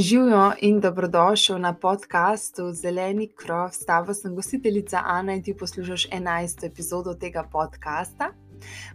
Živijo 0.00 0.52
in 0.60 0.80
dobrodošel 0.80 1.58
na 1.58 1.74
podkastu 1.74 2.72
Zeleni 2.72 3.28
krov. 3.36 3.70
S 3.72 3.84
tabo 3.86 4.14
sem 4.14 4.34
gostiteljica 4.34 5.02
Ana 5.04 5.34
in 5.34 5.42
ti 5.42 5.54
poslušaš 5.54 6.06
11. 6.08 6.66
epizodo 6.66 7.12
tega 7.14 7.42
podcasta. 7.52 8.30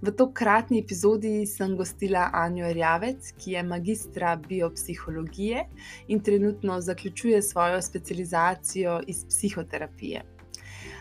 V 0.01 0.11
tokratni 0.11 0.79
epizodi 0.79 1.45
sem 1.45 1.75
gostila 1.77 2.29
Anjo 2.33 2.71
Rjavec, 2.73 3.31
ki 3.37 3.51
je 3.51 3.63
magistra 3.63 4.35
biopsihologije 4.35 5.65
in 6.07 6.19
trenutno 6.19 6.81
zaključuje 6.81 7.41
svojo 7.41 7.81
specializacijo 7.81 9.01
iz 9.07 9.25
psihoterapije. 9.29 10.23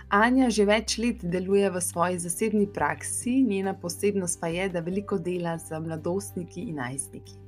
Anja 0.08 0.50
že 0.50 0.64
več 0.64 0.98
let 0.98 1.24
deluje 1.24 1.70
v 1.70 1.80
svoji 1.80 2.18
zasebni 2.18 2.66
praksi, 2.66 3.40
njena 3.42 3.74
posebnost 3.74 4.40
pa 4.40 4.52
je, 4.52 4.68
da 4.68 4.80
veliko 4.80 5.18
dela 5.18 5.58
z 5.58 5.80
mladostniki 5.80 6.60
in 6.60 6.76
najstniki. 6.76 7.43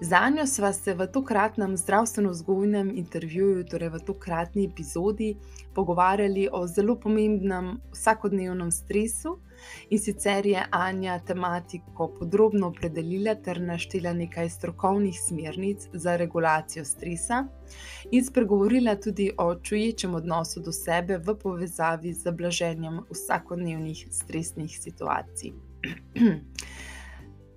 Za 0.00 0.28
njo 0.36 0.46
sva 0.46 0.72
se 0.72 0.94
v 0.94 1.06
tokratnem 1.06 1.76
zdravstveno-vzgojnem 1.76 2.90
intervjuju, 2.96 3.64
torej 3.66 3.88
v 3.88 3.98
tokratni 4.06 4.64
epizodi, 4.64 5.32
pogovarjali 5.74 6.48
o 6.52 6.66
zelo 6.66 6.94
pomembnem 7.00 7.80
vsakodnevnem 7.92 8.70
stresu. 8.70 9.38
In 9.90 9.98
sicer 9.98 10.46
je 10.46 10.62
Anja 10.70 11.18
tematiko 11.18 12.08
podrobno 12.18 12.68
opredelila 12.68 13.34
ter 13.34 13.60
naštela 13.60 14.12
nekaj 14.12 14.50
strokovnih 14.50 15.18
smernic 15.20 15.88
za 15.92 16.16
regulacijo 16.16 16.84
stresa, 16.84 17.44
in 18.10 18.24
spregovorila 18.24 18.94
tudi 18.96 19.32
o 19.38 19.54
čuječem 19.54 20.14
odnosu 20.14 20.60
do 20.60 20.72
sebe 20.72 21.18
v 21.18 21.34
povezavi 21.34 22.12
z 22.12 22.30
blaženjem 22.30 23.00
vsakodnevnih 23.10 24.06
stresnih 24.10 24.78
situacij. 24.78 25.52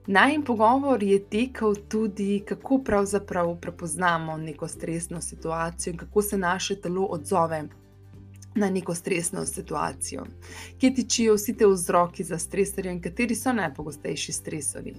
Najmen 0.08 0.44
pogovor 0.44 1.04
je 1.04 1.23
tekel 1.23 1.76
tudi, 1.90 2.44
kako 2.48 2.77
pravzaprav 2.77 3.55
prepoznamo 3.62 4.38
neko 4.38 4.68
stresno 4.68 5.21
situacijo 5.21 5.91
in 5.91 5.98
kako 5.98 6.21
se 6.21 6.38
naše 6.38 6.76
telo 6.82 7.05
odzove 7.05 7.63
na 8.55 8.70
neko 8.70 8.96
stresno 8.96 9.46
situacijo. 9.46 10.26
Kje 10.80 10.93
tičijo 10.93 11.35
vsi 11.35 11.58
ti 11.58 11.66
vzroki 11.66 12.24
za 12.24 12.38
stresorje 12.38 12.91
in 12.91 13.02
kateri 13.02 13.35
so 13.35 13.54
najpogostejši 13.54 14.32
stresorji? 14.32 14.96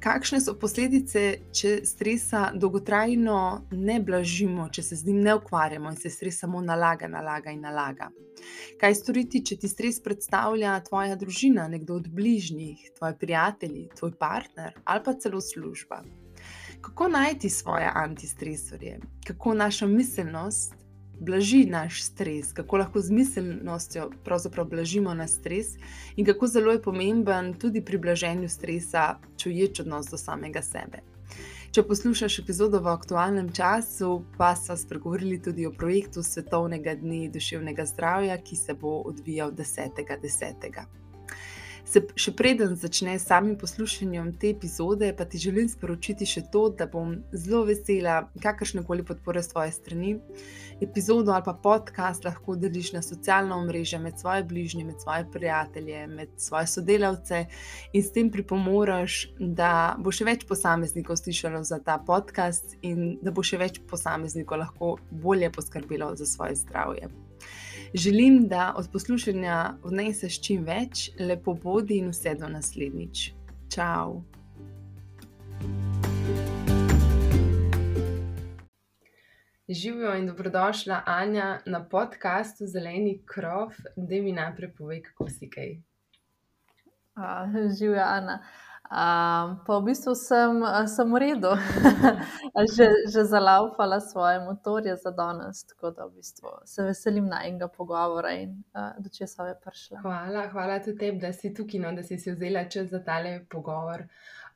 Kakšne 0.00 0.38
so 0.40 0.54
posledice, 0.56 1.22
če 1.52 1.70
stresa 1.84 2.46
dolgotrajno 2.56 3.40
ne 3.76 3.98
blažimo, 4.00 4.70
če 4.72 4.84
se 4.86 4.96
z 4.96 5.10
njim 5.10 5.18
ne 5.26 5.34
ukvarjamo 5.36 5.92
in 5.92 5.98
se 6.00 6.08
stres 6.08 6.38
samo 6.40 6.62
nalaga, 6.64 7.08
nalaga 7.08 7.52
in 7.52 7.60
nalaga? 7.60 8.08
Kaj 8.80 8.96
storiti, 8.96 9.42
če 9.44 9.58
ti 9.60 9.68
stres 9.68 10.00
predstavlja 10.00 10.78
tvoja 10.88 11.18
družina, 11.20 11.68
nekdo 11.68 11.98
od 12.00 12.08
bližnjih, 12.16 12.86
tvoji 12.96 13.18
prijatelji, 13.20 13.90
tvoj 14.00 14.16
partner 14.16 14.72
ali 14.84 15.04
pa 15.04 15.18
celo 15.20 15.40
služba? 15.44 16.00
Kako 16.80 17.12
najti 17.12 17.52
svoje 17.52 17.90
antistresorje, 17.92 19.02
kako 19.26 19.52
naša 19.54 19.86
miselnost 19.86 20.79
blaži 21.20 21.64
naš 21.66 22.02
stres, 22.02 22.52
kako 22.52 22.76
lahko 22.76 23.00
z 23.00 23.10
miselnostjo 23.10 24.10
blažimo 24.70 25.14
naš 25.14 25.30
stres 25.30 25.66
in 26.16 26.26
kako 26.26 26.46
zelo 26.46 26.72
je 26.72 26.82
pomemben 26.82 27.54
tudi 27.54 27.84
pri 27.84 27.98
blaženju 27.98 28.48
stresa 28.48 29.18
čuječ 29.36 29.80
odnos 29.80 30.06
do 30.10 30.16
samega 30.16 30.62
sebe. 30.62 31.02
Če 31.70 31.82
poslušaš 31.86 32.38
epizodo 32.38 32.80
v 32.82 32.90
aktualnem 32.90 33.52
času, 33.52 34.24
pa 34.38 34.56
smo 34.56 34.76
spregovorili 34.76 35.42
tudi 35.42 35.66
o 35.66 35.70
projektu 35.70 36.22
Svetovnega 36.22 36.96
dne 36.98 37.28
duševnega 37.30 37.86
zdravja, 37.86 38.40
ki 38.42 38.56
se 38.56 38.74
bo 38.74 38.96
odvijal 39.06 39.52
10.10. 39.52 40.18
10. 40.22 41.09
Se, 41.90 41.98
še 42.14 42.30
preden 42.38 42.76
začneš 42.78 43.24
samim 43.26 43.56
poslušanjem 43.58 44.28
te 44.38 44.52
epizode, 44.54 45.08
pa 45.18 45.24
ti 45.26 45.40
želim 45.42 45.66
sporočiti 45.66 46.26
še 46.28 46.44
to, 46.52 46.68
da 46.78 46.86
bom 46.86 47.16
zelo 47.34 47.64
vesela 47.66 48.20
kakršne 48.44 48.84
koli 48.86 49.02
podpore 49.06 49.42
s 49.42 49.50
tvoje 49.50 49.72
strani. 49.74 50.12
Epizodo 50.80 51.32
ali 51.34 51.42
pa 51.48 51.56
podcast 51.64 52.22
lahko 52.24 52.54
deliš 52.56 52.92
na 52.94 53.02
socialno 53.02 53.58
mrežo 53.64 53.98
med 53.98 54.22
svoje 54.22 54.44
bližnje, 54.52 54.84
med 54.86 55.02
svoje 55.02 55.26
prijatelje, 55.34 56.04
med 56.12 56.36
svoje 56.38 56.70
sodelavce 56.70 57.40
in 57.90 58.06
s 58.06 58.14
tem 58.14 58.30
pripomoreš, 58.30 59.18
da 59.40 59.72
bo 59.98 60.14
še 60.14 60.28
več 60.30 60.46
posameznikov 60.46 61.18
slišalo 61.18 61.64
za 61.66 61.80
ta 61.82 61.98
podcast 61.98 62.78
in 62.86 63.18
da 63.18 63.34
bo 63.34 63.42
še 63.42 63.58
več 63.58 63.82
posameznikov 63.90 64.62
lahko 64.62 64.94
bolje 65.10 65.50
poskrbelo 65.58 66.14
za 66.14 66.30
svoje 66.30 66.54
zdravje. 66.62 67.10
Želim, 67.94 68.48
da 68.48 68.74
od 68.76 68.86
poslušanja 68.92 69.72
odneseš 69.82 70.36
čim 70.46 70.62
več, 70.62 71.08
lepo 71.18 71.56
bodi 71.58 71.96
in 71.98 72.12
vse 72.12 72.36
do 72.38 72.46
naslednjič. 72.48 73.32
Čau! 73.74 74.20
Živijo 79.68 80.14
in 80.18 80.30
dobrodošla 80.30 81.02
Anja 81.06 81.58
na 81.66 81.82
podkastu 81.82 82.66
Zeleni 82.66 83.22
krov, 83.26 83.74
da 83.96 84.22
mi 84.22 84.32
najprej 84.38 84.72
povej, 84.78 85.02
kako 85.02 85.28
si 85.28 85.50
kaj. 85.50 85.80
Živijo, 87.78 88.04
Ana. 88.06 88.38
Um, 88.90 89.52
pa 89.66 89.78
v 89.78 89.84
bistvu 89.86 90.16
sem, 90.18 90.64
sem 90.90 91.12
v 91.14 91.18
redu, 91.22 91.54
že, 92.74 92.90
že 93.06 93.22
zalaupala 93.22 94.02
svoje 94.02 94.42
motorje 94.42 94.96
za 94.98 95.14
danes, 95.14 95.62
tako 95.62 95.94
da 95.94 96.10
v 96.10 96.18
bistvu 96.18 96.50
se 96.66 96.82
veselim 96.82 97.30
najmenjega 97.30 97.68
pogovora 97.70 98.34
in 98.34 98.64
uh, 98.74 98.98
do 98.98 99.06
česa 99.06 99.46
je 99.46 99.54
prišla. 99.62 100.02
Hvala, 100.02 100.48
hvala 100.50 100.82
tudi 100.82 100.98
tebi, 100.98 101.22
da 101.22 101.30
si 101.30 101.54
tukaj, 101.54 101.78
no, 101.86 101.94
da 101.94 102.02
si 102.02 102.18
si 102.18 102.34
vzela 102.34 102.66
čas 102.66 102.90
za 102.90 102.98
tale 102.98 103.46
pogovor. 103.46 104.08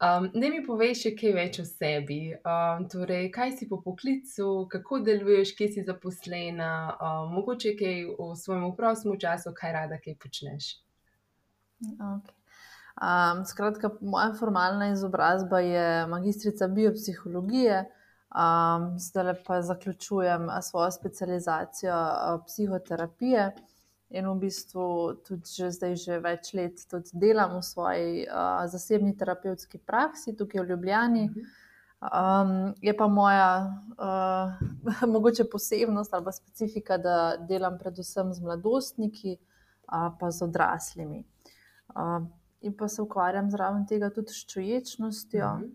Um, 0.02 0.26
ne 0.34 0.50
mi 0.50 0.66
poveš 0.66 1.06
še 1.06 1.14
kaj 1.14 1.38
več 1.38 1.62
o 1.62 1.70
sebi. 1.70 2.34
Um, 2.34 2.90
torej, 2.90 3.30
kaj 3.30 3.54
si 3.54 3.70
po 3.70 3.78
poklicu, 3.86 4.66
kako 4.66 4.98
deluješ, 5.06 5.54
kje 5.54 5.74
si 5.78 5.86
zaposlena, 5.86 6.72
um, 6.98 7.36
mogoče 7.38 7.78
kaj 7.78 8.08
v 8.18 8.32
svojem 8.34 8.72
prostem 8.74 9.14
času, 9.14 9.54
kaj 9.54 9.78
rada 9.78 10.02
kaj 10.02 10.18
počneš. 10.18 10.74
Okay. 11.94 12.43
Um, 12.94 13.44
skratka, 13.44 13.90
moja 14.00 14.34
formalna 14.38 14.92
izobrazba 14.92 15.58
je 15.60 16.06
magistrica 16.06 16.68
biopsihologije, 16.68 17.84
um, 18.30 18.98
zdaj 18.98 19.34
pa 19.46 19.62
zaključujem 19.62 20.48
svojo 20.62 20.90
specializacijo 20.90 21.94
psihoterapije 22.46 23.54
in 24.10 24.28
v 24.28 24.34
bistvu 24.34 25.14
tudi 25.26 25.50
že 25.56 25.70
zdaj 25.70 25.96
že 25.96 26.18
več 26.22 26.52
let 26.54 26.78
delam 27.12 27.56
v 27.58 27.62
svoji 27.62 28.26
uh, 28.28 28.62
zasebni 28.70 29.16
terapevtski 29.16 29.78
praksi 29.78 30.36
tukaj 30.36 30.62
v 30.62 30.68
Ljubljani. 30.68 31.30
Um, 32.04 32.74
je 32.82 32.96
pa 32.96 33.08
moja 33.08 33.74
uh, 33.98 35.08
mogoče 35.14 35.48
posebnost 35.50 36.14
ali 36.14 36.32
specifika, 36.32 36.98
da 36.98 37.36
delam 37.48 37.78
predvsem 37.78 38.32
z 38.34 38.40
mladostniki, 38.40 39.38
uh, 39.88 40.12
pa 40.20 40.30
z 40.30 40.42
odraslimi. 40.42 41.24
Uh, 41.88 42.22
in 42.64 42.76
pa 42.76 42.88
se 42.88 43.02
ukvarjam 43.02 43.50
zraven 43.50 43.86
tega 43.86 44.10
tudi 44.10 44.32
s 44.32 44.46
čuječnostjo. 44.52 45.46
Uh 45.46 45.60
-huh. 45.60 45.70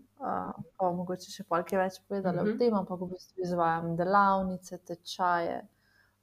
uh, 0.50 0.62
pa 0.76 0.92
mogoče 0.92 1.30
še 1.30 1.44
nekaj 1.50 1.78
več 1.78 2.00
povedala 2.08 2.42
uh 2.42 2.46
-huh. 2.46 2.50
o 2.50 2.54
mhm. 2.54 2.58
tem, 2.58 2.74
ampak 2.74 3.00
v 3.00 3.10
bistvu 3.14 3.42
izvajam 3.42 3.96
delavnice, 3.96 4.78
tečaje 4.78 5.66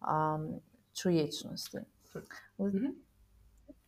um, 0.02 0.62
čuječnosti. 0.94 1.78
Uh 2.58 2.72
-huh. 2.72 2.96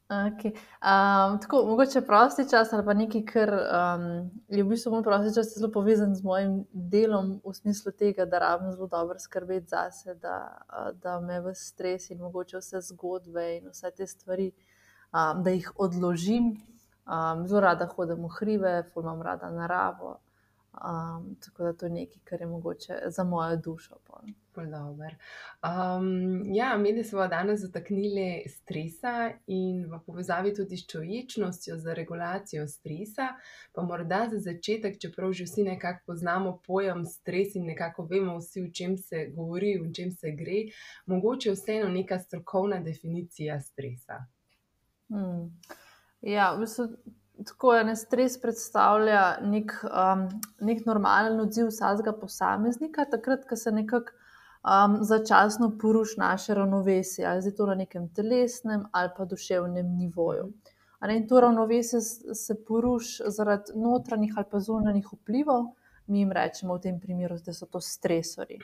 Okay. 0.10 0.54
Um, 0.82 1.40
tako, 1.42 1.66
mogoče 1.66 2.02
prosti 2.02 2.50
čas 2.50 2.74
ali 2.74 2.86
pa 2.86 2.94
nekaj, 2.94 3.22
kar 3.26 3.50
um, 3.54 4.32
je 4.48 4.64
v 4.64 4.68
bistvu 4.68 4.92
moj 4.92 5.04
prosti 5.04 5.36
čas 5.36 5.52
zelo 5.54 5.70
povezan 5.72 6.16
z 6.16 6.24
mojim 6.24 6.64
delom, 6.74 7.36
v 7.46 7.54
smislu 7.54 7.92
tega, 7.92 8.26
da 8.26 8.40
rabim 8.40 8.72
zelo 8.72 8.88
dobro 8.88 9.20
skrbeti 9.20 9.68
zase, 9.70 10.16
da, 10.16 10.58
da 10.94 11.20
me 11.20 11.38
v 11.42 11.54
stres 11.54 12.10
in 12.10 12.18
mogoče 12.26 12.58
vse 12.58 12.82
zgodbe 12.82 13.46
in 13.58 13.70
vse 13.70 13.92
te 13.92 14.08
stvari 14.08 14.50
um, 15.14 15.44
da 15.44 15.50
jih 15.50 15.72
odložim. 15.76 16.56
Um, 17.10 17.48
zelo 17.48 17.62
rada 17.62 17.88
hodim 17.96 18.26
v 18.26 18.34
hribe, 18.40 18.74
imam 18.96 19.22
rada 19.22 19.50
naravo. 19.50 20.20
Um, 20.74 21.36
tako 21.46 21.64
da 21.64 21.74
to 21.74 21.86
je 21.86 21.92
nekaj, 21.92 22.22
kar 22.24 22.42
je 22.42 22.48
mogoče 22.48 22.94
za 23.08 23.24
mojo 23.24 23.56
dušo. 23.56 23.96
Um, 25.64 26.54
ja, 26.54 26.78
mi 26.78 27.04
smo 27.04 27.28
danes 27.28 27.60
zataknili 27.60 28.44
stresa 28.48 29.32
in 29.48 29.86
v 29.86 30.00
povezavi 30.06 30.54
tudi 30.56 30.78
s 30.78 30.88
čovečnostjo 30.88 31.78
za 31.78 31.94
regulacijo 31.94 32.68
stresa. 32.68 33.28
Pa 33.74 33.82
morda 33.82 34.28
za 34.32 34.40
začetek, 34.40 35.00
čeprav 35.02 35.32
že 35.34 35.44
vsi 35.44 35.64
nekako 35.64 36.00
poznamo 36.06 36.60
pojem 36.68 37.06
stres 37.06 37.56
in 37.56 37.66
nekako 37.66 38.04
vemo 38.04 38.38
vsi, 38.38 38.62
o 38.62 38.72
čem 38.74 38.98
se 38.98 39.28
govori, 39.36 39.80
o 39.80 39.94
čem 39.94 40.12
se 40.12 40.32
gre, 40.32 40.66
mogoče 41.06 41.52
vseeno 41.52 41.90
neka 41.90 42.20
strokovna 42.20 42.80
definicija 42.80 43.60
stresa. 43.60 44.26
Hmm. 45.10 45.50
Ja, 46.22 46.54
v 46.54 46.66
bistvu, 46.66 46.88
tako 47.48 47.74
je, 47.74 47.84
ne 47.84 47.96
stres 47.96 48.38
predstavlja 48.42 49.40
nek, 49.42 49.74
um, 49.88 50.26
nek 50.66 50.86
normalen 50.86 51.40
odziv 51.40 51.70
vsakega 51.72 52.14
posameznika, 52.20 53.08
takrat, 53.12 53.46
ko 53.50 53.56
se 53.56 53.72
nekako 53.72 54.18
um, 54.64 54.98
začasno 55.02 55.72
poruši 55.82 56.20
naše 56.20 56.54
ravnovesje, 56.54 57.26
ali 57.26 57.46
je 57.46 57.56
to 57.56 57.66
na 57.66 57.76
nekem 57.76 58.10
telesnem 58.14 58.86
ali 58.92 59.10
pa 59.18 59.26
duševnem 59.26 59.96
nivoju. 59.98 60.52
In 61.10 61.28
to 61.28 61.40
ravnovesje 61.40 62.02
se 62.36 62.56
poruši 62.68 63.24
zaradi 63.28 63.72
notranjih 63.76 64.34
ali 64.38 64.46
pa 64.52 64.60
zunanjih 64.60 65.08
vplivov, 65.14 65.66
mi 66.08 66.20
jim 66.20 66.32
rečemo 66.32 66.76
v 66.76 66.82
tem 66.82 67.00
primeru, 67.00 67.38
da 67.46 67.54
so 67.54 67.66
to 67.66 67.80
stresori, 67.82 68.58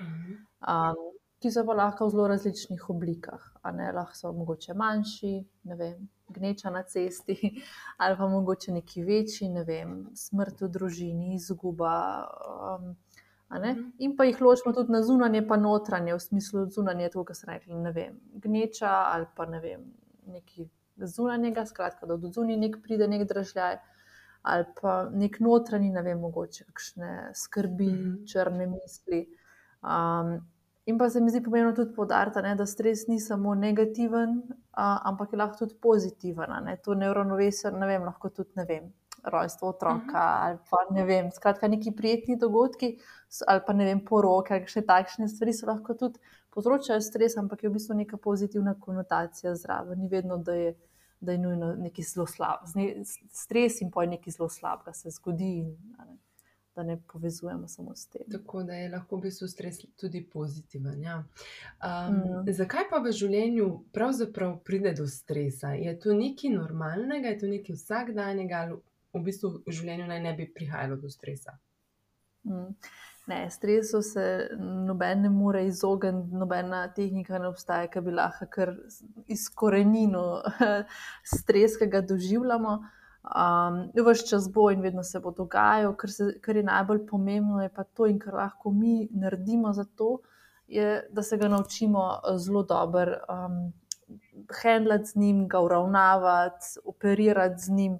um, 0.68 1.00
ki 1.40 1.52
so 1.52 1.64
pa 1.66 1.74
lahko 1.74 2.08
v 2.08 2.12
zelo 2.12 2.28
različnih 2.28 2.90
oblikah. 2.90 3.52
Lahko 3.64 4.16
so 4.16 4.34
mogoče 4.34 4.74
manjši, 4.74 5.34
ne 5.64 5.76
vem, 5.76 6.10
gneča 6.28 6.70
na 6.70 6.84
cesti, 6.84 7.36
ali 8.02 8.18
pa 8.18 8.28
mogoče 8.28 8.72
neki 8.72 9.04
večji, 9.04 9.50
ne 9.50 9.64
vem, 9.64 9.98
smrt 10.16 10.62
v 10.62 10.70
družini, 10.70 11.36
izguba. 11.36 11.96
Um, 12.70 12.96
In 14.02 14.16
pa 14.18 14.26
jih 14.26 14.40
ločimo 14.42 14.74
tudi 14.74 14.92
na 14.92 15.04
zunanje, 15.06 15.44
pa 15.48 15.56
notranje, 15.58 16.16
v 16.16 16.20
smislu 16.20 16.66
zunanje, 16.74 17.12
to, 17.14 17.24
kar 17.24 17.36
se 17.38 17.46
reče, 17.48 17.76
ne 17.78 17.92
vem, 17.94 18.16
gneča 18.42 18.90
ali 18.90 19.28
pa 19.36 19.46
ne 19.46 19.60
vem, 19.62 19.84
neki 20.28 20.66
zunanjega, 20.98 21.66
skratka, 21.66 22.10
da 22.10 22.18
od 22.18 22.26
zunaj 22.34 22.58
nek 22.58 22.80
pride 22.84 23.08
nek 23.08 23.28
držaj, 23.30 23.78
ali 24.42 24.66
pa 24.82 24.96
nek 25.14 25.40
notranji, 25.40 25.92
ne 25.94 26.02
vem, 26.02 26.20
mogoče 26.20 26.66
kakšne 26.66 27.14
skrbi, 27.38 27.92
mm 27.92 28.26
črne 28.26 28.68
misli. 28.68 29.22
Um, 29.86 30.40
in 30.86 30.98
pa 30.98 31.10
se 31.10 31.22
mi 31.22 31.30
zdi 31.30 31.42
pomembno 31.44 31.74
tudi 31.74 31.94
podariti, 31.94 32.42
da 32.58 32.66
stres 32.66 33.08
ni 33.08 33.20
samo 33.20 33.56
negativen, 33.56 34.38
uh, 34.38 35.08
ampak 35.10 35.34
je 35.34 35.38
lahko 35.38 35.58
tudi 35.58 35.76
pozitiven. 35.82 36.70
To 36.84 36.94
neuronovesje, 36.94 37.72
ne 37.72 37.88
vem, 37.88 38.06
lahko 38.06 38.30
tudi 38.30 38.52
ne 38.56 38.66
vem. 38.66 38.94
Rojstvo 39.26 39.70
otroka, 39.70 40.02
uh 40.02 40.14
-huh. 40.14 40.46
ali 40.46 40.58
pa 40.70 40.78
ne 40.94 41.06
vem, 41.06 41.32
skratka, 41.32 41.68
neki 41.68 41.92
prijetni 41.92 42.36
dogodki, 42.38 42.98
ali 43.48 43.62
pa 43.68 43.74
ne 43.74 43.86
vem, 43.86 44.06
poroke, 44.06 44.54
ali 44.54 44.68
še 44.68 44.82
takšne 44.82 45.28
stvari 45.28 45.54
so 45.54 45.66
lahko 45.66 45.94
tudi 45.94 46.20
povzročajo 46.56 47.02
stres, 47.02 47.38
ampak 47.38 47.64
je 47.64 47.70
v 47.70 47.74
bistvu 47.74 47.96
neka 47.96 48.18
pozitivna 48.18 48.80
konotacija 48.80 49.56
zraven. 49.56 50.00
Ni 50.00 50.08
vedno, 50.08 50.38
da 50.38 50.54
je, 50.54 50.76
da 51.20 51.32
je 51.32 51.38
nujno 51.38 51.76
nekaj 51.76 52.04
zelo 52.04 52.28
slabega. 52.28 53.04
Stres 53.32 53.82
in 53.82 53.92
poj 53.92 54.08
nekaj 54.08 54.38
zelo 54.38 54.50
slabega 54.50 54.94
se 54.94 55.10
zgodi. 55.10 55.58
In, 55.58 55.76
ne, 55.98 56.15
Da 56.76 56.84
ne 56.84 56.98
povezujemo 57.14 57.68
samo 57.68 57.96
s 57.96 58.10
tem. 58.12 58.26
Tako 58.32 58.64
da 58.64 58.74
je 58.76 58.90
lahko 58.92 59.16
v 59.16 59.28
bistvu 59.30 59.48
stres 59.48 59.78
tudi 59.96 60.26
pozitiven. 60.34 61.04
Ja. 61.04 61.22
Um, 61.80 62.16
mm. 62.16 62.52
Zakaj 62.52 62.90
pa 62.90 63.00
v 63.00 63.14
življenju 63.16 63.70
pravzaprav 63.96 64.58
pride 64.68 64.92
do 64.98 65.08
stresa? 65.08 65.72
Je 65.80 65.94
to 66.00 66.14
nekaj 66.14 66.52
normalnega, 66.52 67.32
je 67.32 67.40
to 67.46 67.52
nekaj 67.52 67.80
vsakdanjega, 67.80 68.66
ali 68.66 68.80
v 69.16 69.24
bistvu 69.24 69.54
v 69.64 69.78
življenju 69.78 70.10
naj 70.12 70.22
ne 70.28 70.36
bi 70.36 70.50
prihajalo 70.52 71.00
do 71.00 71.10
stresa? 71.10 71.56
Mm. 72.44 72.76
Ne, 73.28 73.50
stresu 73.50 74.02
se 74.02 74.50
noben 74.60 75.22
ne 75.22 75.30
more 75.30 75.64
izogniti, 75.66 76.36
nobena 76.36 76.94
tehnika 76.94 77.40
ne 77.40 77.48
obstaja, 77.48 77.88
ki 77.90 78.04
bi 78.06 78.14
lahko 78.14 78.46
kar 78.52 78.76
izkorenila 79.32 80.44
stres, 81.38 81.80
ki 81.80 81.90
ga 81.90 82.04
doživljamo. 82.06 82.76
Um, 83.26 83.90
Vse 83.96 84.28
čas 84.28 84.52
bo 84.54 84.70
in 84.72 84.82
vedno 84.82 85.04
se 85.04 85.20
bo 85.20 85.32
dogajalo, 85.32 85.96
kar, 85.98 86.10
kar 86.42 86.56
je 86.56 86.64
najbolj 86.64 87.08
pomembno, 87.08 87.62
je 87.64 87.70
pa 87.74 87.84
to, 87.84 88.06
in 88.06 88.20
kar 88.20 88.34
lahko 88.34 88.72
mi 88.72 89.08
naredimo 89.12 89.74
za 89.74 89.86
to, 89.96 90.20
je, 90.68 91.08
da 91.10 91.24
se 91.24 91.38
ga 91.38 91.48
naučimo 91.48 92.20
zelo 92.38 92.64
dobro 92.64 93.18
um, 93.30 93.74
handlati 94.62 95.06
z 95.06 95.16
njim, 95.16 95.48
ga 95.48 95.60
uravnavati, 95.62 96.80
operirati 96.86 97.62
z 97.62 97.72
njim 97.72 97.94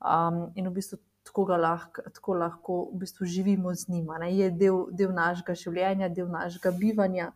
um, 0.00 0.52
in 0.54 0.68
v 0.68 0.72
bistvu 0.72 0.98
tako, 1.24 1.44
lahko, 1.44 2.02
tako 2.02 2.34
lahko 2.34 2.82
v 2.92 2.98
bistvu 3.04 3.26
živimo 3.26 3.74
z 3.74 3.88
njima. 3.88 4.18
Ne? 4.18 4.36
Je 4.36 4.50
del, 4.50 4.86
del 4.90 5.12
našega 5.12 5.54
življenja, 5.54 6.08
del 6.08 6.28
našega 6.28 6.70
bivanja. 6.70 7.32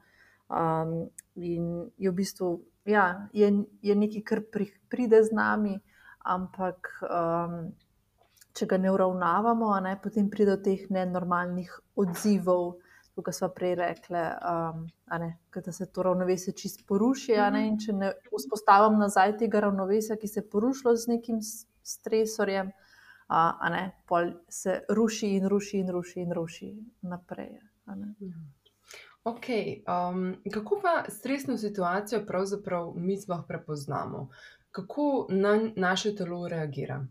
Um, 0.48 1.10
in 1.36 1.90
je 1.98 2.10
v 2.10 2.14
bistvu 2.14 2.60
ja, 2.84 3.28
je, 3.32 3.64
je 3.82 3.94
nekaj, 3.96 4.22
kar 4.22 4.40
pri, 4.52 4.68
pride 4.88 5.22
z 5.24 5.32
nami, 5.32 5.78
ampak 6.24 6.90
um, 7.04 7.58
če 8.54 8.68
ga 8.70 8.78
ne 8.78 8.90
uravnavamo, 8.94 9.70
ne, 9.84 9.96
potem 10.02 10.30
pride 10.30 10.56
do 10.56 10.62
teh 10.62 10.86
nenormalnih 10.94 11.72
odzivov. 12.00 12.74
Kot 13.14 13.30
smo 13.30 13.46
prej 13.54 13.76
rekli, 13.78 14.18
um, 14.42 14.86
da 15.54 15.72
se 15.72 15.86
to 15.86 16.02
ravnovesje 16.02 16.54
čist 16.58 16.82
poruši. 16.88 17.36
Ne, 17.54 17.68
in 17.68 17.76
če 17.78 17.94
ne 17.94 18.08
vzpostavim 18.32 18.98
nazaj 18.98 19.36
tega 19.44 19.62
ravnovesja, 19.62 20.16
ki 20.18 20.30
se 20.30 20.40
je 20.40 20.48
porušilo 20.50 20.96
z 20.98 21.12
nekim 21.12 21.38
stresorjem, 21.86 22.72
a 23.30 23.70
ne, 23.70 23.84
pol 24.10 24.32
se 24.50 24.80
ruši 24.90 25.36
in 25.36 25.46
ruši 25.48 25.78
in 25.84 25.94
ruši 25.94 26.20
in 26.24 26.34
ruši 26.34 26.72
naprej. 27.06 27.54
Ok, 29.24 29.46
um, 29.88 30.26
kako 30.52 30.80
pa 30.82 31.04
stresno 31.08 31.56
situacijo 31.56 32.26
pravzaprav 32.26 32.92
mi 32.96 33.16
sploh 33.16 33.46
prepoznamo? 33.48 34.26
Kako 34.74 35.26
na 35.30 35.70
naše 35.76 36.16
telo 36.16 36.48
reagira? 36.48 37.04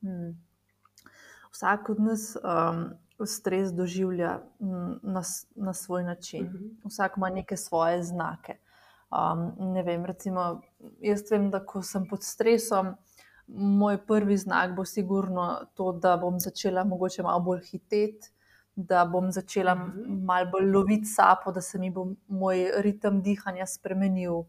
Hmm. 0.00 0.32
Vsak 1.52 1.90
od 1.90 2.00
nas 2.00 2.36
um, 2.36 3.26
stres 3.26 3.74
doživlja 3.76 4.38
na, 5.02 5.22
na 5.54 5.72
svoj 5.72 6.04
način. 6.04 6.46
Uh 6.46 6.52
mhm. 6.52 6.64
-huh. 6.64 6.88
Vsak 6.88 7.16
ima 7.16 7.30
neke 7.30 7.56
svoje 7.56 8.02
znake. 8.02 8.56
Um, 9.10 9.72
ne 9.72 9.82
vem, 9.82 10.04
recimo, 10.04 10.60
jaz 11.00 11.22
vem, 11.30 11.50
da 11.50 11.66
ko 11.66 11.82
sem 11.82 12.06
pod 12.08 12.24
stresom, 12.24 12.94
moj 13.48 13.98
prvi 14.06 14.36
znak 14.36 14.76
bo 14.76 14.84
sigurno 14.84 15.58
to, 15.74 15.92
da 15.92 16.16
bom 16.16 16.40
začela 16.40 16.84
mogoče 16.84 17.22
malo 17.22 17.40
bolj 17.40 17.60
hiteti, 17.70 18.30
da 18.76 19.04
bom 19.04 19.30
začela 19.32 19.74
mhm. 19.74 20.24
malo 20.24 20.50
bolj 20.50 20.70
loviti 20.72 21.04
sapo, 21.04 21.52
da 21.52 21.60
se 21.60 21.78
mi 21.78 21.90
bo 21.90 22.06
moj 22.28 22.70
ritem 22.76 23.22
dihanja 23.22 23.66
spremenil. 23.66 24.44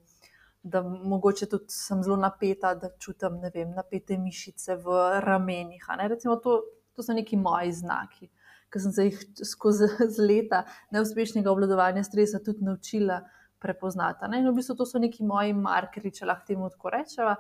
Da 0.64 0.80
mogoče 0.84 1.50
tudi 1.52 1.74
sem 1.76 2.04
zelo 2.04 2.16
napeta, 2.16 2.72
da 2.80 2.90
čutim 3.00 3.42
vem, 3.54 3.74
napete 3.76 4.18
mišice 4.18 4.78
v 4.80 5.00
ramenih. 5.26 5.84
Recimo, 6.08 6.38
to, 6.40 6.62
to 6.96 7.04
so 7.04 7.14
neki 7.14 7.38
moji 7.38 7.74
znaki, 7.76 8.30
ki 8.72 8.80
sem 8.80 8.94
se 8.96 9.08
jih 9.10 9.20
skozi 9.44 9.90
leta 10.30 10.64
neuspešnega 10.96 11.52
obvladovanja 11.52 12.04
stresa 12.08 12.40
tudi 12.40 12.64
naučila 12.64 13.20
prepoznati. 13.60 14.32
In 14.38 14.48
v 14.48 14.56
bistvu 14.56 14.78
to 14.80 14.88
so 14.88 15.04
neki 15.04 15.28
moji 15.28 15.54
markerji, 15.54 16.16
če 16.20 16.32
lahko 16.32 16.48
temu 16.48 16.72
tako 16.72 16.96
rečemo 16.96 17.36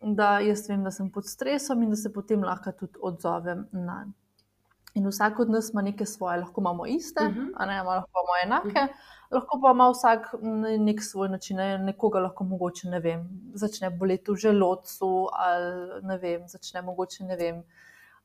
da 0.00 0.38
jaz 0.38 0.68
vem, 0.68 0.84
da 0.84 0.90
sem 0.90 1.10
pod 1.10 1.26
stresom 1.26 1.82
in 1.82 1.90
da 1.90 1.96
se 1.96 2.12
potem 2.12 2.44
lahko 2.44 2.72
tudi 2.72 2.98
odzovem 3.02 3.66
na 3.72 4.04
njega. 4.04 4.27
In 4.98 5.06
vsak 5.06 5.38
od 5.44 5.50
nas 5.50 5.70
ima 5.72 5.82
neke 5.82 6.06
svoje, 6.06 6.40
lahko 6.40 6.60
imamo 6.60 6.86
iste, 6.86 7.24
uh 7.24 7.34
-huh. 7.34 7.66
ne, 7.66 7.82
lahko 7.82 8.10
imamo 8.10 8.34
enake, 8.44 8.82
uh 8.82 8.88
-huh. 8.88 9.34
lahko 9.36 9.60
pa 9.62 9.70
ima 9.70 9.90
vsak 9.90 10.34
nek 10.78 11.02
svoj 11.02 11.28
način, 11.28 11.56
ne, 11.56 11.78
nekoga 11.78 12.20
lahko 12.20 12.44
mogoče 12.44 12.88
ne 12.88 13.00
vem, 13.00 13.28
začne 13.54 13.90
boleti 13.90 14.32
v 14.32 14.36
želodcu 14.36 15.28
ali 15.32 16.02
ne 16.02 16.18
vem, 16.18 16.48
začne 16.48 16.82
mogoče 16.82 17.24
ne 17.24 17.36
vem. 17.36 17.62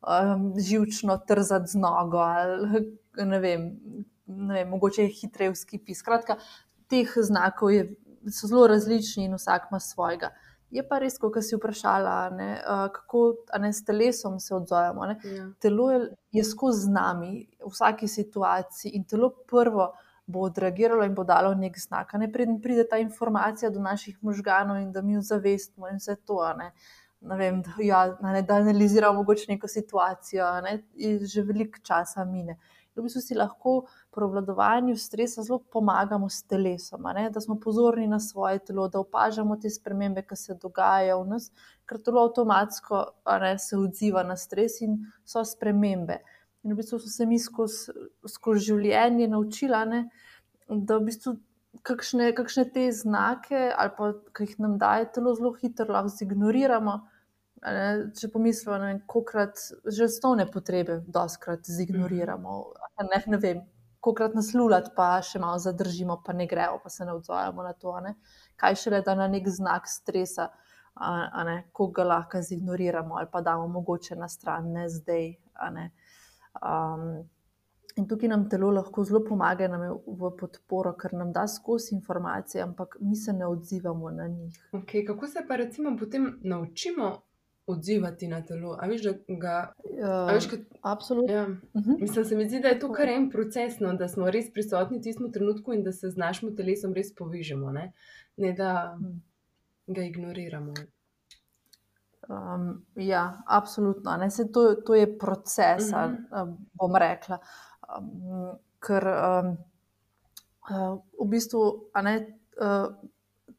Um, 0.04 0.54
živčno 0.60 1.18
trzati 1.28 1.68
z 1.68 1.76
nogo, 1.76 2.18
ali 2.18 2.98
ne 3.18 3.40
vem, 3.40 3.80
ne 4.26 4.54
vem 4.54 4.70
mogoče 4.70 5.02
je 5.02 5.10
hitreje 5.10 5.52
v 5.52 5.56
skipi. 5.56 5.96
Skratka, 5.96 6.36
teh 6.88 7.14
znakov 7.16 7.72
je, 7.72 7.96
so 8.32 8.48
zelo 8.48 8.68
različni 8.68 9.26
in 9.26 9.36
vsak 9.36 9.68
ima 9.72 9.80
svojega. 9.80 10.30
Je 10.74 10.82
pa 10.88 10.98
res, 11.02 11.20
kot 11.22 11.38
si 11.46 11.54
vprašala, 11.58 12.14
ne, 12.34 12.48
kako 12.96 13.24
ne, 13.62 13.70
s 13.74 13.86
telesom 13.86 14.40
se 14.42 14.56
odzovemo. 14.56 15.06
Ja. 15.06 15.46
Telo 15.62 15.92
je, 15.92 16.00
je 16.34 16.44
skozi 16.48 16.90
nami 16.92 17.46
v 17.62 17.70
vsaki 17.70 18.10
situaciji 18.10 18.96
in 18.98 19.06
telo 19.06 19.30
prvo 19.50 19.92
bo 20.26 20.46
odreagiralo 20.48 21.04
in 21.06 21.14
bo 21.14 21.24
dalo 21.28 21.54
nek 21.54 21.78
znak. 21.80 22.14
Ne 22.18 22.32
preden 22.32 22.62
pride 22.62 22.88
ta 22.90 22.98
informacija 22.98 23.70
do 23.70 23.84
naših 23.84 24.18
možganov 24.22 24.80
in 24.82 24.92
da 24.92 25.02
mi 25.02 25.14
jo 25.14 25.22
zavestimo 25.22 25.92
in 25.92 26.00
vse 26.02 26.16
to. 26.26 26.40
Ne. 26.58 26.72
Ne 27.24 27.36
vem, 27.40 27.62
da, 27.64 27.72
ja, 27.80 28.00
ne, 28.22 28.42
da 28.44 28.58
analiziramo 28.60 29.22
mogoče 29.22 29.46
neko 29.54 29.68
situacijo, 29.68 30.48
ne, 30.66 30.80
že 31.24 31.44
veliko 31.48 31.80
časa 31.84 32.26
mine 32.26 32.58
v 32.96 33.04
bistvu 33.08 33.22
si 33.22 33.36
lahko 33.36 33.74
pri 34.14 34.26
obvladovanju 34.28 34.96
stresa 34.98 35.44
zelo 35.44 35.60
pomagamo 35.74 36.30
s 36.30 36.44
telesom, 36.44 37.08
da 37.34 37.42
smo 37.42 37.58
pozorni 37.60 38.08
na 38.08 38.20
svoje 38.20 38.60
telo, 38.60 38.88
da 38.88 39.00
opažamo 39.00 39.58
te 39.58 39.70
spremembe, 39.70 40.22
ki 40.28 40.36
se 40.38 40.58
dogajajo 40.62 41.24
v 41.24 41.30
nas, 41.34 41.50
ker 41.90 42.02
telo 42.04 42.28
avtomatsko 42.28 43.04
ne, 43.42 43.56
se 43.60 43.78
odziva 43.78 44.24
na 44.24 44.38
stres 44.38 44.82
in 44.82 45.00
so 45.26 45.44
spremembe. 45.46 46.20
In 46.64 46.74
v 46.74 46.80
bistvu 46.80 47.00
so 47.02 47.10
se 47.10 47.26
mi 47.26 47.40
skozi, 47.40 47.92
skozi 48.30 48.70
življenje 48.70 49.28
naučili, 49.28 49.82
ne, 49.90 50.06
da 50.70 51.00
v 51.00 51.10
bistvu. 51.10 51.40
Kakšne, 51.84 52.28
kakšne 52.38 52.68
te 52.70 52.84
znake, 52.94 53.58
ali 53.74 53.90
pa 53.98 54.12
ki 54.38 54.46
jih 54.46 54.60
nam 54.62 54.76
daje 54.78 55.08
telo, 55.16 55.32
zelo 55.34 55.50
hitro 55.58 55.90
lahko 55.90 56.22
ignoriramo, 56.22 56.94
ne, 57.66 57.88
če 58.14 58.30
pomislimo, 58.30 58.78
koliko 59.10 59.24
krat 59.32 59.58
že 59.90 60.06
osnovne 60.06 60.46
potrebe, 60.52 61.00
doskrat 61.08 61.66
zignoriramo. 61.66 62.60
Ne, 63.02 63.24
ne 63.28 63.38
vem, 63.38 63.62
koliko 64.00 64.18
krat 64.18 64.36
nas 64.36 64.54
lulati, 64.54 64.92
pa 64.96 65.22
še 65.24 65.40
malo 65.40 65.60
zadržimo, 65.60 66.20
pa 66.26 66.34
ne 66.34 66.48
gremo, 66.48 66.80
pa 66.84 66.90
se 66.90 67.06
ne 67.06 67.14
odzovemo 67.16 67.64
na 67.64 67.74
to. 67.74 67.96
Ne. 68.04 68.16
Kaj 68.60 68.76
šele, 68.84 69.02
da 69.02 69.16
na 69.16 69.28
nek 69.32 69.48
znak 69.50 69.88
stresa, 69.88 70.50
ko 71.74 71.88
ga 71.88 72.04
lahko 72.04 72.42
zignoriramo 72.42 73.16
ali 73.18 73.28
pa 73.32 73.42
damo 73.42 73.68
mogoče 73.68 74.16
na 74.16 74.28
stran, 74.30 74.74
ne 74.74 74.90
zdaj. 74.90 75.32
Ne. 75.74 75.90
Um, 76.62 77.24
in 77.96 78.08
tukaj 78.08 78.30
nam 78.30 78.50
telo 78.50 78.72
lahko 78.72 79.04
zelo 79.08 79.24
pomaga 79.26 79.68
nam 79.68 79.88
v 80.06 80.32
podporo, 80.40 80.94
ker 81.00 81.14
nam 81.14 81.32
da 81.34 81.48
skozi 81.48 81.96
informacije, 81.96 82.64
ampak 82.64 82.98
mi 83.02 83.16
se 83.16 83.34
ne 83.34 83.48
odzivamo 83.48 84.12
na 84.12 84.28
njih. 84.28 84.60
Okay, 84.74 85.06
kako 85.08 85.28
se 85.28 85.46
pa 85.48 85.56
recimo 85.56 85.98
potem 86.00 86.40
naučimo 86.44 87.22
odzivati 87.68 88.28
na 88.28 88.42
telo. 88.46 88.78
A 88.82 88.88
veš, 88.88 89.02
da 89.02 89.14
ga. 89.28 89.74
Uh, 89.84 90.34
veš, 90.34 90.48
kad, 90.52 90.60
absolutno. 90.82 91.34
Ja. 91.34 91.44
Uh 91.44 91.82
mhm. 91.82 91.92
-huh. 91.92 92.02
Mislim, 92.02 92.26
se 92.26 92.36
mi 92.36 92.48
zdi, 92.50 92.60
da 92.60 92.68
je 92.68 92.80
to 92.80 92.92
kar 92.92 93.10
en 93.10 93.30
proces, 93.30 93.80
no, 93.80 93.94
da 93.94 94.08
smo 94.08 94.32
res 94.32 94.52
prisotni 94.54 94.98
v 94.98 95.02
tistem 95.02 95.32
trenutku 95.32 95.74
in 95.74 95.84
da 95.84 95.92
se 95.92 96.10
z 96.10 96.18
našim 96.18 96.56
telesom 96.56 96.94
res 96.94 97.16
povežemo, 97.16 97.72
ne, 97.72 97.92
ne 98.38 98.54
da 98.54 98.98
mhm. 99.00 99.18
ga 99.88 100.04
ignoriramo. 100.04 100.74
Um, 102.30 102.86
ja, 102.96 103.44
absolutno. 103.48 104.30
Se, 104.30 104.52
to, 104.52 104.76
to 104.76 104.96
je 104.96 105.18
proces, 105.18 105.88
uh 105.88 105.94
-huh. 105.94 106.58
bom 106.74 106.96
rekla. 106.96 107.40
Um, 107.98 108.60
ker 108.80 109.08
um, 109.08 109.58
uh, 110.70 111.00
v 111.26 111.28
bistvu, 111.30 111.90
ne, 112.04 112.40
uh, 112.62 112.88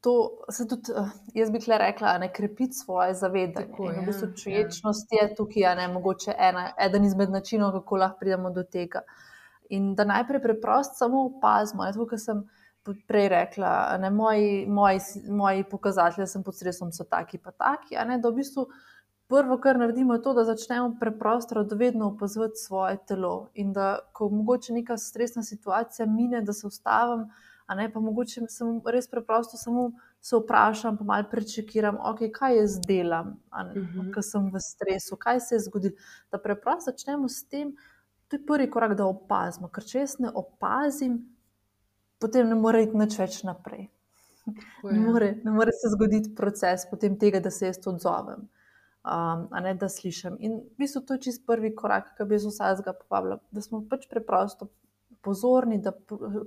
to 0.04 0.30
se 0.50 0.66
tudi, 0.68 0.92
uh, 0.92 1.08
jaz 1.34 1.50
bi 1.50 1.58
le 1.66 1.78
rekla, 1.78 2.18
ne 2.18 2.32
krepiti 2.32 2.76
svoje 2.76 3.14
zavedanje. 3.14 3.70
Tako, 3.70 3.86
in 3.88 4.02
v 4.02 4.06
bistvu 4.06 4.26
ja, 4.28 4.34
čuječnost 4.42 5.12
ja. 5.12 5.22
je 5.22 5.34
tukaj, 5.38 5.64
ne 5.78 5.86
mogoče 5.88 6.34
ena, 6.38 6.66
eden 6.86 7.06
izmed 7.08 7.32
načinov, 7.32 7.72
kako 7.72 7.96
lahko 8.02 8.20
pridemo 8.20 8.50
do 8.52 8.66
tega. 8.68 9.00
In 9.72 9.94
da 9.96 10.04
najprej 10.04 10.42
preprosto 10.42 10.98
samo 10.98 11.22
opazimo, 11.30 11.86
to, 11.96 12.04
kar 12.10 12.20
sem 12.20 12.42
prej 13.08 13.30
rekla, 13.32 13.70
ne, 14.00 14.10
moji, 14.10 14.66
moji, 14.68 15.00
moji 15.28 15.64
pokazatelji, 15.70 16.26
sem 16.28 16.44
pod 16.44 16.58
stresom, 16.60 16.92
so 16.92 17.08
taki 17.08 17.40
pa 17.40 17.54
taki. 17.56 17.96
Ne, 18.04 18.20
da 18.20 18.28
v 18.28 18.42
bistvu 18.42 18.66
prvo, 19.32 19.56
kar 19.56 19.80
naredimo, 19.80 20.18
je 20.18 20.22
to, 20.26 20.36
da 20.36 20.44
začnemo 20.44 20.98
preprosto 21.00 21.56
radovedno 21.62 22.12
opazovati 22.12 22.60
svoje 22.60 23.00
telo. 23.08 23.48
In 23.54 23.72
da, 23.72 23.96
ko 24.12 24.28
mogoče 24.28 24.76
neka 24.76 25.00
stresna 25.00 25.42
situacija 25.42 26.06
mine, 26.06 26.44
da 26.44 26.52
se 26.52 26.66
ustavim, 26.66 27.24
pa 27.66 28.00
mogoče 28.00 28.46
sem 28.48 28.80
res 28.86 29.08
preprosto 29.08 29.56
samo. 29.56 29.92
Se 30.24 30.36
vprašam, 30.36 30.96
pa 30.96 31.04
malo 31.04 31.28
prečekiram, 31.30 31.98
okay, 32.00 32.30
kaj 32.32 32.56
jaz 32.56 32.78
delam, 32.86 33.36
uh 33.52 33.60
mhm. 33.76 34.00
-huh. 34.00 34.14
ker 34.14 34.22
sem 34.22 34.50
v 34.52 34.60
stresu, 34.60 35.16
kaj 35.16 35.40
se 35.40 35.54
je 35.54 35.60
zgodilo. 35.60 35.94
Da 36.32 36.38
preprosto 36.38 36.90
začnemo 36.90 37.28
s 37.28 37.44
tem, 37.48 37.74
to 38.28 38.36
je 38.36 38.46
prvi 38.46 38.70
korak, 38.70 38.96
da 38.96 39.06
opazimo. 39.06 39.68
Ker 39.68 39.84
če 39.84 39.98
jaz 39.98 40.18
ne 40.18 40.30
opazim, 40.34 41.34
potem 42.18 42.48
ne 42.48 42.54
more 42.54 42.82
iti 42.82 42.96
nič 42.96 43.18
več 43.18 43.42
naprej. 43.42 43.90
Ne 44.84 45.00
more, 45.00 45.34
ne 45.44 45.50
more 45.50 45.72
se 45.72 45.88
zgoditi 45.88 46.34
proces 46.34 46.86
tega, 47.20 47.40
da 47.40 47.50
se 47.50 47.66
jaz 47.66 47.78
odzovem, 47.86 48.40
um, 48.40 49.48
a 49.50 49.60
ne 49.60 49.74
da 49.74 49.88
slišim. 49.88 50.36
In 50.40 50.52
v 50.52 50.76
bistvu 50.78 51.00
to 51.00 51.14
je 51.14 51.20
čist 51.20 51.46
prvi 51.46 51.74
korak, 51.74 52.16
ki 52.16 52.24
bi 52.24 52.38
z 52.38 52.46
vsega 52.52 52.92
povabila, 52.92 53.38
da 53.50 53.60
smo 53.60 53.82
pač 53.88 54.08
preprosto 54.08 54.68
pozorni, 55.24 55.78
da 55.82 55.92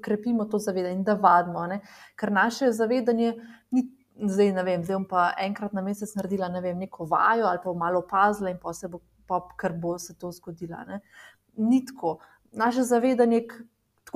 krepimo 0.04 0.46
to 0.46 0.60
zavedanje 0.60 0.96
in 0.96 1.04
da 1.04 1.14
vadimo. 1.14 1.66
Ne? 1.68 1.82
Ker 2.16 2.32
naše 2.32 2.72
zavedanje 2.72 3.34
ni. 3.72 3.88
Zdaj, 4.18 4.48
ne 4.50 4.64
vem, 4.66 4.82
zdaj 4.82 4.96
bom 4.98 5.04
pa 5.06 5.28
enkrat 5.38 5.76
na 5.78 5.82
mesec 5.86 6.10
naredila 6.18 6.48
ne 6.50 6.58
vem, 6.62 6.80
neko 6.82 7.06
vajo 7.06 7.46
ali 7.46 7.60
pa 7.62 7.74
malo 7.78 8.00
opazila, 8.02 8.50
in 8.50 8.58
pa 8.58 8.72
se 8.74 8.88
bo, 8.90 8.98
pa, 9.30 9.38
ker 9.62 9.76
bo 9.78 9.92
se 10.02 10.16
to 10.18 10.32
zgodilo. 10.34 10.80
Ni 11.58 11.84
tako. 11.86 12.16
Naše 12.52 12.82
zavedanje, 12.82 13.44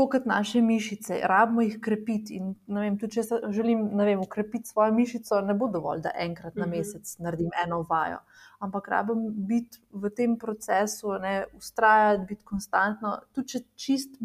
tako 0.02 0.18
kot 0.18 0.26
naše 0.26 0.62
mišice, 0.62 1.20
rabimo 1.24 1.62
jih 1.62 1.78
krepiti. 1.82 2.34
In, 2.34 2.56
vem, 2.68 2.98
tudi, 2.98 3.20
če 3.20 3.52
želim 3.54 3.84
vem, 4.00 4.22
ukrepiti 4.22 4.70
svojo 4.70 4.94
mišico, 4.94 5.42
ne 5.46 5.54
bo 5.54 5.68
dovolj, 5.70 6.02
da 6.02 6.12
enkrat 6.18 6.56
na 6.56 6.66
mhm. 6.66 6.72
mesec 6.78 7.18
naredim 7.20 7.52
eno 7.66 7.84
vajo. 7.90 8.18
Ampak 8.60 8.88
rabim 8.90 9.28
biti 9.48 9.82
v 9.92 10.10
tem 10.10 10.38
procesu, 10.38 11.14
ne, 11.22 11.46
ustrajati, 11.58 12.26
biti 12.30 12.46
konstantno. 12.46 13.20
Tudi 13.34 13.54
če 13.54 13.64
čist, 13.76 14.18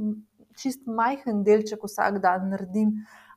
čist 0.57 0.87
majhen 0.87 1.45
delček 1.45 1.85
vsak 1.85 2.21
dan 2.25 2.49
naredim, 2.55 2.95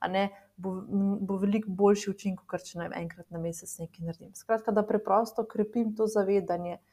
ne, 0.07 0.29
bo, 0.55 0.77
bo 1.19 1.39
veliko 1.43 1.71
boljši 1.75 2.09
učinek, 2.13 2.45
kot 2.47 2.63
če 2.63 2.79
ne 2.79 2.87
vem, 2.87 3.01
enkrat 3.03 3.27
na 3.35 3.43
mesec 3.43 3.73
nekaj 3.83 4.11
naredim. 4.13 4.31
Skratka, 4.35 4.71
da 4.71 4.87
preprosto 4.87 5.43
krepim 5.43 5.91
to 5.95 6.07
zavedanje 6.07 6.77
m, 6.77 6.83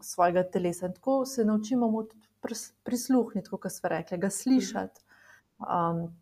svojega 0.00 0.44
telesa. 0.52 0.86
In 0.86 0.92
tako 0.92 1.24
se 1.26 1.44
naučimo 1.44 1.88
tudi 2.02 2.26
prisluhniti, 2.84 3.50
kot 3.50 3.72
smo 3.72 3.88
rekli, 3.88 4.18
ga 4.18 4.30
slišati. 4.30 5.00
Um, 5.58 6.16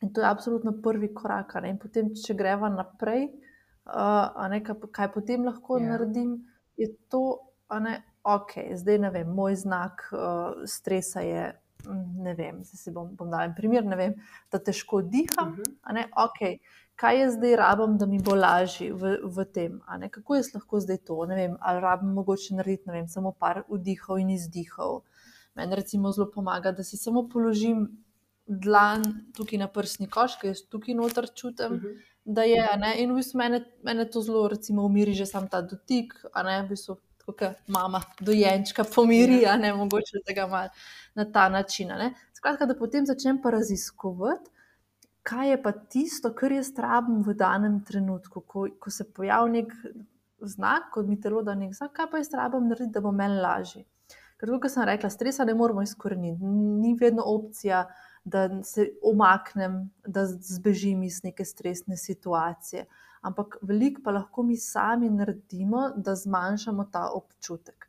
in 0.00 0.12
to 0.12 0.20
je 0.20 0.28
absolutno 0.28 0.72
prvi 0.82 1.14
korak. 1.14 1.54
In 1.64 1.78
potem, 1.78 2.12
če 2.14 2.34
greva 2.34 2.68
naprej, 2.68 3.28
uh, 3.86 4.48
ne, 4.50 4.62
kaj, 4.64 4.80
kaj 4.92 5.12
potem 5.14 5.44
lahko 5.46 5.78
yeah. 5.78 5.86
Ja. 5.86 5.92
naredim, 5.94 6.36
je 6.76 6.90
to, 7.08 7.38
da 7.68 7.98
okay, 8.22 8.76
zdaj 8.76 8.98
ne 8.98 9.10
vem, 9.10 9.34
moj 9.34 9.56
znak 9.56 10.06
uh, 10.12 10.62
stresa 10.66 11.26
je. 11.26 11.50
Ne 12.22 12.36
vem, 12.38 12.60
zdaj 12.62 12.78
si 12.78 12.92
bom, 12.94 13.08
bom 13.18 13.26
dal 13.26 13.48
en 13.48 13.54
primer, 13.56 13.82
vem, 13.98 14.12
da 14.54 14.60
težko 14.62 15.00
diham. 15.02 15.48
Uh 15.50 15.56
-huh. 15.58 16.04
okay, 16.14 16.60
kaj 16.96 17.20
jaz 17.20 17.34
zdaj 17.34 17.56
rabim, 17.56 17.96
da 17.98 18.06
mi 18.06 18.18
bo 18.22 18.34
lažje 18.34 18.92
v, 18.92 19.16
v 19.24 19.44
tem? 19.54 19.80
Kako 20.10 20.36
jaz 20.38 20.52
lahko 20.54 20.80
zdaj 20.80 20.98
to? 21.06 21.18
Vem, 21.28 21.56
ali 21.60 21.80
rabim 21.80 22.12
mogoče 22.14 22.54
narediti 22.54 22.90
vem, 22.90 23.08
samo 23.08 23.32
par 23.32 23.64
vdihov 23.68 24.20
in 24.20 24.30
izdihov. 24.30 25.02
Meni 25.54 25.76
recimo 25.76 26.12
zelo 26.12 26.30
pomaga, 26.30 26.72
da 26.72 26.84
si 26.84 26.96
samo 26.96 27.28
položim 27.28 27.88
dlan 28.46 29.02
tukaj 29.36 29.58
na 29.58 29.68
prsni 29.68 30.08
koš, 30.10 30.38
ki 30.40 30.52
jaz 30.52 30.64
tukaj 30.70 30.96
noter 30.98 31.28
čutim, 31.34 31.72
uh 31.72 31.78
mhm. 31.78 31.86
-huh. 31.86 32.02
da 32.24 32.42
je. 32.42 32.68
Ne? 32.78 32.94
In 33.02 33.12
v 33.12 33.16
bistvu 33.16 33.38
mene, 33.38 33.64
mene 33.82 34.10
to 34.10 34.20
zelo 34.20 34.48
recimo, 34.48 34.84
umiri, 34.84 35.14
že 35.14 35.26
sam 35.26 35.48
ta 35.48 35.62
dotik, 35.62 36.14
a 36.32 36.42
ne 36.42 36.62
v 36.62 36.68
bistvu. 36.68 36.96
Kot 37.22 37.42
mama 37.68 38.02
dojenčka 38.20 38.84
pomiri, 38.84 39.46
a 39.46 39.56
ne 39.56 39.72
mogoče 39.74 40.18
tega 40.26 40.46
malo 40.46 40.68
na 41.14 41.24
ta 41.32 41.48
način. 41.48 41.88
Skratka, 42.34 42.66
da 42.66 42.74
potem 42.74 43.06
začnem 43.06 43.38
pa 43.42 43.50
raziskovati, 43.50 44.50
kaj 45.22 45.50
je 45.50 45.62
pa 45.62 45.72
tisto, 45.72 46.32
kar 46.34 46.52
jaz 46.52 46.72
rabim 46.78 47.22
v 47.22 47.34
danem 47.38 47.80
trenutku, 47.84 48.40
ko, 48.40 48.66
ko 48.80 48.90
se 48.90 49.04
pojavi 49.04 49.58
nek 49.58 49.74
znak, 50.42 50.90
kot 50.94 51.06
mi 51.06 51.20
telo 51.20 51.42
da 51.42 51.54
nek 51.54 51.74
znak, 51.78 51.92
kaj 51.96 52.10
pa 52.10 52.22
jaz 52.22 52.32
rabim 52.34 52.68
narediti, 52.68 52.94
da 52.94 53.04
bo 53.04 53.12
meni 53.14 53.38
lažje. 53.42 53.84
Ker, 54.40 54.50
kot 54.58 54.72
sem 54.74 54.82
rekla, 54.88 55.10
stresa 55.10 55.46
ne 55.46 55.54
moremo 55.54 55.84
izkoreniti. 55.86 56.42
Ni 56.82 56.96
vedno 56.98 57.22
opcija, 57.30 57.84
da 58.24 58.48
se 58.66 58.88
omaknem, 59.02 59.90
da 60.06 60.26
zbežim 60.26 61.02
iz 61.02 61.20
neke 61.22 61.44
stresne 61.44 61.96
situacije. 61.96 62.86
Ampak 63.22 63.56
veliko 63.62 64.02
pa 64.02 64.10
lahko 64.10 64.42
mi 64.42 64.56
sami 64.56 65.10
naredimo, 65.10 65.92
da 65.96 66.14
zmanjšamo 66.18 66.88
ta 66.90 67.08
občutek. 67.14 67.86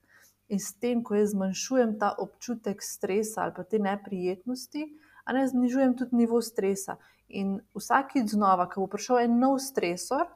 In 0.54 0.60
s 0.60 0.76
tem, 0.78 1.02
ko 1.04 1.16
jaz 1.18 1.32
zmanjšujem 1.34 1.98
ta 2.00 2.12
občutek 2.22 2.82
stresa 2.86 3.48
ali 3.48 3.54
pa 3.56 3.64
te 3.64 3.80
neprijetnosti, 3.80 4.86
a 5.26 5.34
ne 5.34 5.48
znižujem 5.48 5.98
tudi 5.98 6.22
nivo 6.22 6.42
stresa. 6.42 6.98
In 7.40 7.56
vsakeč 7.78 8.36
znova, 8.36 8.68
ko 8.70 8.84
bo 8.84 8.92
prišel 8.94 9.24
en 9.24 9.40
nov 9.42 9.58
stresor, 9.64 10.28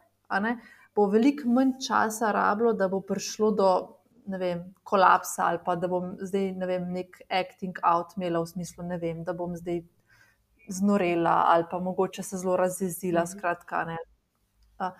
ne, 0.41 0.57
bo 0.95 1.05
veliko 1.11 1.49
manj 1.53 1.77
časa 1.87 2.31
rablo, 2.33 2.73
da 2.73 2.87
bo 2.89 3.03
prišlo 3.05 3.51
do 3.57 3.69
vem, 4.35 4.63
kolapsa 4.83 5.45
ali 5.45 5.59
pa 5.65 5.75
da 5.75 5.87
bom 5.87 6.15
zdaj 6.19 6.51
ne 6.57 6.67
vem, 6.67 6.89
nek 6.93 7.21
acting 7.29 7.77
out 7.83 8.17
imela 8.17 8.41
v 8.43 8.49
smislu, 8.51 8.83
vem, 9.01 9.23
da 9.23 9.33
bom 9.33 9.55
zdaj 9.55 9.83
znorela 10.69 11.43
ali 11.47 11.65
pa 11.71 11.79
mogoče 11.79 12.23
se 12.23 12.37
zelo 12.37 12.57
razjezila. 12.57 13.21
Mhm. 13.21 13.37
Skratka, 13.37 13.83
ne. 13.85 13.97
A, 14.77 14.91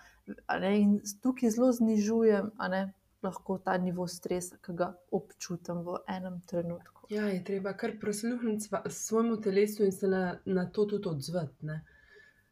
a 0.48 0.60
ne, 0.60 0.80
in 0.80 1.00
tukaj 1.24 1.50
zelo 1.50 1.72
znižujem 1.72 2.52
ne, 2.70 2.94
lahko 3.24 3.58
ta 3.58 3.78
nivo 3.78 4.08
stresa, 4.08 4.58
ki 4.62 4.74
ga 4.74 4.94
občutim 5.12 5.84
v 5.86 6.00
enem 6.08 6.42
trenutku. 6.48 6.97
Ja, 7.10 7.28
je 7.28 7.44
treba 7.44 7.74
kar 7.74 7.92
prisluhniti 8.00 8.68
svojemu 8.90 9.42
telesu 9.42 9.86
in 9.86 9.92
se 9.92 10.08
na, 10.08 10.40
na 10.46 10.66
to 10.70 10.86
tudi 10.86 11.10
odzvati, 11.10 11.66
ne, 11.66 11.86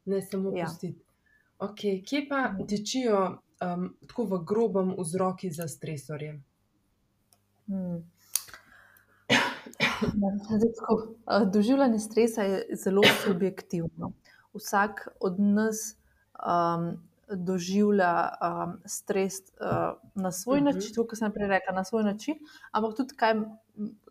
ne 0.06 0.22
samo 0.22 0.58
ja. 0.58 0.66
pustiti. 0.66 1.02
Okay, 1.60 2.04
kje 2.06 2.26
pa 2.30 2.56
tičijo 2.68 3.42
um, 3.76 3.96
tako 4.08 4.24
v 4.24 4.44
grobem 4.46 4.96
vzroki 5.00 5.50
za 5.52 5.68
stresorje? 5.68 6.42
Hmm. 7.68 8.12
Doživljanje 11.54 12.00
stresa 12.00 12.44
je 12.44 12.66
zelo 12.84 13.02
subjektivno. 13.26 14.12
Vsak 14.54 15.08
od 15.20 15.40
nas 15.40 15.96
um, 16.48 16.98
doživlja 17.30 18.30
um, 18.30 18.82
stres 18.86 19.34
uh, 19.40 19.98
na 20.16 20.32
svoj 20.32 20.58
uh 20.58 20.64
mhm. 20.64 20.70
-huh. 20.70 20.76
način, 20.76 20.96
kot 20.96 21.18
sem 21.18 21.32
prej 21.32 21.48
rekla, 21.48 21.76
na 21.76 21.84
svoj 21.84 22.04
način, 22.04 22.36
ampak 22.72 22.96
tudi 22.98 23.16
kaj, 23.16 23.34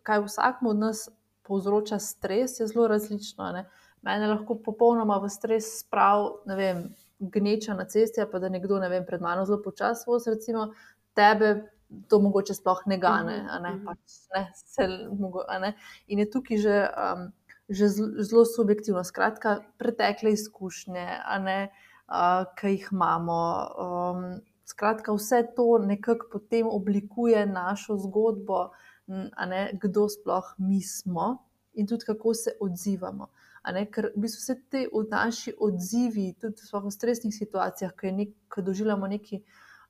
kaj 0.03 0.25
vsakmu 0.25 0.69
od 0.69 0.77
nas 0.77 1.09
povzroča 1.45 1.99
stres, 1.99 2.59
je 2.59 2.67
zelo 2.67 2.87
različno. 2.87 3.51
Ne? 3.51 3.65
Mene 4.01 4.27
lahko 4.27 4.57
popolnoma 4.65 5.17
v 5.21 5.29
stres 5.29 5.69
spravi, 5.81 6.29
ne 6.49 6.55
vem, 6.55 6.83
gneča 7.19 7.73
na 7.73 7.85
cesti, 7.85 8.25
pa 8.31 8.39
da 8.39 8.49
nekdo 8.49 8.79
ne 8.79 8.89
vem, 8.89 9.05
pred 9.05 9.21
mano 9.21 9.45
zelo 9.45 9.61
počasi 9.63 10.05
vozi, 10.07 10.33
recimo 10.33 10.69
tebe 11.15 11.71
to 12.09 12.19
mogoče 12.19 12.53
sploh 12.53 12.81
ne 12.85 12.97
gane. 12.97 13.37
Mhm, 13.43 13.63
ne, 13.63 13.71
mhm. 13.75 13.85
pač, 13.85 14.19
ne, 14.35 14.45
se, 14.55 14.87
ne. 15.61 15.73
In 16.07 16.19
je 16.19 16.29
tukaj 16.31 16.57
že, 16.57 16.79
um, 16.89 17.27
že 17.69 17.89
zelo 17.89 18.45
subjektivno, 18.45 19.03
skratka, 19.03 19.59
pretekle 19.77 20.33
izkušnje, 20.35 21.05
ne, 21.45 21.59
uh, 22.09 22.43
ki 22.57 22.75
jih 22.75 22.89
imamo. 22.91 23.39
Um, 23.85 24.27
skratka, 24.65 25.13
vse 25.13 25.43
to 25.55 25.77
nekako 25.77 26.25
potem 26.31 26.67
oblikuje 26.67 27.45
našo 27.45 27.97
zgodbo, 28.01 28.71
ne, 29.07 29.61
kdo 29.81 30.07
sploh 30.09 30.55
mi 30.57 30.81
smo 30.81 31.37
in 31.73 31.87
tudi 31.87 32.05
kako 32.05 32.33
se 32.33 32.55
odzivamo. 32.61 33.27
Ne, 33.73 33.85
ker 33.89 34.11
v 34.15 34.21
bistvu 34.21 34.41
vse 34.41 34.55
te 34.69 34.85
naši 35.11 35.53
odzivi, 35.59 36.33
tudi 36.41 36.61
v 36.71 36.91
stresnih 36.91 37.33
situacijah, 37.33 37.93
ko, 37.97 38.11
nek, 38.13 38.35
doživljamo 38.57 39.07
nekaj 39.07 39.41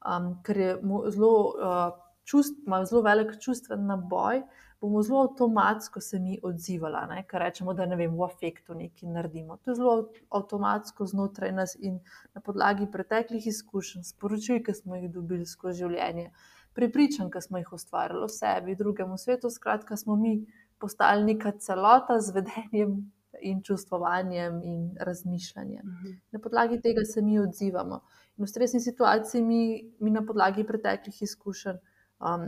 um, 0.05 0.43
ker 0.43 0.57
je 0.57 0.77
zelo, 1.10 1.53
uh, 1.57 1.98
čust, 2.24 2.57
ima 2.65 2.86
zelo 2.86 3.01
velik 3.01 3.36
čustven 3.41 3.86
naboj, 3.86 4.41
bomo 4.81 5.01
zelo 5.03 5.22
avtomatsko 5.25 6.01
se 6.01 6.19
mi 6.19 6.39
odzivali, 6.43 7.24
ker 7.29 7.41
rečemo, 7.41 7.74
da 7.74 7.86
ne 7.86 7.95
vem, 7.95 8.17
v 8.17 8.25
afektu 8.25 8.75
nekaj 8.75 9.10
naredimo. 9.10 9.57
To 9.57 9.72
je 9.72 9.75
zelo 9.75 9.95
avtomatsko 10.29 11.05
znotraj 11.05 11.51
nas 11.51 11.75
in 11.79 12.00
na 12.34 12.41
podlagi 12.41 12.89
preteklih 12.91 13.48
izkušenj, 13.48 14.03
sporočil, 14.03 14.62
ki 14.63 14.74
smo 14.74 15.00
jih 15.00 15.10
dobili 15.12 15.45
skozi 15.45 15.86
življenje, 15.86 16.31
prepričanj, 16.75 17.32
ki 17.32 17.41
smo 17.41 17.58
jih 17.58 17.74
ustvarjali 17.74 18.24
o 18.24 18.29
sebi, 18.32 18.75
drugemu 18.75 19.17
svetu, 19.17 19.50
skratka, 19.50 19.98
smo 19.98 20.15
mi 20.15 20.46
postali 20.79 21.24
neka 21.24 21.51
celota 21.60 22.20
z 22.20 22.36
vedenjem. 22.39 23.12
In 23.41 23.60
čustvovanjem, 23.62 24.62
in 24.63 24.96
razmišljanjem. 25.00 25.84
-huh. 25.86 26.13
Na 26.32 26.39
podlagi 26.39 26.82
tega 26.82 27.03
se 27.03 27.22
mi 27.22 27.39
odzivamo. 27.39 28.00
In 28.38 28.46
v 28.46 28.48
stresni 28.48 28.79
situaciji 28.79 29.41
mi, 29.44 29.91
mi 30.00 30.12
na 30.12 30.25
podlagi 30.25 30.63
preteklih 30.63 31.22
izkušenj 31.22 31.75
um, 31.75 32.48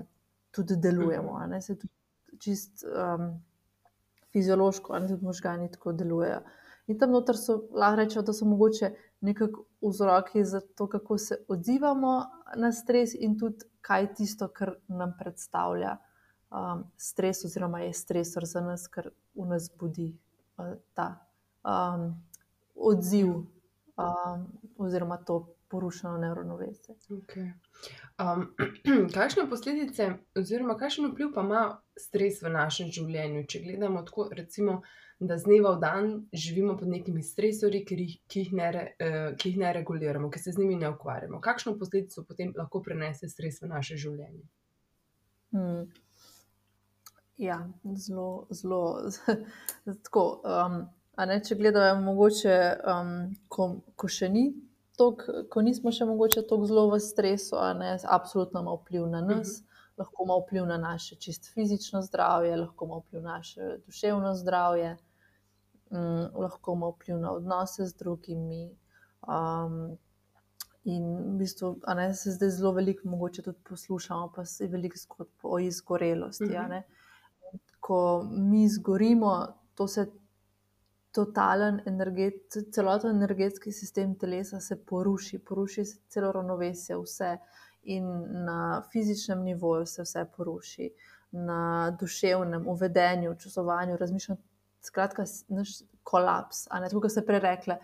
tudi 0.52 0.78
delujemo. 0.78 1.32
-huh. 1.32 1.62
Se 1.62 1.76
tudi 1.76 1.94
čist 2.40 2.86
um, 2.86 3.44
fiziološko, 4.32 4.94
ali 4.94 5.08
tudi 5.08 5.26
možgani 5.26 5.72
tako 5.72 5.94
delujejo. 5.94 6.40
In 6.88 6.98
tam 7.00 7.12
noter 7.12 7.38
so 7.38 7.62
lahko 7.72 7.96
rečemo, 7.96 8.24
da 8.24 8.34
so 8.34 8.46
mogoče 8.46 8.92
nekako 9.22 9.66
vzroki 9.82 10.44
za 10.44 10.62
to, 10.76 10.88
kako 10.88 11.18
se 11.18 11.38
odzivamo 11.48 12.26
na 12.56 12.72
stres, 12.72 13.14
in 13.14 13.38
tudi 13.40 13.66
kaj 13.88 14.02
je 14.02 14.14
tisto, 14.20 14.48
kar 14.52 14.74
nam 14.88 15.14
predstavlja 15.20 15.96
um, 15.98 16.84
stres, 16.98 17.46
oziroma 17.46 17.80
je 17.86 17.94
stresor 17.94 18.46
za 18.46 18.62
nas, 18.62 18.88
kar 18.92 19.10
v 19.36 19.46
nas 19.48 19.70
budi 19.80 20.10
uh, 20.58 20.74
ta 20.94 21.08
um, 21.64 22.10
odziv, 22.76 23.28
um, 23.28 24.48
oziroma 24.78 25.18
to 25.18 25.46
porušeno 25.68 26.18
neuronovesje. 26.18 26.96
Okay. 27.10 27.52
Um, 28.20 28.56
kakšne 29.16 29.50
posledice, 29.50 30.14
oziroma 30.36 30.78
kakšen 30.78 31.12
vpliv 31.12 31.34
pa 31.36 31.44
ima 31.48 31.64
stres 32.00 32.42
v 32.44 32.52
našem 32.54 32.92
življenju? 32.92 33.46
Če 33.48 33.64
gledamo 33.66 34.04
tako, 34.08 34.30
recimo, 34.32 34.82
da 35.20 35.38
z 35.38 35.44
dneva 35.44 35.72
v 35.76 35.80
dan 35.82 36.10
živimo 36.34 36.78
pod 36.78 36.88
nekimi 36.88 37.24
stresori, 37.24 37.82
ki 37.86 37.96
jih, 38.00 38.18
ki 38.28 38.40
jih, 38.40 38.52
ne, 38.54 38.68
uh, 38.72 39.30
ki 39.38 39.50
jih 39.50 39.58
ne 39.62 39.72
reguliramo, 39.74 40.30
ki 40.30 40.40
se 40.40 40.52
z 40.52 40.62
njimi 40.62 40.76
ne 40.76 40.90
ukvarjamo. 40.90 41.42
Kakšno 41.42 41.78
posledico 41.78 42.24
potem 42.28 42.54
lahko 42.58 42.82
prenese 42.86 43.30
stres 43.30 43.62
v 43.62 43.72
naše 43.72 43.98
življenje? 43.98 44.46
Hmm. 45.56 45.88
Ja, 47.38 47.64
zelo, 47.96 48.48
zelo 48.50 49.10
tako. 50.06 50.28
Um, 50.46 50.80
ne, 51.18 51.42
če 51.42 51.58
gledamo, 51.58 52.02
mogoče, 52.12 52.56
um, 52.86 53.14
ko, 53.50 53.72
ko 53.98 54.10
še 54.10 54.30
ni 54.30 54.52
tok, 54.98 55.24
ko 55.50 55.62
nismo 55.66 55.94
še 55.94 56.06
mogoče 56.10 56.44
tako 56.46 56.66
zelo 56.70 56.88
v 56.92 57.00
stresu, 57.02 57.58
ne, 57.78 57.96
absolutno 58.06 58.62
ima 58.62 58.76
vpliv 58.78 59.08
na 59.10 59.22
nas, 59.22 59.32
uh 59.32 59.42
mhm. 59.42 59.50
-huh. 59.50 59.64
Lahko 59.98 60.24
ima 60.24 60.38
vpliv 60.44 60.66
na 60.66 60.78
naše 60.78 61.16
čist 61.16 61.54
fizično 61.54 62.02
zdravje, 62.02 62.56
lahko 62.56 62.86
ima 62.86 62.98
vpliv 62.98 63.22
na 63.22 63.38
naše 63.38 63.78
duševno 63.86 64.36
zdravje, 64.36 64.98
um, 65.90 66.28
lahko 66.36 66.74
ima 66.74 66.90
vpliv 66.90 67.18
na 67.18 67.32
odnose 67.32 67.86
z 67.86 67.96
drugimi. 67.98 68.78
Um, 69.28 69.98
in 70.88 71.04
v 71.34 71.38
bistvu, 71.42 71.74
ne, 71.96 72.14
se 72.16 72.32
zdaj 72.32 72.50
zelo 72.50 72.72
veliko, 72.72 73.10
mogoče 73.10 73.42
tudi 73.44 73.60
poslušamo, 73.70 74.32
pa 74.36 74.46
se 74.46 74.68
veliko 74.68 74.98
zgodb 74.98 75.44
o 75.44 75.60
izgorelosti. 75.60 76.46
Uh 76.46 76.52
-huh. 76.52 76.82
Ko 77.80 78.24
mi 78.32 78.64
izgorimo, 78.64 79.48
to 79.76 79.88
se 79.88 80.06
totalen 81.12 81.82
energet, 81.86 82.58
celoten 82.72 83.16
energetski 83.16 83.72
sistem 83.72 84.16
telesa 84.16 84.60
se 84.60 84.76
poruši, 84.86 85.40
poruši 85.40 85.86
se 85.86 86.00
celo 86.08 86.32
ravnovesje, 86.32 86.98
vse. 86.98 87.38
In 87.88 88.08
na 88.46 88.82
fizičnem 88.92 89.44
nivoju 89.44 89.86
se 89.86 90.04
vse 90.04 90.26
poruši, 90.38 90.90
na 91.32 91.92
duševnem, 92.00 92.68
uvedenju, 92.68 93.36
čustvovanju, 93.40 93.98
razmišljanju. 93.98 94.42
Skratka, 94.82 95.24
naš 95.48 95.70
kolaps, 96.04 96.68
a 96.70 96.80
ne 96.80 96.90
tako, 96.90 97.02
kot 97.02 97.12
se 97.12 97.26
prej 97.26 97.40
rekle. 97.40 97.78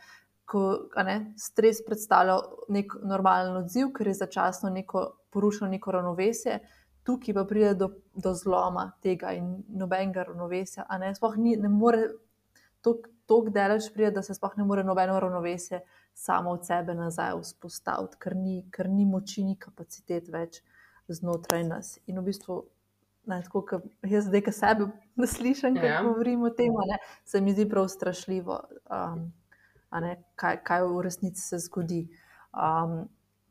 Ko 0.45 0.63
ne, 1.05 1.33
stres 1.39 1.79
predstavlja 1.85 2.37
nek 2.69 2.95
normalen 3.03 3.57
odziv, 3.63 3.93
ker 3.95 4.07
je 4.07 4.19
začasno 4.19 4.69
neko 4.69 5.05
porušeno 5.31 5.71
neko 5.71 5.91
ravnovesje, 5.91 6.59
tukaj 7.03 7.35
pa 7.35 7.43
pride 7.47 7.73
do, 7.79 7.89
do 8.15 8.33
zloma 8.35 8.91
tega 9.01 9.33
in 9.35 9.55
nobenega 9.67 10.27
ravnovesja. 10.27 10.85
Ne, 10.99 11.13
ni, 11.37 11.55
ne 11.57 11.71
more 11.71 12.07
tako 12.83 13.49
daleč 13.49 13.89
pride, 13.93 14.11
da 14.19 14.21
se 14.21 14.35
sploh 14.35 14.57
ne 14.57 14.67
more 14.67 14.83
nobeno 14.83 15.19
ravnovesje 15.19 15.81
samo 16.13 16.51
od 16.51 16.65
sebe 16.65 16.93
nazaj 16.95 17.33
vzpostaviti, 17.41 18.17
ker 18.19 18.35
ni, 18.35 18.61
ker 18.71 18.89
ni 18.89 19.05
moči, 19.05 19.43
ni 19.43 19.55
kapacitet 19.59 20.29
več 20.31 20.61
znotraj 21.07 21.63
nas. 21.67 21.97
In 22.07 22.19
v 22.21 22.27
bistvu, 22.29 22.59
ne, 23.29 23.41
tako, 23.43 23.81
jaz 24.07 24.29
zdaj, 24.29 24.45
ki 24.45 24.53
sebe 24.55 24.89
slišim, 25.27 25.79
ja. 25.81 26.01
govorim 26.05 26.45
o 26.47 26.53
tem, 26.53 26.75
ne, 26.89 26.99
se 27.25 27.41
mi 27.41 27.55
zdi 27.55 27.67
prav 27.69 27.89
strašljivo, 27.91 28.61
um, 28.91 29.27
ne, 30.05 30.15
kaj, 30.39 30.61
kaj 30.63 30.87
v 30.87 31.03
resnici 31.07 31.41
se 31.41 31.59
zgodi. 31.65 32.05
Um, 32.53 33.03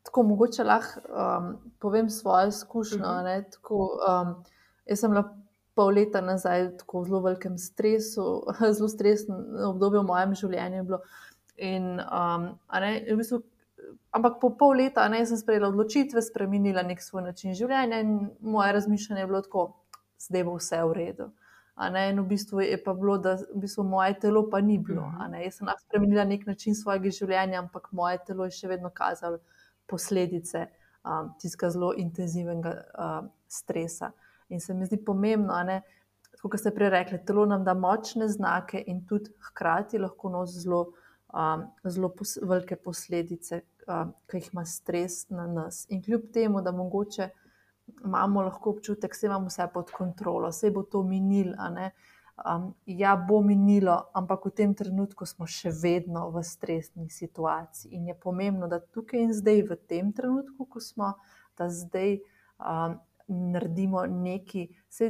tako 0.07 0.22
mogoče 0.22 0.64
lahko 0.64 1.01
um, 1.07 1.53
povem 1.79 2.11
svojo 2.11 2.48
izkušnjo. 2.48 3.05
Uh 3.05 3.20
mhm. 3.20 3.27
-huh. 3.27 3.87
um, 4.11 4.44
jaz 4.87 5.01
sem 5.01 5.12
lahko 5.12 5.42
pol 5.75 5.94
leta 5.96 6.20
nazaj, 6.20 6.77
tako 6.77 7.01
v 7.03 7.09
zelo 7.09 7.20
velikem 7.20 7.59
stresu, 7.59 8.44
zelo 8.77 8.88
stresno 8.88 9.38
obdobje 9.70 10.01
v 10.01 10.07
mojem 10.07 10.35
življenju. 10.35 10.98
In, 11.62 12.01
um, 12.03 12.48
ne, 12.83 12.90
v 13.07 13.16
bistvu, 13.20 13.38
ampak 14.11 14.40
po 14.42 14.51
pol 14.59 14.81
leta 14.83 15.05
ne, 15.09 15.22
sem 15.27 15.38
sprejela 15.38 15.70
odločitve, 15.70 16.22
spremenila 16.22 16.83
nek 16.87 17.03
svoj 17.03 17.29
način 17.29 17.55
življenja 17.55 18.01
in 18.03 18.16
moje 18.40 18.72
razmišljanje 18.79 19.22
je 19.22 19.31
bilo 19.31 19.42
tako, 19.46 19.64
zdaj 20.22 20.44
bo 20.48 20.57
vse 20.59 20.83
v 20.83 20.98
redu. 20.98 21.31
Ne, 21.92 22.03
in 22.11 22.20
v 22.20 22.27
bistvu 22.29 22.61
je 22.66 22.77
pa 22.85 22.92
bilo, 22.94 23.16
da 23.18 23.37
v 23.40 23.62
bistvu 23.62 23.85
moje 23.88 24.18
telo 24.20 24.44
pa 24.51 24.61
ni 24.61 24.77
bilo. 24.79 25.07
Mhm. 25.07 25.38
Jaz 25.44 25.61
sem 25.61 25.70
spremenila 25.87 26.25
nek 26.29 26.46
način 26.46 26.77
svojega 26.77 27.11
življenja, 27.11 27.62
ampak 27.62 27.88
moje 27.92 28.20
telo 28.27 28.44
je 28.44 28.59
še 28.59 28.68
vedno 28.68 28.90
kazalo 28.90 29.40
posledice 29.88 30.66
um, 31.05 31.33
tistega 31.40 31.70
zelo 31.70 31.92
intenzivnega 31.96 32.75
uh, 32.75 33.18
stresa. 33.48 34.12
In 34.53 34.61
se 34.61 34.75
mi 34.75 34.87
zdi 34.87 34.98
pomembno, 35.05 35.57
kot 36.42 36.59
ste 36.61 36.72
prej 36.75 36.90
rekli, 36.92 37.22
telo 37.27 37.46
nam 37.46 37.64
da 37.64 37.75
močne 37.75 38.29
znake 38.29 38.83
in 38.87 39.05
tudi 39.07 39.33
hkrati 39.48 40.01
lahko 40.03 40.31
nosi 40.31 40.61
zelo, 40.61 40.92
um, 41.33 41.66
zelo 41.85 42.09
pos 42.09 42.38
velike 42.42 42.77
posledice, 42.77 43.62
um, 43.88 44.12
ki 44.27 44.40
jih 44.40 44.51
ima 44.53 44.64
stres 44.64 45.29
na 45.31 45.47
nas. 45.47 45.87
In 45.90 46.03
kljub 46.03 46.31
temu, 46.33 46.62
da 46.62 46.73
mogoče 46.73 47.29
imamo 48.05 48.42
lahko 48.42 48.71
občutek, 48.71 49.16
da 49.21 49.27
imamo 49.27 49.51
vse 49.51 49.68
pod 49.75 49.90
kontrolo, 49.90 50.49
vse 50.49 50.71
bo 50.71 50.83
to 50.83 51.03
minilo. 51.03 51.57
Um, 52.42 52.73
ja, 52.87 53.16
bo 53.16 53.42
minilo, 53.45 53.99
ampak 54.14 54.47
v 54.47 54.51
tem 54.57 54.75
trenutku 54.75 55.27
smo 55.29 55.47
še 55.47 55.71
vedno 55.83 56.31
v 56.33 56.42
stresni 56.42 57.11
situaciji. 57.11 57.92
In 57.92 58.09
je 58.09 58.14
pomembno, 58.18 58.68
da 58.68 58.81
tukaj 58.81 59.21
in 59.21 59.35
zdaj, 59.37 59.62
v 59.68 59.77
tem 59.87 60.12
trenutku, 60.16 60.66
ko 60.66 60.81
smo, 60.81 61.12
da 61.59 61.68
zdaj 61.68 62.16
um, 62.57 62.97
naredimo 63.29 64.07
nekaj, 64.07 64.66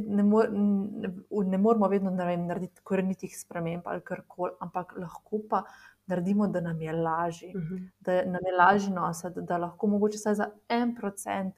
ne, 0.06 0.22
mor, 0.22 0.50
ne, 0.52 1.08
ne 1.30 1.58
moramo 1.58 1.88
vedno 1.88 2.10
ne 2.10 2.26
vem, 2.26 2.46
narediti 2.46 2.82
korenitih 2.84 3.32
sprememb 3.38 3.86
ali 3.88 4.04
kar 4.04 4.22
koli, 4.28 4.52
ampak 4.60 4.94
lahko 4.98 5.40
pa 5.48 5.62
naredimo, 6.06 6.46
da 6.48 6.60
nam 6.60 6.80
je 6.80 6.92
lažje, 6.92 7.52
uh 7.56 7.62
mhm. 7.62 7.74
-huh. 7.74 7.90
da 8.00 8.12
nam 8.24 8.40
je 8.46 8.56
lažje 8.58 8.94
nositi, 8.94 9.40
da 9.42 9.58
lahko 9.58 9.86
mogoče 9.86 10.16
vsaj 10.16 10.34
za 10.34 10.48
en 10.68 10.94
procent. 10.94 11.54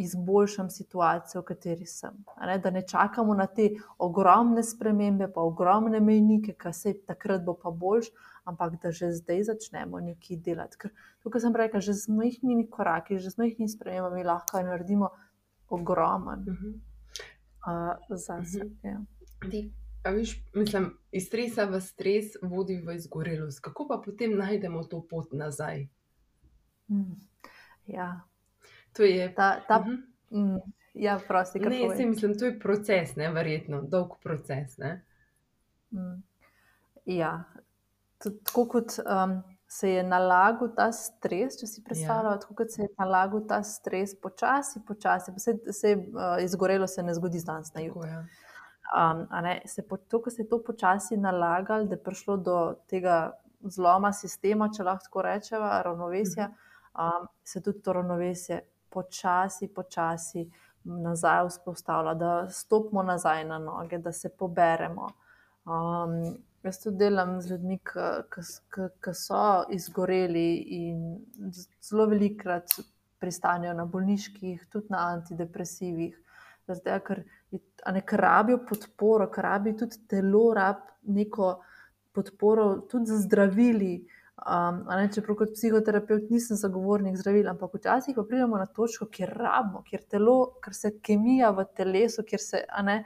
Izboljšam 0.00 0.70
situacijo, 0.70 1.40
v 1.40 1.44
kateri 1.44 1.86
sem. 1.86 2.24
Ne, 2.46 2.58
da 2.58 2.70
ne 2.70 2.82
čakamo 2.86 3.34
na 3.34 3.46
te 3.46 3.70
ogromne 3.98 4.62
spremembe, 4.62 5.32
pa 5.34 5.40
ogromne 5.40 6.00
mejnike, 6.00 6.54
ki 6.54 6.72
se 6.72 6.92
takrat 7.06 7.42
bo 7.44 7.54
pa 7.62 7.70
boljš, 7.70 8.06
ampak 8.44 8.76
da 8.82 8.90
že 8.90 9.10
zdaj 9.12 9.42
začnemo 9.42 10.00
nekaj 10.00 10.36
delati. 10.36 10.78
Ker 10.78 10.90
tukaj 11.22 11.40
sem 11.40 11.56
rekel, 11.56 11.80
že 11.80 11.92
z 11.92 12.08
majhnimi 12.08 12.68
koraki, 12.70 13.18
že 13.18 13.30
z 13.30 13.38
majhnimi 13.38 13.68
spremembami 13.68 14.24
lahko 14.24 14.62
naredimo 14.62 15.10
ogromen 15.68 16.46
uh 16.48 16.54
-huh. 16.54 16.74
uh, 17.66 18.16
za 18.16 18.44
sebe. 18.44 18.64
Uh 18.64 18.72
-huh. 18.82 18.90
ja. 18.90 19.87
Viš, 20.10 20.44
mislim, 20.54 20.98
iz 21.12 21.26
stresa 21.26 21.64
v 21.64 21.80
stres 21.80 22.36
vodi 22.42 22.80
v 22.86 22.94
izgorelost. 22.94 23.60
Kako 23.60 23.88
pa 23.88 24.00
potem 24.04 24.36
najdemo 24.38 24.84
to 24.84 25.02
pot 25.10 25.32
nazaj? 25.32 25.86
Hmm. 26.88 27.20
Ja. 27.86 28.20
To 28.92 29.02
je 29.02 29.34
ta. 29.34 29.60
ta 29.68 29.78
uh 29.78 29.86
-huh. 29.86 29.98
mm, 30.30 30.72
ja, 30.94 31.20
prosti, 31.28 31.60
ne, 31.60 31.80
jaz 31.80 31.98
mislim, 31.98 32.38
to 32.38 32.44
je 32.44 32.58
proces, 32.58 33.16
ne, 33.16 33.32
verjetno, 33.32 33.82
dolg 33.82 34.12
proces. 34.22 34.78
Mm. 35.90 36.22
Ja, 37.04 37.44
tako 38.18 38.68
kot. 38.68 38.98
Um, 38.98 39.42
se 39.68 39.90
je 39.90 40.02
nalagal 40.02 40.70
ta 40.76 40.88
stres, 40.92 41.58
če 41.60 41.66
si 41.68 41.82
predstavljate, 41.84 42.46
ja. 42.46 42.48
kako 42.48 42.64
se 42.72 42.82
je 42.82 42.88
nalagal 42.98 43.42
ta 43.48 43.60
stres, 43.62 44.14
počasi, 44.20 44.80
počasi, 44.86 45.32
pa 45.32 45.72
se 45.72 45.90
je 45.90 45.96
uh, 45.96 46.38
izgorelo, 46.40 46.86
se 46.86 47.02
ne 47.02 47.14
zgodi 47.14 47.38
znanstveno 47.38 47.84
na 47.84 47.88
jugu. 47.88 48.06
Ja. 48.06 48.24
Um, 48.88 49.26
se 49.66 49.82
po, 49.88 49.96
to, 49.96 50.22
ko 50.22 50.30
se 50.30 50.42
je 50.42 50.48
to 50.48 50.62
počasi 50.64 51.16
nalagalo, 51.16 51.84
da 51.84 51.94
je 51.94 52.02
prišlo 52.02 52.36
do 52.36 52.74
tega 52.88 53.32
zloma 53.60 54.12
sistema, 54.12 54.70
če 54.72 54.86
lahko 54.86 55.04
tako 55.04 55.22
rečemo, 55.22 55.68
ravnovesja, 55.84 56.48
um, 56.94 57.28
se 57.44 57.62
tudi 57.62 57.82
to 57.82 57.92
ravnovesje 57.92 58.60
počasi, 58.90 59.68
počasi 59.68 60.48
nazaj 60.84 61.48
vzpostavlja, 61.48 62.14
da 62.14 62.48
stopimo 62.48 63.02
nazaj 63.02 63.44
na 63.44 63.58
noge, 63.58 63.98
da 63.98 64.12
se 64.12 64.28
poberemo. 64.28 65.08
Um, 65.68 66.38
jaz 66.62 66.80
to 66.82 66.90
delam 66.90 67.40
z 67.42 67.50
ljudmi, 67.50 67.78
ki 67.84 69.14
so 69.14 69.64
izgoreli 69.70 70.48
in 70.78 71.02
zelo 71.82 72.06
velikrat 72.06 72.78
pristanejo 73.20 73.74
na 73.74 73.84
bolniških, 73.84 74.66
tudi 74.72 74.86
na 74.90 75.08
antidepresivih. 75.12 76.16
Zdaj, 76.68 77.00
ker, 77.04 77.22
ne, 77.92 78.02
rabijo 78.10 78.58
podporo, 78.68 79.30
ker 79.30 79.44
rabijo 79.44 79.84
tudi 79.84 80.06
telo, 80.08 80.54
rabijo 80.54 80.88
neko 81.08 81.62
podporo, 82.12 82.80
tudi 82.90 83.06
za 83.06 83.18
zdravili. 83.18 84.06
Um, 84.38 84.84
ne, 84.86 85.08
čeprav 85.14 85.34
kot 85.40 85.54
psihoterapeut 85.54 86.28
nisem 86.30 86.56
zagovornik 86.56 87.16
zdravil, 87.18 87.48
ampak 87.50 87.72
včasih 87.74 88.14
pa 88.14 88.22
pridemo 88.22 88.58
na 88.58 88.66
točko, 88.66 89.08
kjer 89.10 89.32
rabimo, 89.34 89.82
kjer, 89.86 90.04
telo, 90.10 90.36
kjer 90.62 90.74
se 90.74 90.92
kemija 91.02 91.50
v 91.50 91.64
telesu, 91.74 92.22
kjer 92.22 92.40
se 92.40 92.60
ne, 92.86 93.00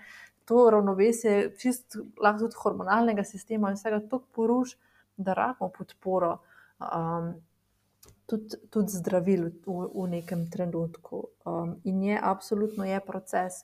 to 0.44 0.66
ravnovesje, 0.70 1.54
čist, 1.58 1.96
lahko 2.20 2.44
tudi 2.44 2.60
hormonalnega 2.60 3.24
sistema 3.24 3.70
in 3.72 3.80
vsega 3.80 4.02
tako 4.10 4.28
poruši, 4.36 4.76
da 5.16 5.38
rabimo 5.38 5.72
podporo. 5.78 6.36
Um, 6.80 7.32
Tudi, 8.32 8.56
tudi 8.70 8.88
zdravil 8.88 9.42
v, 9.66 9.74
v 9.92 10.04
nekem 10.08 10.46
trenutku. 10.48 11.18
Um, 11.44 11.74
in 11.84 11.98
je, 12.06 12.20
absolutno 12.22 12.86
je 12.86 13.00
proces, 13.04 13.58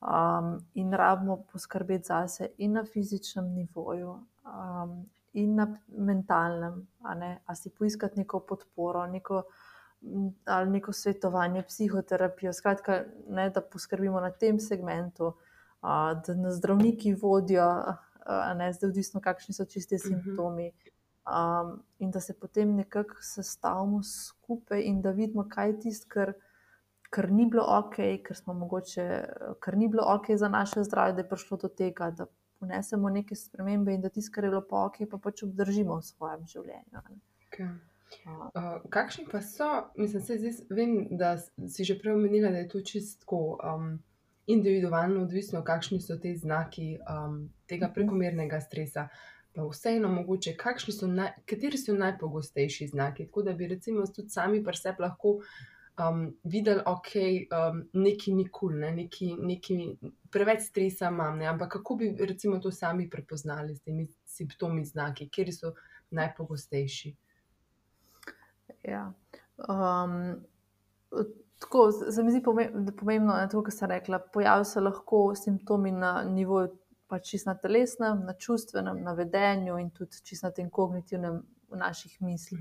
um, 0.00 0.58
in 0.74 0.92
rabimo 0.92 1.36
poskrbeti 1.52 2.06
za 2.06 2.28
sebe, 2.28 2.54
in 2.58 2.72
na 2.72 2.84
fizičnem 2.84 3.52
nivoju, 3.54 4.10
um, 4.44 5.06
in 5.32 5.54
na 5.54 5.76
mentalnem, 5.88 6.86
ali 7.02 7.56
si 7.56 7.70
poiskati 7.70 8.18
neko 8.18 8.40
podporo, 8.40 9.06
neko, 9.06 9.42
ali 10.44 10.70
neko 10.70 10.92
svetovanje, 10.92 11.62
psihoterapijo. 11.62 12.52
Skratka, 12.52 13.04
ne, 13.28 13.50
da 13.50 13.60
poskrbimo 13.60 14.20
na 14.20 14.30
tem 14.30 14.60
segmentu, 14.60 15.32
a, 15.80 16.14
da 16.14 16.34
nas 16.34 16.54
zdravniki 16.54 17.14
vodijo, 17.14 17.68
ne 18.54 18.72
zdaj, 18.72 18.88
odvisno, 18.88 19.20
kakšni 19.20 19.54
so 19.54 19.64
čiste 19.64 19.96
mhm. 19.96 20.08
simptomi. 20.08 20.72
Um, 21.28 21.82
in 21.98 22.10
da 22.10 22.20
se 22.20 22.32
potem 22.32 22.70
nekako 22.74 23.20
sestavimo 23.20 24.02
skupaj, 24.02 24.80
in 24.80 25.02
da 25.02 25.10
vidimo, 25.10 25.44
kaj 25.48 25.68
je 25.68 25.80
tisto, 25.80 26.06
kar, 26.08 26.32
kar 27.10 27.30
ni 27.32 27.46
bilo 27.50 27.64
ok, 27.78 27.96
ker, 28.24 28.40
mogoče, 28.46 29.06
kar 29.60 29.76
ni 29.76 29.88
bilo 29.88 30.04
ok 30.06 30.36
za 30.36 30.48
naše 30.48 30.84
zdravje, 30.84 31.12
da 31.12 31.24
je 31.24 31.28
prišlo 31.28 31.56
do 31.56 31.68
tega, 31.68 32.10
da 32.10 32.26
vnesemo 32.60 33.10
neke 33.10 33.34
spremembe 33.34 33.94
in 33.94 34.00
da 34.00 34.08
tisto, 34.08 34.34
kar 34.34 34.44
je 34.44 34.50
bilo 34.50 34.64
po 34.70 34.82
oči, 34.88 35.06
pa 35.06 35.18
pač 35.18 35.42
obdržimo 35.42 36.00
v 36.00 36.04
svojem 36.04 36.44
življenju. 36.46 37.04
Okay. 37.48 37.70
Uh, 38.24 38.80
kakšni 38.90 39.26
pa 39.30 39.40
so, 39.44 39.68
mislim, 39.96 40.22
se 40.24 40.38
zdaj 40.38 40.52
vem, 40.70 40.92
da 41.20 41.36
si 41.68 41.84
že 41.84 41.98
prej 42.00 42.16
omenila, 42.16 42.50
da 42.50 42.62
je 42.62 42.68
to 42.68 42.80
čisto 42.80 43.40
um, 43.60 43.98
individualno 44.48 45.22
odvisno, 45.22 45.62
kakšni 45.64 46.00
so 46.00 46.16
ti 46.16 46.34
znaki 46.36 46.98
um, 46.98 47.48
tega 47.66 47.86
mhm. 47.86 47.94
prekomernega 47.94 48.60
stresa. 48.60 49.08
Pa 49.54 49.64
vseeno, 49.64 50.08
mogoče, 50.12 50.54
so 50.92 51.06
naj, 51.06 51.32
kateri 51.48 51.78
so 51.78 51.94
najpogostejši 51.96 52.86
znaki, 52.86 53.26
tako 53.26 53.42
da 53.42 53.52
bi 53.52 53.66
recimo 53.66 54.06
tudi 54.06 54.28
sami 54.30 54.62
pri 54.64 54.76
sebi 54.76 55.02
lahko 55.02 55.38
um, 55.98 56.34
videli, 56.44 56.82
da 56.84 57.68
um, 57.70 57.82
nekaj 57.92 58.34
ni 58.34 58.48
kul, 58.48 58.70
cool, 58.70 58.80
ne? 58.80 58.90
nekaj, 58.92 59.34
nekaj 59.38 60.10
preveč 60.30 60.62
stresa 60.68 61.08
imam. 61.12 61.38
Ne? 61.38 61.46
Ampak 61.46 61.72
kako 61.72 61.96
bi 61.96 62.10
recimo, 62.20 62.58
to 62.58 62.70
sami 62.70 63.08
prepoznali 63.10 63.76
s 63.76 63.82
temi 63.82 64.06
simptomi, 64.24 64.84
znaki, 64.84 65.28
kjer 65.28 65.52
so 65.54 65.72
najpogostejši? 66.10 67.14
Ja. 68.82 69.12
Um, 69.68 70.44
tako 71.58 71.92
se 71.92 72.22
mi 72.22 72.30
zdi 72.30 72.42
pomembno, 72.42 73.34
da 73.34 73.48
to, 73.48 73.62
kar 73.62 73.74
sem 73.74 73.90
rekla. 73.90 74.18
Pojavijo 74.32 74.64
se 74.64 74.80
lahko 74.80 75.34
simptomi 75.34 75.92
na 75.92 76.22
nivoju. 76.24 76.76
Pač 77.08 77.30
čisto 77.30 77.48
na 77.48 77.54
telesnem, 77.56 78.18
na 78.28 78.34
čustvenem, 78.36 78.98
na 79.00 79.14
vedenju, 79.16 79.78
in 79.80 79.86
tudi 79.96 80.18
čisto 80.20 80.44
na 80.46 80.52
tem 80.52 80.66
kognitivnem, 80.70 81.38
v 81.70 81.76
naših 81.80 82.18
mislih. 82.20 82.60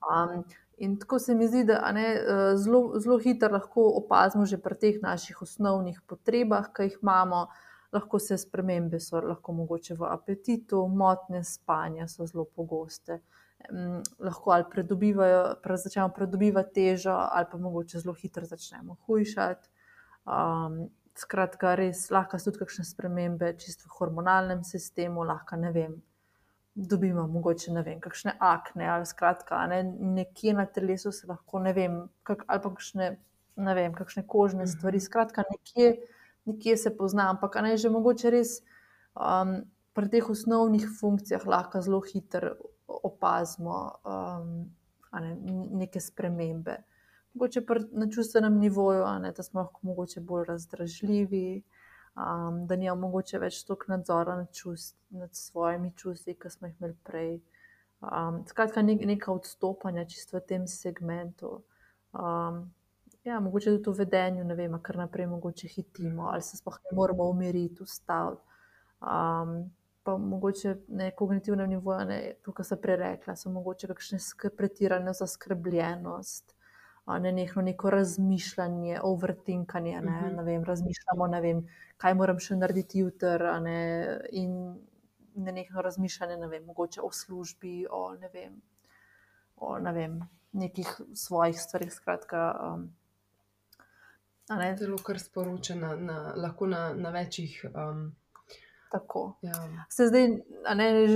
Um, 0.00 0.44
In 0.76 0.98
tako 0.98 1.18
se 1.18 1.34
mi 1.34 1.48
zdi, 1.48 1.64
da 1.64 1.92
ne, 1.92 2.06
eh, 2.14 2.56
zelo, 2.56 2.98
zelo 3.00 3.18
hitro 3.18 3.48
lahko 3.52 3.86
opazimo 3.96 4.44
že 4.46 4.58
pri 4.58 4.74
teh 4.74 4.98
naših 5.02 5.42
osnovnih 5.42 6.02
potrebah, 6.06 6.68
ki 6.72 6.90
jih 6.90 6.98
imamo. 7.02 7.46
Lahko 7.92 8.18
se 8.18 8.36
spremembe 8.36 8.98
so 9.00 9.20
lahko 9.22 9.52
mogoče 9.52 9.94
v 9.94 10.08
apetitu, 10.10 10.82
motnje 10.88 11.44
spanja 11.44 12.08
so 12.08 12.26
zelo 12.26 12.44
pogoste. 12.44 13.20
Lahko 14.18 14.50
ali 14.50 14.64
predobivajo, 14.70 15.54
pre, 15.62 15.76
začnemo 15.76 16.10
predobivati 16.12 16.74
težo, 16.74 17.14
ali 17.14 17.46
pa 17.50 17.58
mogoče 17.58 18.02
zelo 18.02 18.14
hitro 18.14 18.44
začnemo 18.44 18.98
hujšati. 19.06 19.68
Um, 20.26 20.90
skratka, 21.16 21.74
res 21.74 22.10
lahko 22.10 22.38
so 22.38 22.50
tudi 22.50 22.66
kakšne 22.66 22.84
spremembe 22.84 23.54
čisto 23.56 23.88
v 23.88 23.96
hormonalnem 24.00 24.64
sistemu, 24.64 25.24
lahko 25.24 25.56
ne 25.56 25.72
vem 25.72 25.96
dobimo 26.76 27.26
mogoče 27.26 27.72
ne 27.72 27.82
vem, 27.82 28.00
kakšne 28.00 28.36
akne 28.38 28.88
ali 28.88 29.06
skratka, 29.06 29.62
ne, 29.66 29.82
nekje 30.18 30.54
na 30.54 30.66
telesu 30.66 31.12
se 31.12 31.26
lahko 31.26 31.58
ne 31.64 31.72
vem, 31.72 32.02
kak, 32.22 32.44
ali 32.46 32.62
pa 32.62 32.72
kakšne, 32.74 33.08
ne 33.56 33.74
vem, 33.74 33.94
kakšne 33.96 34.26
kožne 34.28 34.66
mhm. 34.66 34.72
stvari. 34.74 35.00
Skratka, 35.00 35.44
nekje, 35.50 35.96
nekje 36.44 36.76
se 36.76 36.92
pozna, 36.96 37.30
ampak 37.32 37.56
ne 37.64 37.76
že 37.80 37.90
mogoče 37.90 38.30
res 38.30 38.58
um, 39.14 39.62
pri 39.96 40.10
teh 40.12 40.28
osnovnih 40.30 40.84
funkcijah 41.00 41.46
lahko 41.48 41.80
zelo 41.80 42.02
hitro 42.04 42.52
opazimo 42.86 43.78
um, 44.04 44.52
ne, 45.12 45.32
neke 45.80 46.00
spremembe. 46.00 46.76
Mogoče 47.34 47.64
na 47.92 48.10
čustvenem 48.12 48.60
nivoju, 48.60 49.04
ne, 49.24 49.32
da 49.32 49.42
smo 49.42 49.64
lahko 49.64 49.80
mogoče 49.82 50.20
bolj 50.20 50.44
razdražljivi 50.52 51.62
um, 52.16 52.66
da 52.66 52.76
ni 52.76 52.90
mogoče 52.90 53.38
več 53.38 53.62
toliko 53.64 53.92
nadzora 53.92 54.36
nad, 54.36 54.50
čust, 54.54 54.96
nad 55.10 55.34
svojimi 55.36 55.92
čustvi, 55.96 56.34
ki 56.34 56.50
smo 56.50 56.70
jih 56.70 56.80
imeli 56.80 56.96
prej. 57.04 57.38
Um, 58.00 58.42
skratka, 58.48 58.82
nek, 58.82 59.04
neka 59.08 59.32
odstopanja 59.32 60.04
čisto 60.08 60.38
v 60.38 60.44
tem 60.48 60.66
segmentu. 60.68 61.62
Um, 62.12 62.66
ja, 63.24 63.40
mogoče 63.40 63.76
tudi 63.78 63.90
v 63.90 64.04
vedenju, 64.04 64.44
ne 64.44 64.56
vem, 64.58 64.76
kar 64.82 65.00
naprej 65.00 65.28
mogoče 65.30 65.68
hitimo, 65.68 66.30
ali 66.32 66.42
se 66.42 66.56
sploh 66.56 66.78
ne 66.90 66.96
moramo 66.96 67.28
umiriti, 67.30 67.82
ustaviti. 67.82 68.42
Um, 69.00 69.58
pa 70.06 70.16
mogoče 70.16 70.76
na 70.88 71.10
kognitivnem 71.10 71.68
nivoju, 71.68 72.04
ne, 72.08 72.20
kar 72.46 72.64
sem 72.64 72.78
prej 72.80 72.96
rekla, 73.00 73.34
so 73.36 73.50
mogoče 73.50 73.90
kakšne 73.90 74.20
pretirane 74.56 75.12
zaskrbljenost 75.12 76.55
ne 77.06 77.32
nekno 77.32 77.62
neko 77.62 77.90
razmišljanje, 77.90 79.00
overtinkanje. 79.02 79.92
Ne, 79.92 79.98
uh 79.98 80.04
mhm. 80.04 80.24
-huh. 80.26 80.36
ne 80.36 80.42
vem, 80.42 80.64
razmišljamo, 80.64 81.26
ne 81.26 81.40
vem, 81.40 81.68
kaj 81.96 82.14
moram 82.14 82.38
še 82.38 82.56
narediti 82.56 82.98
jutri, 82.98 83.28
in 84.30 84.78
ne 85.34 85.52
nekno 85.52 85.82
razmišljanje, 85.82 86.36
ne 86.36 86.46
vem, 86.46 86.64
mogoče 86.64 87.00
o 87.00 87.12
službi, 87.12 87.86
o 87.90 88.14
ne 88.14 88.28
vem, 88.28 88.62
o 89.56 89.78
ne 89.78 89.92
vem, 89.92 90.20
nekih 90.52 91.00
svojih 91.14 91.60
stvarih. 91.60 91.92
Skratka, 91.92 92.58
um, 92.66 92.94
Zelo 94.78 94.96
kar 94.96 95.18
sporočena, 95.18 95.96
na, 95.96 96.32
lahko 96.36 96.66
na, 96.66 96.94
na 96.94 97.10
večjih. 97.10 97.64
Um, 97.74 98.16
Tako. 98.90 99.38
Ja. 99.42 99.52
Se 99.88 100.06
zdaj 100.06 100.28
ne, 100.28 100.38
ne, 100.74 101.06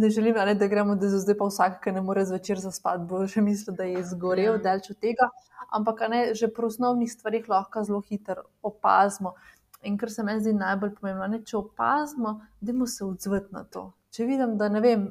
ne 0.00 0.10
želim, 0.10 0.34
ne, 0.34 0.54
da 0.54 0.66
gremo, 0.66 0.94
da 0.94 1.08
zdaj 1.08 1.36
pa 1.38 1.46
vsak, 1.46 1.80
ki 1.84 1.92
ne 1.92 2.00
more 2.00 2.24
zvečer 2.24 2.58
zaspati, 2.58 3.04
bo 3.08 3.26
že 3.26 3.40
mislil, 3.44 3.76
da 3.76 3.84
je 3.84 4.00
izgorel, 4.00 4.54
ja. 4.54 4.58
delč 4.64 4.90
od 4.90 5.00
tega. 5.00 5.28
Ampak 5.70 6.00
ne, 6.10 6.22
že 6.34 6.48
pri 6.48 6.66
osnovnih 6.66 7.12
stvarih 7.12 7.48
lahko 7.48 7.84
zelo 7.84 8.00
hitro 8.00 8.46
opazimo. 8.62 9.34
In 9.82 9.98
kar 9.98 10.10
se 10.10 10.24
meni 10.24 10.40
zdi 10.40 10.52
najbolj 10.56 10.94
pomembno, 10.96 11.28
je, 11.36 11.44
če 11.52 11.56
opazimo, 11.56 12.40
da 12.60 12.72
mu 12.72 12.86
se 12.86 13.04
odzvati 13.04 13.52
na 13.52 13.64
to. 13.64 13.90
Če 14.10 14.26
vidim, 14.26 14.56
da 14.58 14.68
ne 14.68 14.80
vem, 14.80 15.04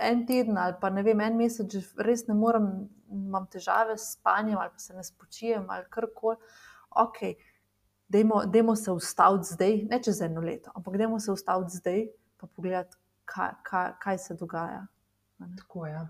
en 0.00 0.24
teden 0.26 0.58
ali 0.58 0.74
pa 0.80 0.90
ne 0.90 1.04
vem, 1.06 1.20
en 1.20 1.36
mesec, 1.36 1.70
že 1.72 2.04
res 2.04 2.26
ne 2.28 2.34
morem, 2.34 2.66
imam 3.12 3.46
težave 3.50 3.96
s 3.98 4.16
spanjem 4.16 4.58
ali 4.58 4.72
pa 4.72 4.78
se 4.78 4.96
ne 4.96 5.04
spočijem 5.04 5.68
ali 5.68 5.88
karkoli. 5.90 6.40
Okay 6.90 7.36
dajmo 8.46 8.76
se 8.76 8.90
ustaviti 8.90 9.54
zdaj, 9.54 9.76
ne 9.90 10.02
čez 10.02 10.20
eno 10.20 10.40
leto, 10.40 10.72
ampak 10.74 10.96
dajmo 10.96 11.20
se 11.20 11.32
ustaviti 11.32 11.76
zdaj 11.76 12.00
in 12.00 12.08
pogledati, 12.36 12.96
kaj, 13.24 13.50
kaj, 13.62 13.92
kaj 14.02 14.18
se 14.18 14.34
dogaja. 14.34 14.86
Tako 15.56 15.86
je. 15.86 16.00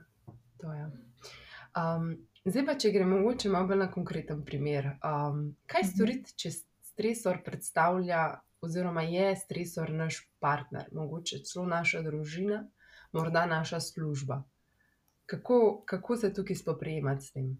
je. 0.63 0.91
Um, 1.77 2.17
zdaj 2.45 2.67
pa, 2.67 2.75
če 2.75 2.91
gremo 2.91 3.19
mogoče 3.19 3.49
malo 3.49 3.69
bolj 3.69 3.79
na 3.85 3.91
konkreten 3.91 4.45
primer. 4.45 4.95
Um, 5.05 5.55
kaj 5.67 5.85
mhm. 5.85 5.91
storiti, 5.95 6.37
če 6.37 6.53
stresor 6.91 7.43
predstavlja, 7.45 8.41
oziroma 8.61 9.03
je 9.03 9.37
stresor 9.37 9.93
naš 9.97 10.23
partner, 10.41 10.89
mogoče 10.93 11.43
celo 11.49 11.67
naša 11.67 12.03
družina, 12.05 12.65
morda 13.13 13.47
naša 13.47 13.81
služba? 13.81 14.43
Kako, 15.31 15.83
kako 15.87 16.17
se 16.17 16.33
tukaj 16.35 16.57
spoprijemati 16.57 17.25
s 17.25 17.33
tem? 17.33 17.51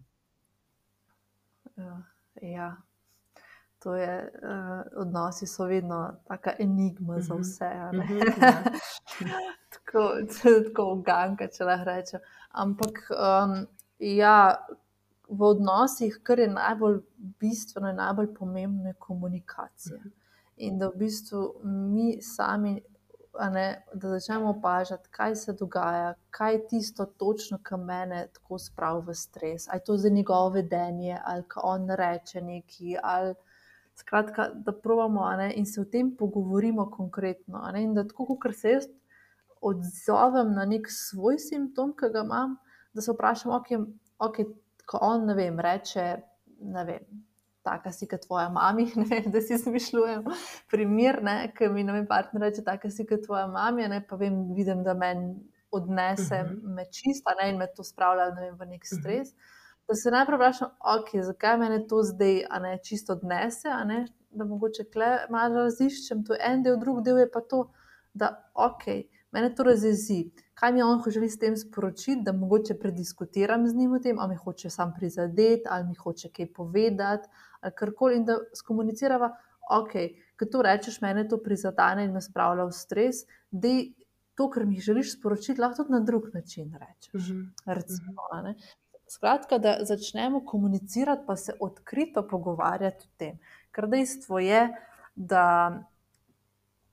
Ja. 1.77 2.01
ja. 2.41 2.71
To 3.83 3.95
je, 3.95 4.31
uh, 4.43 5.01
odnosi 5.01 5.47
so 5.47 5.65
vedno 5.65 6.13
tako 6.27 6.49
enigma 6.59 7.13
mm 7.13 7.17
-hmm. 7.17 7.21
za 7.21 7.33
mhm. 7.33 7.41
vse. 7.41 7.69
Mm 7.93 7.99
-hmm. 7.99 8.79
tako 9.73 10.09
tako 10.43 10.95
ganka, 10.95 11.47
če 11.47 11.63
lahko 11.63 11.85
rečem. 11.85 12.19
Ampak 12.51 13.11
um, 13.11 13.67
ja, 13.99 14.67
v 15.31 15.43
odnosih, 15.43 16.19
kar 16.23 16.39
je 16.39 16.47
najbolj 16.47 16.99
bistveno 17.39 17.89
in 17.89 17.95
najbolj 17.95 18.33
pomembno, 18.33 18.87
je 18.87 18.93
komunikacija. 18.99 19.99
In 20.57 20.77
da 20.77 20.89
v 20.89 20.97
bistvu 21.05 21.61
mi 21.63 22.21
sami, 22.21 22.81
ne, 23.53 23.83
da 23.93 24.09
začnemo 24.09 24.49
opažati, 24.49 25.09
kaj 25.09 25.35
se 25.35 25.53
dogaja, 25.53 26.13
kaj 26.29 26.53
je 26.53 26.67
tisto 26.67 27.05
točno, 27.05 27.59
kar 27.63 27.79
mene 27.79 28.27
tako 28.33 28.59
spravi 28.59 29.05
v 29.07 29.15
stres. 29.15 29.67
Ali 29.67 29.79
je 29.79 29.83
to 29.83 29.97
za 29.97 30.09
njegovo 30.09 30.49
vedenje, 30.49 31.17
ali 31.25 31.43
ka 31.47 31.61
on 31.63 31.89
reče 31.89 32.41
neki. 32.41 32.97
Ali, 33.03 33.35
skratka, 34.01 34.49
da 34.65 34.73
pravimo 34.73 35.27
in 35.55 35.65
se 35.65 35.81
o 35.81 35.85
tem 35.85 36.15
pogovorimo 36.17 36.89
konkretno. 36.91 37.61
In 37.77 37.93
da 37.93 38.03
tako, 38.07 38.35
kot 38.35 38.55
se 38.55 38.75
jaz 38.75 38.89
odzovem 39.61 40.53
na 40.53 40.65
nek 40.65 40.89
svoj 40.89 41.37
simptom, 41.39 41.93
ki 41.93 42.09
ga 42.13 42.25
imam, 42.25 42.57
da 42.93 43.01
se 43.01 43.13
vprašam, 43.13 43.53
ok, 43.53 43.69
okay 44.19 44.49
ko 44.91 44.99
on 45.01 45.27
ne 45.29 45.35
vem, 45.37 45.59
reče, 45.59 46.07
ne 46.73 46.85
vem. 46.85 47.05
Taka 47.61 47.91
si 47.93 48.07
kot 48.09 48.23
tvoja 48.25 48.49
mama, 48.49 48.87
da 49.33 49.41
si 49.41 49.57
zmišljujem 49.61 50.25
primer, 50.71 51.21
ki 51.57 51.69
mi 51.69 51.85
na 51.85 51.99
partner 52.09 52.47
reče: 52.47 52.63
Taka 52.65 52.89
si 52.89 53.05
kot 53.05 53.21
tvoja 53.27 53.45
mama, 53.47 53.87
ne 53.87 54.01
pa 54.07 54.17
vem, 54.17 54.47
vidim, 54.57 54.81
da 54.83 54.97
me 54.97 55.13
odnese, 55.71 56.41
uh 56.41 56.49
-huh. 56.49 56.75
me 56.75 56.85
čista 56.85 57.35
ne, 57.41 57.51
in 57.51 57.57
me 57.57 57.67
to 57.75 57.83
spravlja 57.83 58.31
vem, 58.39 58.57
v 58.57 58.65
nek 58.65 58.85
stres. 58.85 59.29
Uh 59.29 59.35
-huh. 59.35 59.60
Da 59.91 59.95
se 59.99 60.11
najprej 60.11 60.37
vprašam, 60.39 60.69
okay, 60.93 61.23
zakaj 61.27 61.57
me 61.59 61.81
to 61.87 61.99
zdaj 62.07 62.45
ne, 62.63 62.77
čisto 62.83 63.17
odnese, 63.17 63.73
ne, 63.85 64.05
da 64.31 64.47
mogoče 64.47 64.85
kle 64.93 65.09
malo 65.29 65.65
raziščem. 65.65 66.23
To 66.23 66.37
je 66.37 66.39
en 66.47 66.63
del, 66.63 66.77
drugi 66.79 67.03
del 67.09 67.19
je 67.19 67.31
pa 67.31 67.41
to, 67.43 67.65
da 68.13 68.31
ok, 68.55 68.87
mene 69.35 69.51
to 69.55 69.67
razjezi 69.67 70.21
kaj 70.61 70.73
mi 70.73 70.81
on 70.81 71.01
želi 71.07 71.29
s 71.29 71.39
tem 71.39 71.55
sporočiti, 71.57 72.21
da 72.21 72.31
mogoče 72.31 72.75
prediskutiram 72.79 73.67
z 73.67 73.75
njim 73.75 73.93
o 73.93 73.99
tem, 73.99 74.19
ali 74.19 74.29
mi 74.29 74.35
hoče 74.35 74.69
sam 74.69 74.91
prizadeti, 74.97 75.63
ali 75.69 75.87
mi 75.87 75.95
hoče 75.95 76.29
kaj 76.29 76.53
povedati, 76.53 77.29
ali 77.61 77.73
karkoli, 77.75 78.19
in 78.19 78.25
da 78.25 78.35
skomuniciramo, 78.59 79.29
ok, 79.71 79.95
ki 80.37 80.49
to 80.51 80.61
rečeš, 80.61 80.99
mene 81.01 81.25
to 81.29 81.39
prizadene 81.41 82.05
in 82.05 82.13
me 82.13 82.21
spravlja 82.21 82.67
v 82.69 82.77
stres, 82.77 83.23
da 83.51 83.73
to, 84.37 84.49
kar 84.53 84.67
mi 84.69 84.77
želiš 84.79 85.15
sporočiti, 85.17 85.61
lahko 85.61 85.81
tudi 85.81 85.97
na 85.97 85.99
drug 86.05 86.29
način 86.33 86.69
rečeš. 86.77 87.13
Uh 87.13 87.21
mhm. 87.21 87.41
-huh. 87.41 87.73
Recimo, 87.73 88.11
uh 88.11 88.37
-huh. 88.37 88.55
Skratka, 89.11 89.57
da 89.57 89.77
začnemo 89.81 90.45
komunicirati, 90.45 91.23
pa 91.27 91.35
se 91.35 91.53
odkrito 91.59 92.27
pogovarjati 92.27 93.05
o 93.05 93.09
tem. 93.17 93.39
Ker 93.75 93.87
dejstvo 93.91 94.39
je, 94.39 94.61
da 95.15 95.43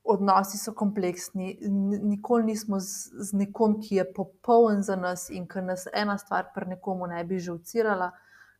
odnosi 0.03 0.59
so 0.59 0.73
kompleksni, 0.75 1.59
nikoli 2.03 2.49
nismo 2.49 2.81
z, 2.81 3.13
z 3.23 3.39
nekom, 3.39 3.77
ki 3.83 4.01
je 4.01 4.07
popoln 4.17 4.83
za 4.83 4.97
nas 4.97 5.29
in 5.31 5.47
ki 5.47 5.63
nas 5.63 5.87
ena 5.95 6.17
stvar 6.19 6.49
pri 6.55 6.73
nekomu 6.73 7.07
ne 7.07 7.23
bi 7.25 7.39
živcirala, 7.39 8.11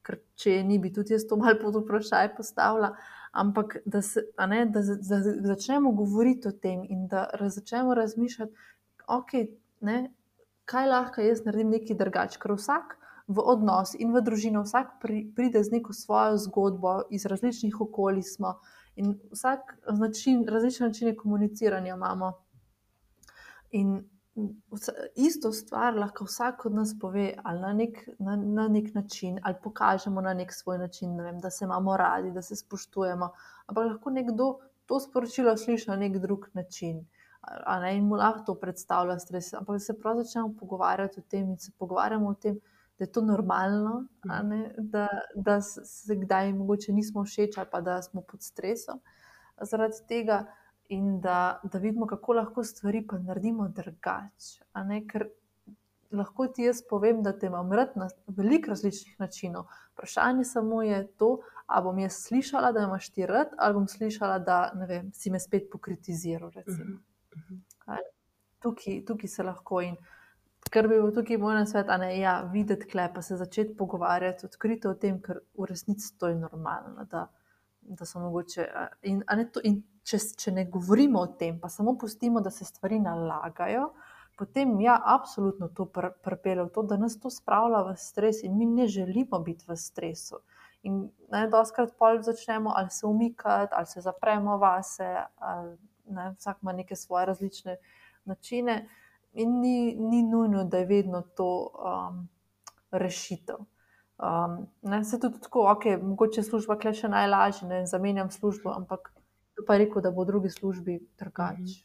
ker 0.07 0.21
če 0.39 0.55
je 0.55 0.63
ni, 0.69 0.79
bi 0.79 0.93
tudi 0.95 1.17
jaz 1.17 1.27
to 1.27 1.41
malo 1.41 1.59
pod 1.59 1.81
vprašaj 1.81 2.31
postavila. 2.37 2.93
Ampak 3.33 3.81
da, 3.87 4.05
se, 4.07 4.23
ne, 4.53 4.61
da, 4.71 4.85
da, 4.87 5.19
začnemo 5.51 5.91
govoriti 5.99 6.47
o 6.49 6.55
tem 6.55 6.87
in 6.87 7.09
da 7.11 7.27
začnemo 7.41 7.99
razmišljati, 7.99 8.71
okay, 9.19 9.51
ne, 9.83 9.99
kaj 10.71 10.89
lahko 10.95 11.27
jaz 11.27 11.43
naredim 11.43 11.75
nekaj 11.75 11.99
drugače, 11.99 12.39
ker 12.39 12.55
vsak. 12.55 12.95
V 13.29 13.43
odnos 13.45 13.93
in 13.95 14.13
v 14.15 14.23
družino, 14.25 14.63
vsak 14.65 14.99
pri, 15.03 15.27
pride 15.37 15.61
z 15.65 15.77
neko 15.77 15.93
svojo 15.93 16.39
zgodbo, 16.41 17.03
iz 17.13 17.27
različnih 17.29 17.81
okolij 17.81 18.25
smo, 18.25 18.55
In 18.99 19.19
vsak 19.31 19.77
način, 19.99 20.47
različne 20.49 20.87
načine 20.87 21.17
komuniciranja 21.17 21.95
imamo. 21.95 22.33
In 23.71 24.09
isto 25.15 25.53
stvar 25.53 25.95
lahko 25.95 26.25
vsak 26.25 26.65
od 26.67 26.75
nas 26.75 26.95
pove, 27.01 27.35
ali 27.45 27.61
na 27.61 27.73
nek, 27.73 28.01
na, 28.19 28.37
na 28.37 28.69
nek 28.69 28.95
način, 28.95 29.39
ali 29.43 29.55
pokažemo 29.63 30.21
na 30.21 30.35
nek 30.35 30.53
svoj 30.55 30.79
način, 30.79 31.15
vem, 31.21 31.39
da 31.39 31.51
se 31.51 31.65
imamo 31.65 31.97
radi, 31.97 32.33
da 32.33 32.43
se 32.43 32.57
spoštujemo. 32.57 33.31
Ampak 33.67 33.87
lahko 33.87 34.11
nekdo 34.11 34.49
to 34.87 35.01
sporočilo 35.01 35.57
sliši 35.57 35.91
na 35.91 35.97
nek 35.97 36.19
drug 36.19 36.49
način. 36.55 37.05
Ne, 37.83 37.97
in 37.97 38.07
mu 38.07 38.19
lahko 38.19 38.45
to 38.47 38.55
predstavlja 38.61 39.19
stres. 39.19 39.53
Ampak 39.55 39.83
se 39.83 39.95
prav 39.99 40.19
začnemo 40.25 40.57
pogovarjati 40.61 41.21
o 41.21 41.29
tem 41.31 41.51
in 41.51 41.59
se 41.59 41.71
pogovarjamo 41.79 42.29
o 42.29 42.35
tem, 42.35 42.59
da 42.99 43.05
je 43.05 43.13
to 43.13 43.23
normalno, 43.23 44.07
mhm. 44.27 44.49
ne, 44.49 44.75
da, 44.79 45.09
da 45.35 45.61
se 45.61 46.17
kdaj 46.17 46.53
mogoče 46.53 46.93
nismo 46.93 47.25
všeč 47.25 47.59
ali 47.59 47.69
pa 47.71 47.81
da 47.81 48.03
smo 48.03 48.23
pod 48.23 48.43
stresom 48.43 49.01
zaradi 49.61 50.07
tega, 50.09 50.47
in 50.89 51.21
da, 51.21 51.61
da 51.63 51.79
vidimo, 51.79 52.07
kako 52.07 52.33
lahko 52.33 52.65
stvari 52.65 53.07
pa 53.07 53.19
naredimo 53.19 53.69
drugače. 53.69 54.65
Ker 55.11 55.29
lahko 56.11 56.47
ti 56.49 56.65
jaz 56.65 56.81
povem, 56.91 57.23
da 57.23 57.35
te 57.39 57.47
imam 57.47 57.73
rad 57.73 57.97
na 57.97 58.09
veliko 58.27 58.73
različnih 58.73 59.21
načinov. 59.21 59.67
Vprašanje 59.93 60.45
samo 60.45 60.83
je 60.83 61.07
to, 61.07 61.39
ali 61.67 61.85
bom 61.85 61.99
jaz 61.99 62.23
slišala, 62.25 62.73
da 62.73 62.87
imaš 62.87 63.11
ti 63.13 63.27
rad, 63.27 63.53
ali 63.59 63.75
bom 63.75 63.89
slišala, 63.89 64.39
da 64.39 64.61
vem, 64.89 65.13
si 65.13 65.31
me 65.31 65.41
spet 65.41 65.69
pokritiziral. 65.73 66.49
Uh 66.49 66.55
-huh. 66.55 66.99
Uh 67.37 67.59
-huh. 67.87 67.99
Tukaj, 68.59 69.05
tukaj 69.05 69.29
se 69.29 69.43
lahko 69.43 69.81
in. 69.81 69.97
Ker 70.69 70.89
bi 70.89 70.99
bil 70.99 71.13
tukaj 71.17 71.39
moj 71.41 71.63
svet, 71.67 71.87
da 71.89 71.97
ne 71.97 72.11
ja, 72.19 72.43
videti 72.53 72.89
klep, 72.91 73.15
pa 73.15 73.23
se 73.23 73.37
začeti 73.37 73.77
pogovarjati 73.77 74.47
odkrito 74.47 74.91
o 74.91 74.97
tem, 75.01 75.21
ker 75.23 75.41
v 75.57 75.69
resnici 75.71 76.11
to 76.19 76.29
je 76.29 76.37
normalno. 76.37 77.07
Da, 77.09 77.29
da 77.81 78.05
so 78.05 78.21
mogoče. 78.21 78.67
In, 79.09 79.23
to, 79.53 79.63
in 79.65 79.81
če, 80.05 80.21
če 80.43 80.53
ne 80.53 80.67
govorimo 80.69 81.23
o 81.25 81.33
tem, 81.41 81.57
pa 81.61 81.71
samo 81.73 81.97
pustimo, 81.99 82.43
da 82.45 82.53
se 82.53 82.67
stvari 82.69 83.01
nalagajo, 83.01 83.89
potem 84.39 84.77
ja, 84.81 84.99
absolutno 85.17 85.71
to 85.75 85.89
pr, 85.91 86.13
prpele 86.25 86.69
v 86.69 86.73
to, 86.75 86.85
da 86.87 86.99
nas 87.01 87.19
to 87.19 87.31
spravlja 87.33 87.83
v 87.89 87.97
stres 87.99 88.45
in 88.47 88.55
mi 88.59 88.69
ne 88.69 88.87
želimo 88.87 89.41
biti 89.45 89.67
v 89.69 89.77
stresu. 89.77 90.43
In 90.87 91.09
najdoskrat 91.33 91.97
pol 91.99 92.21
začnemo 92.23 92.71
ali 92.77 92.91
se 92.95 93.07
umikati, 93.07 93.75
ali 93.75 93.87
se 93.87 94.01
zapremo 94.01 94.59
vase, 94.63 95.09
ali 95.43 95.75
ne, 96.07 96.31
vsak 96.39 96.63
ima 96.63 96.73
neke 96.73 96.97
svoje 96.97 97.27
različne 97.27 97.77
načine 98.25 98.85
in 99.33 99.61
ni, 99.61 99.95
ni 99.95 100.23
nujno, 100.23 100.65
da 100.65 100.79
je 100.79 100.87
vedno 100.87 101.23
to 101.37 101.51
um, 101.69 102.29
rešitev. 102.91 103.57
Um, 104.19 104.67
ne, 104.83 105.05
se 105.05 105.21
tudi 105.21 105.41
tako, 105.41 105.67
ok, 105.71 105.85
mogoče 106.03 106.43
služba 106.43 106.79
kle 106.79 106.95
še 106.95 107.09
najlažje, 107.09 107.69
ne 107.69 107.85
zamenjam 107.87 108.31
službo, 108.31 108.73
ampak 108.75 109.13
to 109.55 109.63
pa 109.67 109.77
je 109.77 109.85
rekel, 109.85 110.03
da 110.03 110.11
bo 110.11 110.25
v 110.25 110.33
drugi 110.33 110.51
službi 110.51 110.99
drugače. 111.19 111.85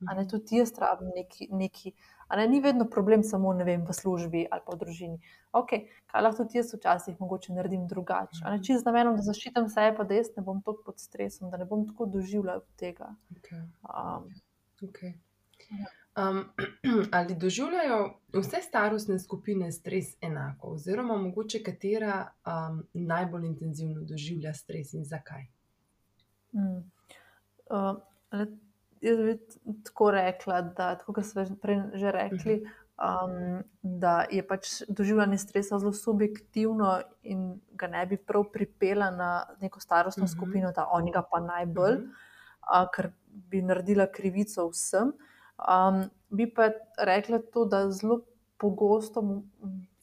Mm 0.00 0.06
-hmm. 0.06 0.16
Ne, 0.16 0.28
tudi 0.28 0.56
jaz 0.56 0.78
rabim 0.78 1.10
neki. 1.14 1.48
neki 1.50 1.92
ne, 2.36 2.48
ni 2.48 2.60
vedno 2.60 2.84
problem 2.90 3.22
samo 3.22 3.52
vem, 3.52 3.84
v 3.86 3.92
službi 3.92 4.46
ali 4.50 4.62
pa 4.66 4.72
v 4.74 4.78
družini. 4.78 5.20
Okay, 5.52 5.86
kaj 6.06 6.22
lahko 6.22 6.44
tudi 6.44 6.58
jaz 6.58 6.74
včasih 6.74 7.20
mogoče 7.20 7.52
naredim 7.52 7.86
drugače? 7.86 8.40
Mm 8.44 8.48
-hmm. 8.48 8.66
Če 8.66 8.78
z 8.78 8.84
namenom, 8.84 9.16
da 9.16 9.22
zaščitim 9.22 9.68
sebe, 9.68 9.96
pa 9.96 10.04
da 10.04 10.14
jaz 10.14 10.26
ne 10.36 10.42
bom 10.42 10.62
tako 10.62 10.82
pod 10.84 10.98
stresom, 11.00 11.50
da 11.50 11.56
ne 11.56 11.64
bom 11.64 11.86
tako 11.86 12.06
doživljal 12.06 12.60
tega. 12.76 13.14
Okay. 13.30 13.62
Um, 13.82 14.30
okay. 14.82 15.12
Ja. 15.70 16.05
Um, 16.16 16.44
ali 17.12 17.34
doživljajo 17.34 18.20
vse 18.32 18.56
starostne 18.62 19.18
skupine 19.18 19.72
stres 19.72 20.16
enako, 20.20 20.68
oziroma 20.68 21.16
mogoče 21.16 21.62
katera 21.62 22.30
um, 22.46 22.86
najbolj 22.92 23.46
intenzivno 23.46 24.00
doživlja 24.00 24.54
stres 24.54 24.94
in 24.94 25.04
zakaj? 25.04 25.44
Hmm. 26.52 26.90
Uh, 27.70 27.98
jaz 29.00 29.18
bi 29.18 29.38
tako 29.84 30.10
rekla, 30.10 30.62
da, 30.62 30.94
tako 30.96 31.12
kot 31.12 31.24
smo 31.24 31.44
prej 31.62 31.82
že 31.94 32.12
rekli, 32.12 32.56
um, 32.96 33.60
da 33.82 34.24
je 34.30 34.46
pač 34.46 34.82
doživljanje 34.88 35.38
stresa 35.38 35.78
zelo 35.78 35.92
subjektivno 35.92 37.00
in 37.22 37.60
ga 37.72 37.86
ne 37.86 38.06
bi 38.06 38.16
prav 38.16 38.48
pripela 38.52 39.10
na 39.10 39.44
neko 39.60 39.80
starostno 39.80 40.24
uh 40.24 40.30
mhm. 40.30 40.32
-huh. 40.32 40.36
skupino, 40.36 40.72
da 40.72 40.88
oni 40.90 41.12
ga 41.12 41.22
pa 41.30 41.40
najbolj, 41.40 41.94
uh 41.94 42.00
-huh. 42.00 42.82
uh, 42.82 42.88
ker 42.96 43.12
bi 43.28 43.62
naredila 43.62 44.06
krivico 44.06 44.68
vsem. 44.68 45.12
Um, 45.58 46.10
bi 46.30 46.54
pa 46.54 46.70
rekla 46.98 47.38
to, 47.52 47.64
da 47.64 47.90
zelo 47.90 48.20
pogosto, 48.56 49.42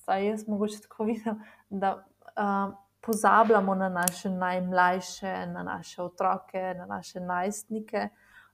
zdaj 0.03 0.27
jaz 0.27 0.47
mogoče 0.47 0.81
tako 0.81 1.03
vidim, 1.09 1.43
da 1.69 2.05
uh, 2.37 2.73
pozabljamo 3.01 3.75
na 3.75 3.89
naše 3.89 4.29
najmlajše, 4.29 5.45
na 5.47 5.63
naše 5.63 6.01
otroke, 6.01 6.73
na 6.77 6.85
naše 6.85 7.19
najstnike. 7.19 8.09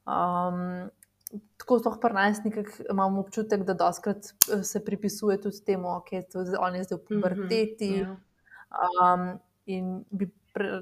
Um, 0.05 0.89
tako 1.57 1.79
so 1.79 1.91
pri 2.01 2.13
najstnikih 2.13 2.81
imamo 2.91 3.21
občutek, 3.21 3.63
da 3.63 3.73
doskrat 3.73 4.17
eh, 4.17 4.63
se 4.63 4.85
pripisuje 4.85 5.41
tudi 5.41 5.63
temu, 5.65 5.87
da 5.87 5.95
okay, 5.95 6.75
je 6.75 6.83
zdaj 6.83 6.97
v 6.97 7.05
puberteti. 7.07 8.03
Mm 8.03 8.05
-hmm, 8.05 8.17
um, 9.13 9.39
in 9.65 10.05
bi, 10.09 10.31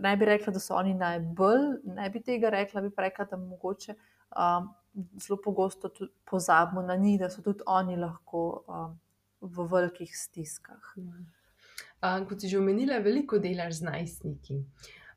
ne 0.02 0.18
bi 0.18 0.26
rekla, 0.26 0.54
da 0.54 0.60
so 0.60 0.76
oni 0.76 0.94
najbolj, 0.94 1.80
ne 1.84 2.10
bi 2.10 2.22
tega 2.22 2.50
rekla, 2.50 2.82
bi 2.82 2.92
rekla, 2.98 3.26
da 3.26 3.38
mogoče. 3.38 3.96
Um, 4.32 4.74
zelo 5.22 5.40
pogosto 5.44 5.90
pozabimo 6.26 6.82
na 6.82 6.96
njih, 6.96 7.20
da 7.20 7.30
so 7.30 7.42
tudi 7.42 7.64
oni 7.66 7.96
lahko 7.96 8.64
um, 8.68 9.00
v 9.42 9.68
velikih 9.72 10.18
stiskah. 10.18 10.94
Um, 10.98 12.26
kot 12.30 12.42
si 12.42 12.50
že 12.50 12.60
omenila, 12.60 13.00
veliko 13.02 13.40
delaš 13.40 13.82
z 13.82 13.90
najstniki. 13.90 14.62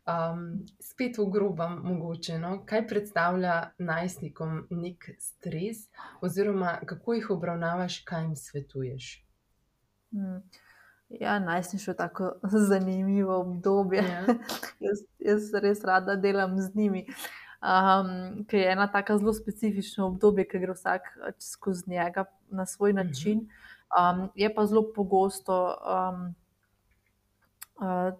Um, 0.08 0.64
spet 0.80 1.18
v 1.18 1.26
grobem, 1.30 1.78
mogoče. 1.84 2.38
No? 2.38 2.62
Kaj 2.66 2.86
predstavlja 2.88 3.72
najstnikom 3.78 4.66
nek 4.70 5.10
stres, 5.18 5.86
oziroma 6.20 6.78
kako 6.86 7.18
jih 7.18 7.30
obravnavaš, 7.30 8.00
kaj 8.04 8.24
jim 8.24 8.36
svetuješ? 8.36 9.12
Hmm. 10.10 10.42
Ja, 11.10 11.38
najstništvo 11.38 11.90
je 11.90 11.96
tako 11.96 12.32
zanimivo 12.70 13.40
obdobje. 13.40 14.02
Ja. 14.02 14.26
jaz, 14.86 15.04
jaz 15.18 15.54
res 15.62 15.84
rada 15.84 16.16
delam 16.16 16.58
z 16.58 16.74
njimi. 16.74 17.06
Um, 17.62 18.44
ker 18.48 18.60
je 18.60 18.70
ena 18.72 18.86
tako 18.88 19.18
zelo 19.18 19.32
specifična 19.32 20.06
obdobje, 20.06 20.46
ki 20.48 20.58
gre 20.58 20.72
vsak 20.72 21.02
eh, 21.18 21.32
skozi 21.38 21.90
njega 21.90 22.24
na 22.50 22.66
svoj 22.66 22.92
Mhm. 22.92 22.96
način. 23.06 23.48
Um, 23.90 24.30
je 24.34 24.54
pa 24.54 24.66
zelo 24.66 24.92
pogosto, 24.94 25.76
um, 25.82 26.34
uh, 27.76 28.12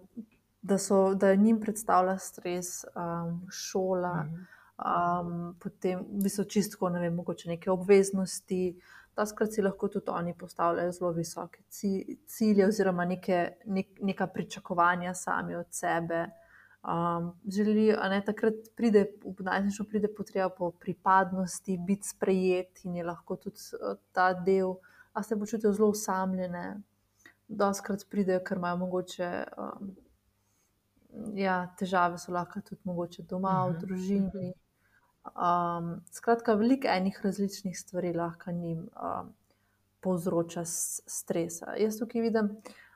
da, 0.61 0.77
so, 0.77 1.15
da 1.15 1.35
njim 1.35 1.59
predstavlja 1.59 2.17
stres 2.17 2.85
um, 2.85 3.47
šola, 3.51 4.25
um, 4.77 5.55
potem 5.59 6.05
bistvu 6.11 6.43
čistko, 6.45 6.89
ne 6.89 6.99
vem, 6.99 7.15
mogoče 7.15 7.49
neke 7.49 7.71
obveznosti. 7.71 8.79
Taskrat 9.13 9.53
si 9.53 9.61
lahko 9.61 9.87
tudi 9.87 10.05
oni 10.09 10.33
postavljajo 10.33 10.91
zelo 10.91 11.11
visoke 11.11 11.61
ci- 11.69 12.17
cilje, 12.25 12.67
oziroma 12.67 13.05
neke, 13.05 13.51
nek, 13.65 13.87
neka 14.01 14.27
pričakovanja 14.27 15.13
sami 15.13 15.55
od 15.55 15.65
sebe. 15.69 16.27
Um, 16.81 17.33
želijo, 17.47 17.97
a 18.01 18.09
ne 18.09 18.21
takrat 18.25 18.53
pride, 18.75 19.05
v 19.37 19.43
najnižjo 19.45 19.85
pride 19.85 20.07
potreba 20.17 20.49
po 20.49 20.71
pripadnosti, 20.71 21.77
biti 21.77 22.07
sprejet 22.07 22.81
in 22.85 22.95
je 22.95 23.03
lahko 23.05 23.35
tudi 23.35 23.61
eh, 23.73 23.95
ta 24.11 24.33
del, 24.33 24.73
a 25.13 25.23
se 25.23 25.37
počutijo 25.39 25.73
zelo 25.73 25.89
osamljene. 25.89 26.79
Doskrat 27.47 28.05
pridejo, 28.09 28.39
ker 28.39 28.57
imajo 28.57 28.77
mogoče. 28.77 29.43
Um, 29.57 29.95
Ja, 31.35 31.67
težave 31.75 32.15
so 32.17 32.31
lahko 32.31 32.61
tudi 32.61 32.81
mogoče 32.83 33.23
doma, 33.23 33.65
v 33.67 33.71
Mhm, 33.73 33.79
družini. 33.79 34.53
Um, 35.35 35.89
skratka, 36.11 36.53
veliko 36.53 36.87
enih 36.87 37.19
različnih 37.23 37.79
stvari 37.79 38.13
lahko 38.13 38.51
njim 38.51 38.87
um, 38.95 39.33
povzroča 39.99 40.63
s- 40.65 41.01
stresa. 41.05 41.75
Jaz 41.75 41.99
tukaj 41.99 42.21
vidim, 42.21 42.47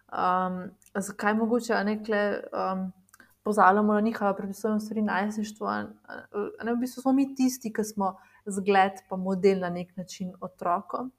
um, 0.08 0.62
zakaj 0.96 1.34
mogoče 1.34 1.74
a 1.74 1.84
ne 1.84 2.04
kle. 2.04 2.22
Um, 2.54 2.94
Pozabljamo 3.46 3.94
na 3.94 4.02
njihove 4.02 4.36
predpisane 4.38 4.80
stvari 4.80 5.02
najstništva. 5.02 5.70
a 6.08 6.64
Ne, 6.64 6.74
v 6.74 6.78
bistvu 6.78 7.02
smo 7.02 7.14
mi 7.14 7.36
tisti, 7.36 7.74
ki 7.74 7.84
smo 7.84 8.16
zgled, 8.46 8.92
pa 9.10 9.16
model 9.16 9.60
na 9.60 9.70
nek 9.70 9.98
način 9.98 10.32
otrokom. 10.42 11.12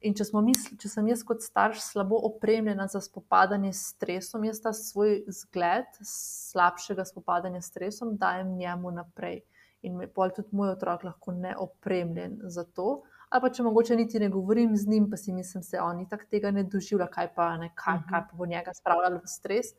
In 0.00 0.14
če, 0.14 0.24
misli, 0.44 0.76
če 0.78 0.88
sem 0.88 1.08
jaz 1.08 1.24
kot 1.26 1.42
starš 1.42 1.80
slabo 1.82 2.20
opremljena 2.28 2.86
za 2.86 3.00
spopadanje 3.00 3.72
s 3.72 3.88
stresom, 3.96 4.44
jaz 4.44 4.60
ta 4.62 4.70
svoj 4.72 5.24
zgled 5.26 5.88
slabšega 6.06 7.04
spopadanja 7.04 7.60
s 7.60 7.72
stresom 7.72 8.12
dajem 8.16 8.52
njemu 8.56 8.90
naprej. 8.90 9.40
In 9.82 9.96
me 9.96 10.06
pol 10.06 10.30
tudi 10.36 10.54
moj 10.54 10.76
otrok 10.76 11.02
lahko 11.04 11.32
ne 11.32 11.56
opremljen 11.58 12.38
za 12.44 12.62
to. 12.64 13.02
Ali 13.30 13.42
pa 13.42 13.50
če 13.50 13.62
mogoče 13.66 13.96
niti 13.96 14.20
ne 14.22 14.28
govorim 14.30 14.76
z 14.76 14.86
njim, 14.86 15.08
pa 15.10 15.16
si 15.16 15.32
mislim, 15.32 15.64
da 15.64 15.66
se 15.66 15.80
on 15.82 16.04
tako 16.08 16.30
tega 16.30 16.50
ne 16.50 16.62
doživlja, 16.62 17.08
kaj 17.10 17.32
pa, 17.34 17.56
ne, 17.56 17.72
kaj, 17.74 17.98
Mhm. 17.98 18.08
kaj 18.10 18.22
pa 18.30 18.36
bo 18.36 18.46
njega 18.46 18.74
spravljalo 18.74 19.18
v 19.18 19.26
stres. 19.26 19.74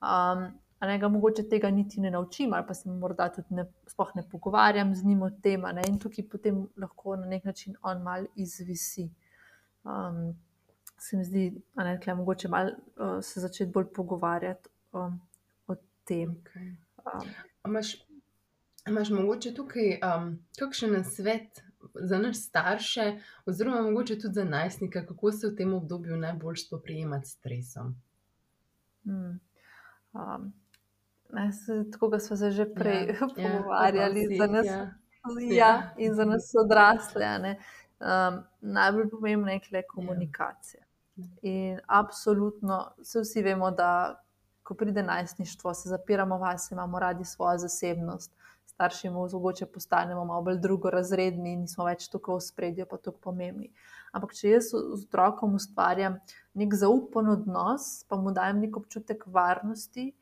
Um, 0.00 0.48
ne 0.86 0.98
ga 0.98 1.08
mogoče 1.08 1.48
tega 1.48 1.70
niti 1.70 2.00
ne 2.00 2.10
naučim, 2.10 2.52
ali 2.52 2.66
pa 2.66 2.74
se 2.74 2.90
morda 2.90 3.28
tudi 3.34 3.54
ne, 3.54 3.64
sploh 3.86 4.10
ne 4.14 4.22
pogovarjam 4.30 4.94
z 4.94 5.04
njim 5.04 5.22
o 5.22 5.30
tem. 5.30 5.64
a 5.64 5.72
Ne, 5.72 5.82
in 5.88 5.98
tukaj 5.98 6.28
potem 6.28 6.66
lahko 6.76 7.16
na 7.16 7.26
nek 7.26 7.44
način 7.44 7.76
on 7.82 8.02
mal 8.02 8.26
izvisi. 8.36 9.10
Um, 9.84 10.36
se 10.98 11.16
mi 11.16 11.24
zdi, 11.24 11.62
da 11.74 11.82
je 11.82 12.14
mogoče 12.14 12.48
malo 12.48 12.70
uh, 12.70 13.18
se 13.22 13.40
začeti 13.40 13.72
bolj 13.72 13.92
pogovarjati 13.94 14.68
um, 14.92 15.20
o 15.66 15.74
tem. 16.04 16.36
Okej. 16.40 16.76
Um, 16.98 17.28
Imaš, 17.66 17.96
imaš 18.88 19.10
mogoče 19.10 19.54
tukaj 19.54 19.98
um, 19.98 20.38
kakšen 20.58 21.04
svet 21.04 21.62
za 21.94 22.18
nas 22.18 22.36
starše, 22.36 23.20
oziroma 23.46 23.82
mogoče 23.82 24.18
tudi 24.18 24.34
za 24.34 24.44
najstnika, 24.44 25.06
kako 25.06 25.32
se 25.32 25.48
v 25.48 25.56
tem 25.56 25.74
obdobju 25.74 26.16
najbolj 26.16 26.56
spoprijemati 26.56 27.28
s 27.28 27.32
stresom? 27.32 27.96
mm, 29.04 29.40
um, 30.12 30.52
ne, 31.32 31.52
se, 31.52 31.84
tako 31.92 32.10
kot 32.10 32.22
smo 32.22 32.36
se 32.36 32.50
že 32.50 32.66
prej 32.74 33.06
Ja, 33.06 33.14
ja, 33.20 33.28
pogovarjali, 33.36 34.20
otroci, 34.20 34.38
za 34.38 34.46
nas, 34.46 34.66
ja. 34.66 34.72
ja. 34.72 34.90
Ja. 35.40 35.54
Ja, 35.56 35.90
in 35.96 36.14
za 36.14 36.24
nas 36.24 36.52
odrasle. 36.64 37.56
Um, 38.00 38.44
najbolj 38.60 39.10
pomembna 39.10 39.52
je 39.52 39.82
komunikacija. 39.88 40.84
In 41.42 41.80
absolutno, 41.86 42.94
se 43.02 43.20
vsi 43.20 43.42
vemo, 43.42 43.70
da 43.70 44.22
ko 44.62 44.74
pride 44.74 45.02
najstništvo, 45.02 45.74
se 45.74 45.88
zapiramo 45.88 46.38
vase, 46.38 46.74
imamo 46.74 46.98
radi 46.98 47.24
svojo 47.24 47.58
zasebnost. 47.58 48.32
Starši 48.66 49.10
mogoče 49.10 49.66
postanemo 49.66 50.24
malo 50.24 50.42
bolj 50.42 50.58
drugorazredni 50.58 51.52
in 51.52 51.60
nismo 51.60 51.84
več 51.84 52.08
tako 52.08 52.36
v 52.36 52.44
spredju, 52.46 52.86
pa 52.86 52.96
tako 52.96 53.18
pomembni. 53.18 53.72
Ampak 54.12 54.34
če 54.36 54.50
jaz 54.50 54.68
z 54.70 55.06
otrokom 55.06 55.56
ustvarjam 55.58 56.20
nek 56.54 56.74
zaupen 56.74 57.32
odnos, 57.32 58.04
pa 58.08 58.16
mu 58.16 58.30
dajem 58.36 58.60
nek 58.60 58.76
občutek 58.76 59.24
varnosti, 59.26 60.12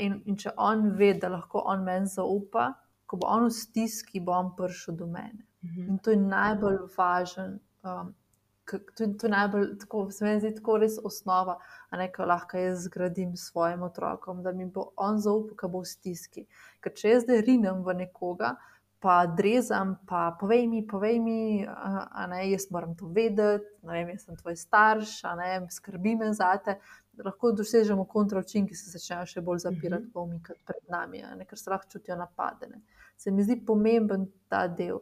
in, 0.00 0.22
in 0.26 0.36
če 0.36 0.50
on 0.56 0.90
ve, 0.96 1.12
da 1.14 1.28
lahko 1.28 1.62
on 1.66 1.84
meni 1.84 2.06
zaupa, 2.06 2.72
ko 3.06 3.16
bo 3.16 3.26
on 3.28 3.44
v 3.48 3.52
stiski, 3.52 4.20
bo 4.20 4.32
on 4.32 4.54
prišel 4.56 4.96
do 4.96 5.06
mene. 5.06 5.44
Mhm. 5.64 5.88
In 5.88 5.98
to 5.98 6.10
je 6.10 6.16
najbolj 6.16 6.78
važen. 6.96 7.58
Um, 7.84 8.14
to, 8.64 9.04
je- 9.04 9.16
to 9.18 9.26
je 9.26 9.30
najbolj, 9.30 9.78
tako, 9.78 10.10
se 10.10 10.24
mi 10.24 10.40
zdi, 10.40 10.54
tako 10.54 10.76
res 10.78 10.98
osnova, 11.04 11.58
a 11.90 11.96
ne 11.96 12.12
kar 12.12 12.26
lahko 12.28 12.56
jaz 12.56 12.84
zgradim 12.84 13.36
s 13.36 13.50
svojim 13.50 13.82
otrokom, 13.82 14.42
da 14.42 14.52
mi 14.52 14.64
bo 14.66 14.92
on 14.96 15.18
zaupal, 15.18 15.56
ko 15.56 15.68
bo 15.68 15.80
v 15.82 15.90
stiski. 15.90 16.46
Ker 16.80 16.92
če 16.94 17.08
jaz 17.10 17.24
zdaj 17.26 17.42
rinem 17.46 17.82
v 17.84 17.94
nekoga, 17.94 18.54
pa 19.02 19.26
drezam, 19.26 19.96
pa 20.06 20.30
povej 20.40 20.68
mi, 20.68 20.86
povej 20.86 21.18
mi, 21.20 21.66
a, 21.66 22.06
a 22.12 22.26
ne, 22.30 22.44
jaz 22.52 22.68
moram 22.70 22.94
to 22.94 23.06
vedeti, 23.10 23.66
ne 23.82 23.92
vem, 23.92 24.12
jaz 24.14 24.24
sem 24.28 24.36
tvoj 24.38 24.56
starš, 24.56 25.24
a 25.24 25.34
ne, 25.36 25.66
skrbi 25.70 26.14
me 26.16 26.32
za 26.32 26.52
te. 26.62 26.78
Lahko 27.18 27.52
dosežemo 27.52 28.04
kontraučinki, 28.08 28.70
ki 28.72 28.76
se 28.76 28.98
začnejo 28.98 29.26
še 29.26 29.40
bolj 29.40 29.58
zapirati, 29.58 30.04
Mhm. 30.04 30.12
pa 30.12 30.20
umikati 30.20 30.60
pred 30.64 30.82
nami, 30.88 31.22
ne, 31.36 31.44
ker 31.44 31.58
se 31.58 31.70
lahko 31.70 31.88
čutijo 31.88 32.16
napadene. 32.16 32.80
Se 33.16 33.30
mi 33.30 33.42
zdi 33.42 33.64
pomemben 33.66 34.30
ta 34.48 34.66
del. 34.68 35.00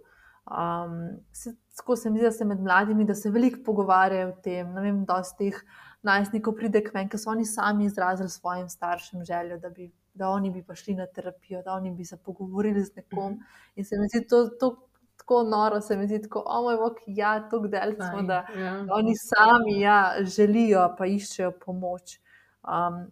Um, 0.51 1.21
se, 1.33 1.55
tako 1.77 1.97
se 1.97 2.11
mi 2.11 2.19
zdi, 2.19 2.25
da 2.27 2.33
se 2.33 2.45
med 2.45 2.61
mladimi, 2.61 3.05
da 3.05 3.15
se 3.15 3.31
veliko 3.31 3.63
pogovarjajo 3.65 4.29
o 4.29 4.41
tem. 4.43 4.75
Ne 4.75 4.81
vem, 4.81 5.05
dosti 5.05 5.51
teh 5.51 5.63
najstnikov 6.03 6.57
pride 6.57 6.83
k 6.83 6.91
meni, 6.95 7.09
ker 7.09 7.19
so 7.21 7.31
oni 7.31 7.45
sami 7.47 7.85
izrazili 7.85 8.29
svojim 8.29 8.69
staršem 8.69 9.25
željo, 9.25 9.59
da, 9.61 9.69
bi, 9.71 9.93
da 10.15 10.29
oni 10.29 10.51
bi 10.51 10.63
pa 10.63 10.75
šli 10.75 10.95
na 10.95 11.07
terapijo, 11.07 11.63
da 11.63 11.73
oni 11.73 11.93
bi 11.95 12.05
se 12.05 12.17
pogovorili 12.17 12.83
z 12.85 12.97
nekom. 12.97 13.39
In 13.77 13.85
se 13.85 13.97
mi 13.99 14.09
zdi 14.09 14.27
to, 14.27 14.49
to 14.49 14.89
tako 15.21 15.43
noro, 15.47 15.81
se 15.85 15.97
mi 15.97 16.09
zdi 16.09 16.23
tako, 16.27 16.43
o 16.47 16.63
moj 16.65 16.79
bog, 16.81 17.01
ja, 17.07 17.35
to 17.51 17.61
gdel 17.61 17.95
smo, 17.95 18.11
Fajn, 18.17 18.27
da 18.27 18.41
ja. 18.57 18.75
oni 18.97 19.15
sami 19.21 19.81
ja, 19.81 19.99
želijo, 20.25 20.87
pa 20.99 21.07
iščejo 21.07 21.53
pomoč. 21.65 22.19
Um, 22.65 23.03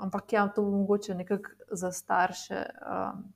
ampak 0.00 0.32
ja, 0.32 0.48
to 0.48 0.64
bo 0.64 0.82
mogoče 0.82 1.14
nekako 1.14 1.76
za 1.76 1.92
starše. 1.92 2.64
Um, 2.80 3.28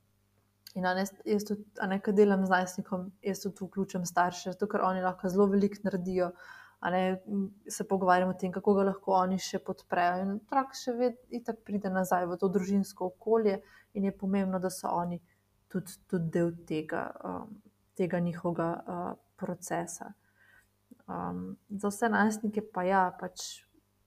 In 0.74 0.82
ne, 0.82 1.04
jaz 1.22 1.44
tudi, 1.46 1.62
a 1.78 1.86
ne, 1.86 2.00
kad 2.02 2.16
delam 2.18 2.42
z 2.46 2.50
najstnikom, 2.50 3.06
jaz 3.22 3.44
tudi 3.44 3.62
vključujem 3.62 4.06
starše, 4.10 4.56
zato 4.56 4.66
ker 4.66 4.82
oni 4.82 5.04
lahko 5.04 5.30
zelo 5.30 5.46
veliko 5.52 5.84
naredijo. 5.86 6.32
Ne, 6.90 7.02
se 7.70 7.86
pogovarjamo 7.88 8.34
o 8.34 8.38
tem, 8.40 8.50
kako 8.52 8.74
ga 8.74 8.88
lahko 8.90 9.14
oni 9.16 9.38
še 9.38 9.60
podprejo. 9.64 10.24
In 10.24 10.32
otrok 10.34 10.74
še 10.76 10.96
vedno 10.98 11.54
pride 11.64 11.92
nazaj 11.94 12.26
v 12.26 12.40
to 12.40 12.50
družinsko 12.52 13.12
okolje, 13.12 13.60
in 13.94 14.10
je 14.10 14.16
pomembno, 14.18 14.58
da 14.58 14.72
so 14.74 14.90
oni 14.90 15.20
tudi, 15.70 15.94
tudi 16.10 16.28
del 16.34 16.50
tega, 16.66 17.06
um, 17.22 17.54
tega 17.94 18.18
njihovega 18.18 18.68
uh, 18.86 19.18
procesa. 19.36 20.12
Um, 21.06 21.56
za 21.68 21.88
vse 21.88 22.08
najstnike 22.08 22.62
pa 22.72 22.82
ja, 22.82 23.16
pač. 23.20 23.64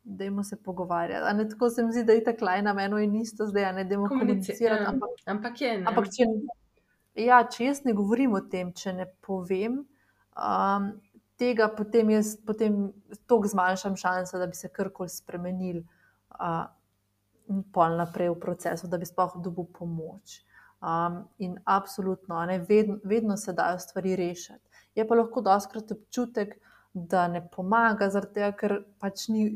Dajmo 0.07 0.43
se 0.43 0.55
pogovarjati. 0.63 1.25
A 1.27 1.33
Ne, 1.33 1.49
tako 1.49 1.69
se 1.69 1.83
mi 1.83 1.91
zdi, 1.91 2.03
da 2.07 2.13
je 2.15 2.23
tako 2.23 2.45
lajna, 2.45 2.71
eno 2.79 2.99
in 2.99 3.15
isto 3.15 3.45
zdaj, 3.45 3.73
ne 3.73 3.83
dajmo 3.83 4.07
Komunicirati, 4.07 4.83
komunicirati. 4.83 4.83
ja. 4.83 4.89
Ampak 4.89 5.09
Ampak 5.25 5.61
je, 5.61 5.71
ne. 5.77 5.85
Ampak 5.89 6.05
če, 6.15 6.27
ja, 7.25 7.41
če 7.43 7.65
jaz 7.65 7.81
ne 7.83 7.93
govorim 7.93 8.37
o 8.37 8.39
tem, 8.39 8.71
če 8.71 8.93
ne 8.93 9.05
povem 9.25 9.81
um, 9.83 10.87
tega, 11.35 11.67
potem 11.75 12.09
jaz 12.15 12.37
potem 12.45 12.93
toliko 13.27 13.51
zmanjšam 13.51 13.97
šanse, 13.99 14.39
da 14.39 14.47
bi 14.47 14.55
se 14.55 14.71
karkoli 14.71 15.11
spremenil 15.11 15.81
uh, 15.83 16.65
pol 17.75 17.99
naprej 17.99 18.31
v 18.31 18.39
procesu, 18.39 18.87
da 18.87 18.97
bi 18.97 19.05
sploh 19.05 19.35
dobil 19.43 19.67
pomoč. 19.75 20.39
Um, 20.87 21.25
in 21.43 21.57
absolutno, 21.65 22.37
a 22.39 22.45
ne, 22.45 22.61
vedno, 22.63 22.99
vedno 23.03 23.35
se 23.37 23.53
dajo 23.53 23.79
stvari 23.79 24.15
rešiti. 24.15 24.83
Je 24.95 25.03
pa 25.07 25.15
lahko 25.15 25.41
doskrat 25.43 25.91
občutek, 25.91 26.53
da 26.93 27.27
ne 27.27 27.41
pomaga, 27.51 28.07
tega, 28.21 28.53
ker 28.55 28.77
pač 28.99 29.27
ni 29.27 29.49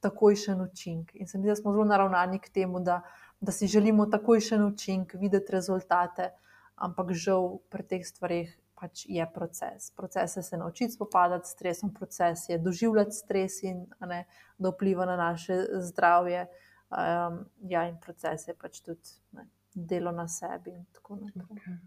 takojšen 0.00 0.62
učinek. 0.64 1.10
In 1.14 1.28
se 1.28 1.38
mi 1.38 1.44
zdi, 1.44 1.52
da 1.52 1.56
smo 1.58 1.74
zelo 1.74 1.84
naravnani 1.84 2.38
k 2.40 2.48
temu, 2.54 2.80
da 2.80 3.02
da 3.40 3.52
si 3.52 3.66
želimo 3.66 4.06
takojšen 4.06 4.64
učinek, 4.64 5.14
videti 5.14 5.52
rezultate, 5.52 6.30
ampak 6.74 7.12
žal 7.12 7.58
pri 7.70 7.82
teh 7.82 8.06
stvarih 8.06 8.54
pač 8.78 9.04
je 9.08 9.26
proces. 9.34 9.90
Proces 9.96 10.36
je 10.36 10.42
se 10.42 10.56
naučiti 10.56 10.92
spopadati 10.92 11.48
s 11.48 11.52
stresom, 11.52 11.94
proces 11.94 12.48
je 12.48 12.58
doživljati 12.58 13.12
stres 13.12 13.62
in 13.62 13.86
ne, 14.00 14.24
da 14.58 14.70
vpliva 14.70 15.06
na 15.06 15.16
naše 15.16 15.64
zdravje. 15.72 16.46
Um, 16.88 17.44
ja, 17.60 17.88
in 17.88 17.98
proces 18.00 18.48
je 18.48 18.54
pač 18.54 18.80
tudi 18.80 19.18
ne, 19.32 19.48
delo 19.74 20.12
na 20.12 20.28
sebi 20.28 20.70
in 20.70 20.84
tako 20.92 21.20
naprej. 21.20 21.78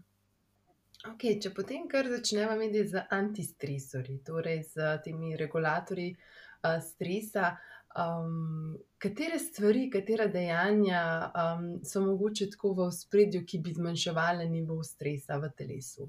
Okay, 1.12 1.40
če 1.42 1.50
potem 1.50 1.88
kar 1.90 2.06
začnemo 2.06 2.54
imeti 2.54 2.84
z 2.86 3.02
antistresorji, 3.10 4.20
torej 4.22 4.62
z 4.70 4.92
temi 5.04 5.36
regulatorji 5.36 6.12
uh, 6.14 6.78
stresa, 6.78 7.56
Um, 7.92 8.78
katere 8.98 9.38
stvari, 9.38 9.90
katera 9.90 10.26
dejanja 10.26 11.32
um, 11.36 11.84
so 11.84 12.00
mogoče 12.00 12.46
tako 12.50 12.72
v 12.72 12.86
spredju, 12.92 13.42
ki 13.44 13.58
bi 13.58 13.74
zmanjševali 13.76 14.48
nivo 14.48 14.78
stresa 14.84 15.36
v 15.36 15.50
telesu? 15.56 16.08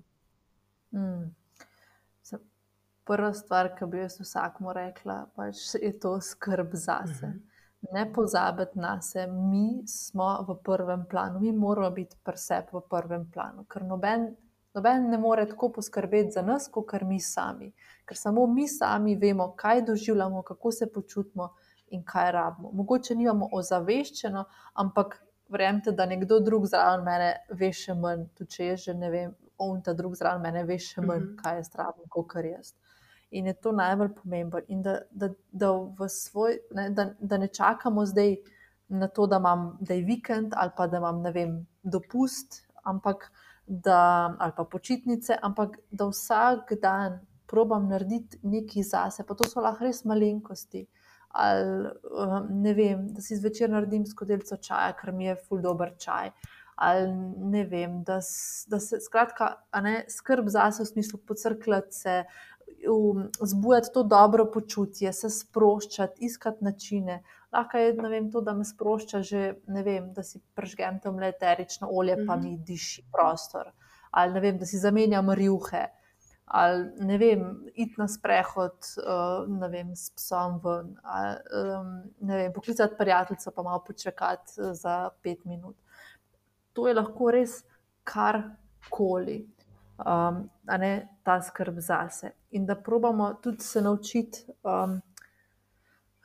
Mm. 0.95 1.33
Prva 3.03 3.33
stvar, 3.35 3.73
ki 3.75 3.89
bi 3.91 3.99
jaz 3.99 4.15
vsakmu 4.21 4.71
rekla, 4.73 5.25
pač 5.35 5.73
je 5.75 5.91
to 5.99 6.21
skrb 6.21 6.71
zase. 6.73 7.27
Uh 7.27 7.33
-huh. 7.33 7.52
Ne 7.91 8.05
pozabiti 8.13 8.79
na 8.79 9.01
sebe, 9.01 9.31
mi 9.31 9.83
smo 9.87 10.45
v 10.47 10.55
prvem 10.63 11.05
planu, 11.09 11.39
mi 11.39 11.51
moramo 11.51 11.89
biti 11.91 12.15
preseb 12.23 12.71
v 12.71 12.81
prvem 12.89 13.25
planu, 13.31 13.65
ker 13.67 13.83
noben, 13.83 14.29
noben 14.73 15.09
ne 15.09 15.17
more 15.17 15.45
tako 15.49 15.71
poskrbeti 15.77 16.31
za 16.31 16.41
nas, 16.41 16.69
kot 16.71 16.93
mi 17.03 17.19
sami. 17.19 17.73
Ker 18.05 18.17
samo 18.17 18.47
mi 18.47 18.67
sami 18.67 19.15
vemo, 19.15 19.51
kaj 19.55 19.81
doživljamo, 19.81 20.41
kako 20.41 20.71
se 20.71 20.91
počutimo 20.93 21.53
in 21.87 22.03
kaj 22.03 22.31
rabimo. 22.31 22.71
Mogoče 22.71 23.15
nimamo 23.15 23.49
ozaveščeno, 23.51 24.45
ampak 24.73 25.19
verjemite, 25.49 25.91
da 25.91 26.05
nekdo 26.05 26.39
drug 26.39 26.65
zraven 26.65 27.03
mene 27.05 27.33
ve 27.49 27.71
še 27.73 27.93
manj, 27.93 28.25
tudi 28.37 28.55
če 28.55 28.69
jaz 28.71 28.87
že 28.87 28.95
ne 28.97 29.09
vem, 29.13 29.35
on 29.61 29.81
ta 29.83 29.93
drug 29.93 30.15
zraven 30.15 30.41
mene 30.41 30.63
ve 30.69 30.79
še 30.79 31.01
manj, 31.01 31.27
mhm. 31.27 31.35
kaj 31.43 31.59
je 31.59 31.67
strahno, 31.69 32.07
kot 32.09 32.31
kar 32.33 32.47
jaz. 32.47 32.73
In 33.33 33.47
je 33.49 33.53
to 33.53 33.71
najbolj 33.71 34.13
pomembno. 34.15 34.61
In 34.67 34.81
da, 34.85 34.99
da, 35.11 35.29
da, 35.51 35.71
svoj, 36.09 36.59
ne, 36.77 36.89
da, 36.89 37.09
da 37.19 37.37
ne 37.37 37.47
čakamo 37.47 38.05
zdaj 38.05 38.35
na 38.93 39.07
to, 39.07 39.27
da, 39.27 39.39
imam, 39.41 39.77
da 39.81 39.93
je 39.93 40.05
vikend 40.05 40.53
ali 40.55 40.71
pa 40.77 40.87
da 40.87 40.97
imam 40.97 41.23
vem, 41.33 41.55
dopust, 41.83 42.61
ampak 42.83 43.31
da, 43.65 44.35
ali 44.39 44.51
pa 44.57 44.63
počitnice, 44.63 45.37
ampak 45.41 45.77
da 45.91 46.05
vsak 46.11 46.73
dan 46.81 47.21
probam 47.47 47.87
narediti 47.89 48.39
nekaj 48.43 48.83
zase. 48.83 49.25
Pa 49.27 49.35
to 49.35 49.49
so 49.49 49.61
lahko 49.61 49.85
res 49.85 50.03
malenkosti 50.05 50.87
ali 51.33 51.89
um, 52.11 52.47
ne 52.61 52.73
vem, 52.73 53.07
da 53.13 53.21
si 53.21 53.35
zvečer 53.35 53.69
naredim 53.69 54.05
skodelico 54.05 54.57
čaja, 54.61 54.93
ker 54.93 55.11
mi 55.11 55.25
je 55.25 55.35
ful 55.47 55.61
dobr 55.61 55.95
čaj. 55.97 56.29
Ali 56.75 57.09
ne 57.53 57.63
vem, 57.69 57.99
da, 58.05 58.19
da 58.69 58.79
se 58.79 58.99
skratka, 59.01 59.49
ne, 59.81 60.03
skrb 60.09 60.49
zase 60.53 60.83
v 60.83 60.89
smislu 60.91 61.19
pocrkljati 61.27 61.95
se, 61.97 62.15
um, 62.23 62.52
zbujati 63.41 63.89
to 63.93 64.03
dobro 64.03 64.45
počutje, 64.51 65.13
se 65.13 65.29
sproščati, 65.29 66.25
iskati 66.25 66.63
načine. 66.63 67.23
Lahko 67.51 67.77
je 67.77 67.93
vem, 68.09 68.31
to, 68.31 68.41
da 68.41 68.53
me 68.53 68.65
sprošča 68.65 69.21
že, 69.21 69.55
ne 69.67 69.83
vem, 69.83 70.13
da 70.13 70.23
si 70.23 70.41
pržgem 70.55 70.99
tam 71.03 71.19
le 71.19 71.29
eterično 71.29 71.89
olje, 71.91 72.17
pa 72.27 72.35
mhm. 72.35 72.43
mi 72.43 72.57
diši 72.57 73.05
prostor. 73.11 73.71
Ali 74.11 74.39
vem, 74.39 74.57
da 74.57 74.65
si 74.65 74.77
zamenjam 74.77 75.31
rjuhe 75.31 75.87
ali 76.45 76.91
ne 76.99 77.17
vem, 77.17 77.43
iti 77.73 77.95
na 77.97 78.07
sprehod 78.07 78.75
uh, 79.01 79.69
vem, 79.71 79.95
s 79.95 80.11
psom 80.13 80.59
ven, 80.63 80.91
ali 81.03 81.37
um, 81.57 81.93
vem, 82.29 82.53
poklicati 82.53 82.97
prijateljico, 82.97 83.51
pa 83.51 83.63
malo 83.63 83.83
počakati 83.87 84.61
uh, 84.61 84.73
za 84.73 85.09
pet 85.23 85.45
minut. 85.45 85.75
To 86.73 86.87
je 86.87 86.93
lahko 86.93 87.31
res 87.31 87.63
karkoli, 88.03 89.39
um, 89.97 90.49
a 90.67 90.77
ne 90.77 91.07
ta 91.23 91.41
skrb 91.41 91.79
zase. 91.79 92.31
In 92.51 92.65
da 92.65 92.75
probamo 92.75 93.33
tudi 93.33 93.63
se 93.63 93.81
naučiti 93.81 94.45
um, 94.63 95.01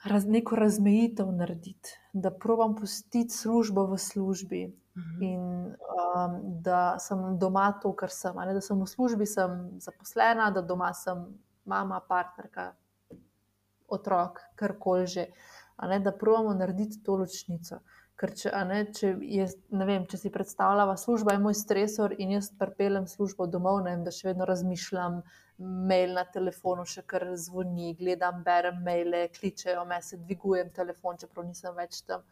raz, 0.04 0.26
neko 0.26 0.56
razmejitev 0.56 1.32
narediti, 1.32 1.90
da 2.12 2.30
probam 2.30 2.76
pustiti 2.76 3.34
službo 3.34 3.86
v 3.86 3.98
službi. 3.98 4.62
Mhm. 4.98 5.22
In 5.22 5.42
um, 5.66 6.40
da 6.62 6.98
sem 6.98 7.38
doma 7.38 7.72
to, 7.82 7.92
kar 7.92 8.10
sem, 8.10 8.34
ne, 8.36 8.54
da 8.54 8.60
sem 8.60 8.80
v 8.80 8.86
službi, 8.86 9.26
sem 9.26 9.78
zaposlena, 9.80 10.50
da 10.50 10.62
doma 10.62 10.92
sem 10.94 11.22
mama, 11.64 12.00
partnerka, 12.00 12.72
otrok, 13.88 14.40
karkoli 14.56 15.06
že. 15.06 15.26
Ne, 15.78 16.00
da 16.02 16.10
pravimo 16.10 16.54
narediti 16.58 17.02
to 17.06 17.14
ločnico. 17.16 17.78
Ker 18.18 18.32
če, 18.34 18.50
ne, 18.66 18.80
če, 18.94 19.12
je, 19.22 19.44
vem, 19.70 20.06
če 20.10 20.18
si 20.18 20.30
predstavljamo, 20.34 20.96
služba 20.98 21.36
je 21.36 21.42
moj 21.42 21.54
stresor 21.54 22.16
in 22.18 22.32
jaz 22.34 22.48
pripeljem 22.58 23.06
službo 23.06 23.46
domov, 23.46 23.84
vem, 23.86 24.02
da 24.02 24.10
še 24.14 24.32
vedno 24.32 24.48
razmišljam, 24.48 25.20
mail 25.58 26.16
na 26.18 26.24
telefonu 26.26 26.86
še 26.86 27.04
kar 27.06 27.28
zvoni, 27.38 27.92
gledam, 27.98 28.42
berem 28.46 28.82
maile, 28.86 29.28
kličejo 29.34 29.84
me, 29.86 30.00
se 30.02 30.18
dvigujem 30.18 30.74
telefon, 30.74 31.18
čeprav 31.22 31.46
nisem 31.46 31.78
več 31.78 32.02
tam 32.10 32.26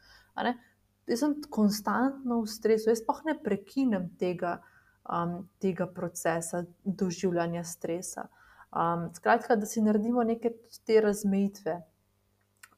jaz 1.07 1.22
sem 1.22 1.37
konstantno 1.51 2.41
v 2.43 2.51
stresu, 2.51 2.91
jaz 2.91 3.03
pa 3.07 3.16
ne 3.26 3.37
prekinem 3.39 4.09
tega, 4.18 4.59
um, 5.07 5.45
tega 5.62 5.87
procesa 5.87 6.64
doživljanja 6.84 7.64
stresa. 7.64 8.28
Um, 8.76 9.09
skratka, 9.14 9.57
da 9.57 9.66
si 9.66 9.82
naredimo 9.82 10.24
neke 10.26 10.53
te 10.84 11.01
razmejitve 11.01 11.78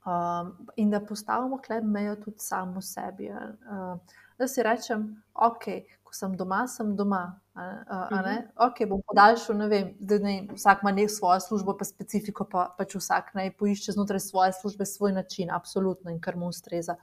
um, 0.09 0.55
in 0.77 0.91
da 0.91 1.01
postavimo 1.01 1.61
klep 1.67 1.85
mejo 1.85 2.17
tudi 2.17 2.39
samo 2.39 2.83
sebi. 2.83 3.29
Uh, 3.31 3.99
da 4.39 4.49
si 4.49 4.63
rečem, 4.63 5.05
ok, 5.35 5.65
ko 6.09 6.15
sem 6.15 6.37
doma, 6.37 6.63
sem 6.69 6.95
doma. 6.97 7.41
A, 7.55 7.63
a, 7.63 7.97
a 8.11 8.23
ne? 8.23 8.35
Mhm. 8.35 8.51
Ok, 8.69 8.83
bom 8.89 9.03
podaljšal, 9.07 9.57
ne 9.59 9.69
vem, 9.69 9.89
da 10.01 10.19
ne, 10.23 10.35
vsak 10.55 10.85
ima 10.85 10.93
nek 10.95 11.11
svojo 11.11 11.41
službo, 11.43 11.75
pa 11.79 11.85
specifiko, 11.85 12.47
pa 12.49 12.69
pač 12.79 12.95
vsak 12.97 13.33
naj 13.35 13.51
poišče 13.59 13.97
znotraj 13.97 14.23
svoje 14.23 14.55
službe 14.61 14.87
svoj 14.87 15.13
način, 15.13 15.51
absolutno 15.51 16.15
in 16.15 16.21
kar 16.23 16.39
mu 16.39 16.49
ustreza. 16.53 16.97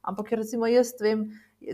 Ampak, 0.00 0.32
recimo, 0.32 0.66
jaz 0.66 0.94
vem, 1.04 1.26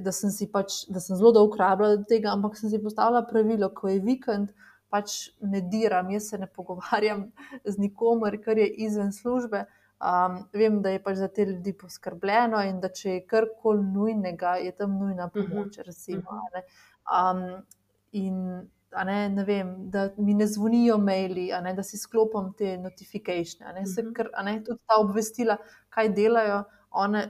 da 0.02 0.12
sem 0.12 0.32
si 0.34 0.48
pač, 0.50 0.82
da 0.90 1.00
sem 1.00 1.14
zelo 1.16 1.30
dolgo 1.32 1.60
rabljala 1.60 2.02
do 2.02 2.08
tega, 2.10 2.32
ampak 2.34 2.58
sem 2.58 2.72
si 2.72 2.82
postavila 2.82 3.22
pravilo, 3.30 3.70
ko 3.70 3.92
je 3.92 4.02
vikend, 4.02 4.50
pač 4.90 5.30
ne 5.40 5.62
diram, 5.62 6.10
jaz 6.10 6.32
se 6.32 6.38
ne 6.42 6.50
pogovarjam 6.50 7.28
z 7.64 7.78
nikomer, 7.78 8.40
kar 8.42 8.58
je 8.58 8.66
izven 8.88 9.14
službe. 9.14 9.68
Um, 9.96 10.42
vem, 10.52 10.82
da 10.84 10.90
je 10.92 11.00
pač 11.02 11.16
za 11.16 11.28
te 11.32 11.46
ljudi 11.48 11.72
poskrbljeno 11.72 12.60
in 12.68 12.80
da 12.80 12.90
če 12.92 13.14
je 13.14 13.26
karkoli 13.26 13.80
nujnega, 13.94 14.58
je 14.60 14.74
tam 14.76 14.98
nujna 15.00 15.30
mhm. 15.30 15.46
pomoč. 15.48 15.78
Recimo, 15.86 16.40
um, 17.08 17.46
in 18.12 18.42
ne, 19.04 19.28
ne 19.28 19.44
vem, 19.44 19.90
da 19.90 20.10
mi 20.16 20.34
ne 20.34 20.46
zvonijo 20.46 20.98
maili, 20.98 21.48
ne, 21.62 21.74
da 21.74 21.82
si 21.82 21.98
sklopim 21.98 22.52
te 22.58 22.76
notifikacije. 22.78 23.72
Tudi 24.64 24.78
ta 24.86 25.00
obvestila, 25.00 25.56
kaj 25.88 26.12
delajo, 26.16 26.62
one, 26.90 27.26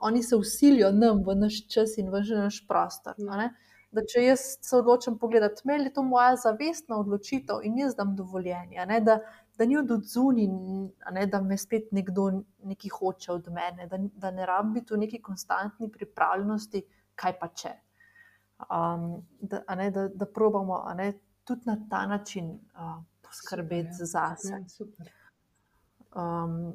oni 0.00 0.22
se 0.22 0.36
usilijo 0.36 0.92
nam 0.92 1.24
v 1.26 1.34
naš 1.34 1.66
čas 1.68 1.98
in 1.98 2.10
v 2.10 2.22
naš 2.34 2.64
prostor. 2.68 3.14
Da, 3.90 4.04
če 4.06 4.22
jaz 4.22 4.42
se 4.62 4.76
odločim 4.76 5.16
pogledati, 5.18 5.62
mail, 5.66 5.88
je 5.88 5.94
to 5.94 6.02
moja 6.06 6.36
zavestna 6.38 7.00
odločitev 7.00 7.64
in 7.66 7.78
jaz 7.78 7.96
dam 7.98 8.14
dovoljenje, 8.16 8.86
ne, 8.86 9.00
da, 9.00 9.18
da 9.60 9.66
ni 9.66 9.76
od 9.76 9.90
zunaj, 10.04 11.26
da 11.26 11.42
me 11.42 11.56
spet 11.58 11.92
nekdo 11.92 12.30
nekaj 12.64 12.90
hoče 12.98 13.32
od 13.32 13.48
mene, 13.52 13.86
da, 13.86 13.98
da 14.16 14.30
ne 14.30 14.46
rabim 14.46 14.72
biti 14.72 14.94
v 14.94 14.98
neki 15.02 15.20
konstantni 15.22 15.90
pripravljenosti, 15.92 16.80
kaj 17.14 17.34
pa 17.40 17.48
če. 17.52 17.72
Um, 18.72 19.04
da, 19.40 19.60
ne, 19.76 19.90
da, 19.90 20.06
da 20.08 20.26
probamo 20.26 20.80
ne, 20.96 21.12
tudi 21.44 21.68
na 21.68 21.76
ta 21.90 22.06
način 22.06 22.48
uh, 22.72 22.96
poskrbeti 23.20 24.00
ja. 24.00 24.06
za 24.06 24.24
sebe. 24.40 25.12
Um, 26.16 26.72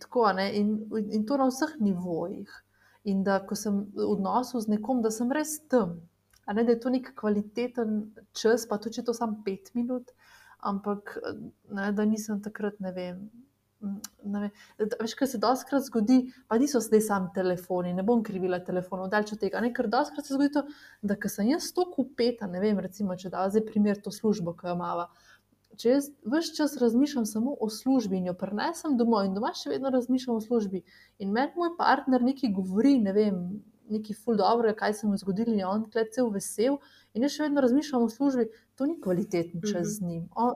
tako, 0.00 0.30
in, 0.52 0.72
in 1.12 1.26
to 1.28 1.36
na 1.36 1.50
vseh 1.52 1.76
nivojih. 1.80 2.62
In 3.04 3.20
da, 3.24 3.42
ko 3.44 3.54
sem 3.54 3.84
v 3.92 4.08
odnosu 4.16 4.64
z 4.64 4.78
nekom, 4.78 5.04
da 5.04 5.12
sem 5.12 5.28
res 5.28 5.58
tam, 5.68 5.98
ne, 6.48 6.64
da 6.64 6.72
je 6.72 6.80
to 6.80 6.90
nek 6.90 7.12
kvaliteten 7.20 7.98
čas, 8.32 8.64
pa 8.64 8.80
tudi 8.80 8.96
če 8.96 9.10
to 9.10 9.14
samo 9.14 9.42
pet 9.44 9.74
minut, 9.76 10.15
ampak 10.66 11.16
ne, 11.70 11.90
da 11.92 12.06
nisem 12.08 12.40
takrat, 12.44 12.80
ne 12.84 12.92
vem. 12.96 13.26
Ne 14.26 14.48
da, 14.80 14.96
veš, 14.98 15.14
kaj 15.18 15.28
se 15.34 15.38
doskrat 15.38 15.84
zgodi, 15.86 16.32
pa 16.48 16.56
niso 16.58 16.80
zdaj 16.82 17.02
sami 17.06 17.28
telefoni, 17.34 17.92
ne 17.94 18.02
bom 18.06 18.22
krivila 18.26 18.58
telefonov, 18.64 19.10
daljč 19.12 19.34
od 19.36 19.42
tega. 19.44 19.60
Ne, 19.62 19.70
ker 19.76 19.90
doskrat 19.92 20.26
se 20.26 20.34
zgodi 20.34 20.54
to, 20.56 20.64
da 21.06 21.18
sem 21.30 21.52
jaz 21.52 21.68
tako 21.76 22.06
upeta, 22.08 22.48
ne 22.50 22.62
vem, 22.64 22.80
recimo, 22.82 23.14
če 23.20 23.30
da 23.34 23.46
zdaj 23.52 23.66
primer 23.68 24.00
to 24.02 24.14
službo, 24.14 24.56
ki 24.56 24.70
jo 24.70 24.78
imamo 24.78 25.06
če 25.80 25.90
jaz 25.90 26.08
vse 26.24 26.54
čas 26.56 26.76
razmišljam 26.80 27.26
samo 27.28 27.54
o 27.60 27.68
službi 27.72 28.16
in 28.16 28.30
jo 28.30 28.34
prenesem 28.38 28.96
domov 28.96 29.26
in 29.26 29.34
doma 29.36 29.52
še 29.56 29.70
vedno 29.74 29.92
razmišljam 29.92 30.38
o 30.38 30.44
službi 30.44 30.82
in 31.22 31.32
meni 31.36 31.52
moj 31.56 31.74
partner 31.78 32.24
nekaj 32.24 32.52
govori, 32.56 32.96
ne 33.02 33.12
vem, 33.16 33.42
nekaj 33.92 34.18
ful 34.24 34.36
dobro, 34.38 34.72
kaj 34.76 34.94
se 34.98 35.06
mu 35.06 35.14
je 35.14 35.22
zgodilo 35.24 35.52
in 35.52 35.62
je 35.62 35.66
on 35.66 35.84
tle 35.90 36.04
cel 36.12 36.30
vesel 36.34 36.78
in 37.14 37.26
jaz 37.26 37.36
še 37.36 37.46
vedno 37.46 37.64
razmišljam 37.64 38.06
o 38.06 38.12
službi, 38.12 38.48
to 38.76 38.86
ni 38.86 39.00
kvaliteten 39.00 39.62
čas 39.62 39.82
mhm. 39.82 39.92
z 39.94 40.08
njim. 40.08 40.22
O, 40.36 40.52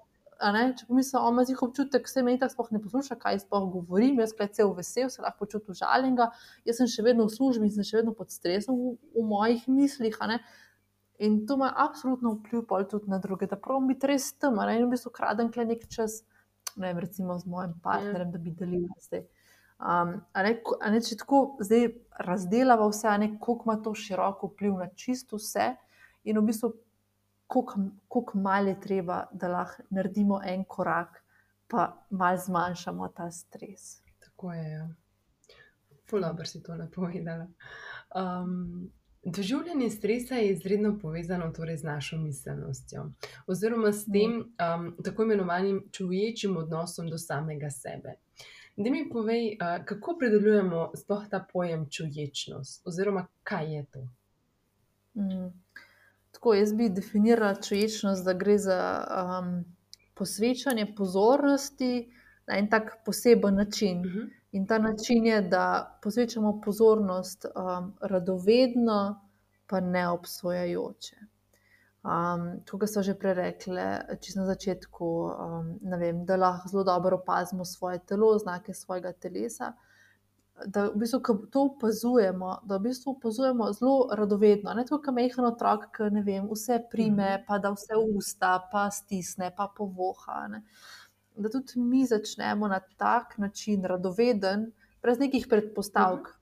ne, 0.56 0.64
če 0.76 0.86
pomislim, 0.88 1.26
ima 1.32 1.44
zih 1.44 1.62
občutek, 1.62 2.08
vse 2.08 2.24
me 2.24 2.38
tako 2.40 2.54
sploh 2.54 2.72
ne 2.76 2.80
posluša, 2.80 3.18
kaj 3.20 3.42
sploh 3.44 3.68
govorim, 3.74 4.18
jaz 4.22 4.32
tle 4.36 4.48
cel 4.56 4.72
vesel, 4.76 5.10
se 5.12 5.22
lahko 5.22 5.44
počutim 5.44 5.76
žalenega, 5.76 6.30
jaz 6.68 6.80
sem 6.80 6.88
še 6.88 7.04
vedno 7.04 7.28
v 7.28 7.34
službi 7.36 7.68
in 7.68 7.74
sem 7.76 7.86
še 7.86 8.00
vedno 8.00 8.16
pod 8.16 8.32
stresom 8.32 8.78
v, 8.78 8.96
v 9.16 9.28
mojih 9.34 9.68
mislih, 9.68 10.16
In 11.20 11.46
to 11.46 11.54
ima 11.58 11.68
absolutno 11.76 12.30
vpliv 12.32 12.62
tudi 12.88 13.10
na 13.12 13.18
druge, 13.20 13.46
da 13.46 13.56
pravim 13.60 13.90
biti 13.90 14.08
res 14.08 14.30
tam, 14.40 14.56
ne 14.56 14.78
v 14.80 14.88
bistvu 14.88 15.10
kradem 15.12 15.50
kle 15.52 15.66
nek 15.68 15.82
čas, 15.92 16.22
ne 16.80 16.86
vem, 16.86 16.98
recimo 17.04 17.36
z 17.38 17.44
mojim 17.44 17.74
partnerjem, 17.84 18.30
yeah. 18.30 18.32
da 18.32 18.38
bi 18.38 18.50
delil 18.56 18.86
zdaj. 19.04 19.26
Um, 19.80 20.20
a 20.32 20.42
ne, 20.42 20.58
a 20.80 20.90
ne, 20.92 21.00
če 21.00 21.16
tako 21.22 21.56
zdaj 21.64 21.86
razdelava 22.20 22.84
vse, 22.90 23.16
kako 23.38 23.62
ima 23.64 23.76
to 23.80 23.94
široko 23.96 24.50
vpliv 24.52 24.76
na 24.76 24.90
čisto 24.92 25.40
vse, 25.40 25.70
in 26.28 26.38
v 26.38 26.42
bistvu, 26.50 26.74
kako 27.48 28.38
malo 28.38 28.68
je 28.68 28.80
treba, 28.80 29.22
da 29.32 29.48
lahko 29.48 29.88
naredimo 29.90 30.42
en 30.44 30.64
korak, 30.68 31.22
pa 31.70 32.06
malo 32.10 32.36
zmanjšamo 32.36 33.08
ta 33.08 33.30
stres. 33.30 34.02
Tako 34.20 34.52
je. 34.52 34.70
Ja. 34.70 34.88
Ful 36.10 36.20
dobro 36.20 36.44
si 36.46 36.62
to 36.62 36.76
napovedala. 36.76 37.46
Um, 38.14 38.90
doživljanje 39.24 39.90
stresa 39.90 40.34
je 40.34 40.52
izredno 40.52 40.98
povezano 40.98 41.50
torej 41.56 41.76
z 41.76 41.84
našo 41.84 42.18
miselnostjo, 42.18 43.06
oziroma 43.46 43.92
s 43.92 44.04
tem 44.04 44.40
um, 44.40 44.96
tako 45.04 45.22
imenovanim 45.22 45.84
čuječim 45.92 46.56
odnosom 46.56 47.08
do 47.08 47.18
samega 47.18 47.70
sebe. 47.70 48.18
Da 48.76 48.90
mi 48.90 49.10
povej, 49.12 49.56
kako 49.84 50.16
predelujemo 50.18 50.90
sploh 50.96 51.24
ta 51.30 51.46
pojem 51.52 51.86
čuječnost, 51.90 52.86
oziroma 52.86 53.26
kaj 53.42 53.74
je 53.74 53.84
to? 53.84 54.08
Mm. 55.14 55.50
Tako 56.30 56.54
jaz 56.54 56.72
bi 56.72 56.88
definirala 56.88 57.54
čuječnost, 57.62 58.24
da 58.24 58.32
gre 58.32 58.58
za 58.58 59.04
um, 59.04 59.64
posvečanje 60.14 60.94
pozornosti 60.96 62.12
na 62.46 62.58
en 62.58 62.70
tak 62.70 62.98
poseben 63.06 63.54
način. 63.54 63.98
Uh 63.98 64.06
Mhm. 64.06 64.18
-huh. 64.18 64.30
In 64.52 64.66
ta 64.66 64.78
način 64.78 65.26
je, 65.26 65.42
da 65.42 65.98
posvečamo 66.02 66.60
pozornost 66.64 67.44
um, 67.44 67.94
radovedno, 68.00 69.20
pa 69.66 69.80
ne 69.80 70.08
obsojajoče. 70.08 71.16
Um, 72.00 72.62
kot 72.64 72.88
so 72.88 73.02
že 73.04 73.12
prej 73.12 73.34
rekle, 73.36 73.84
čisto 74.24 74.40
na 74.40 74.46
začetku, 74.48 75.04
um, 75.04 75.66
vem, 76.00 76.24
da 76.24 76.38
lahko 76.40 76.68
zelo 76.72 76.84
dobro 76.84 77.18
opazimo 77.20 77.64
svoje 77.64 77.98
telo, 78.08 78.38
znake 78.38 78.74
svojega 78.74 79.12
telesa. 79.12 79.74
Da 80.64 80.86
v 80.88 80.96
bistvu, 80.96 81.20
ko 81.20 81.34
to 81.52 81.64
opazujemo, 81.74 82.64
da 82.64 82.78
v 82.80 82.88
bistvu 82.88 83.12
opazujemo 83.18 83.68
zelo 83.76 84.08
radovedno, 84.16 84.72
ne 84.72 84.84
tako, 84.88 85.02
kot 85.04 85.14
mehen 85.14 85.44
otrok, 85.44 85.90
ki 85.96 86.08
ne 86.16 86.24
vem, 86.24 86.48
vse 86.48 86.80
prime, 86.88 87.44
pa 87.44 87.60
da 87.60 87.74
vse 87.76 88.00
usta, 88.16 88.56
pa 88.72 88.88
stisne, 88.88 89.52
pa 89.56 89.68
povoha. 89.68 90.46
Ne. 90.48 90.64
Da 91.36 91.52
tudi 91.52 91.84
mi 91.84 92.06
začnemo 92.08 92.68
na 92.68 92.80
tak 92.96 93.36
način 93.38 93.84
radoveden, 93.84 94.70
brez 95.04 95.20
nekih 95.20 95.48
predpostavk. 95.52 96.32
A 96.32 96.39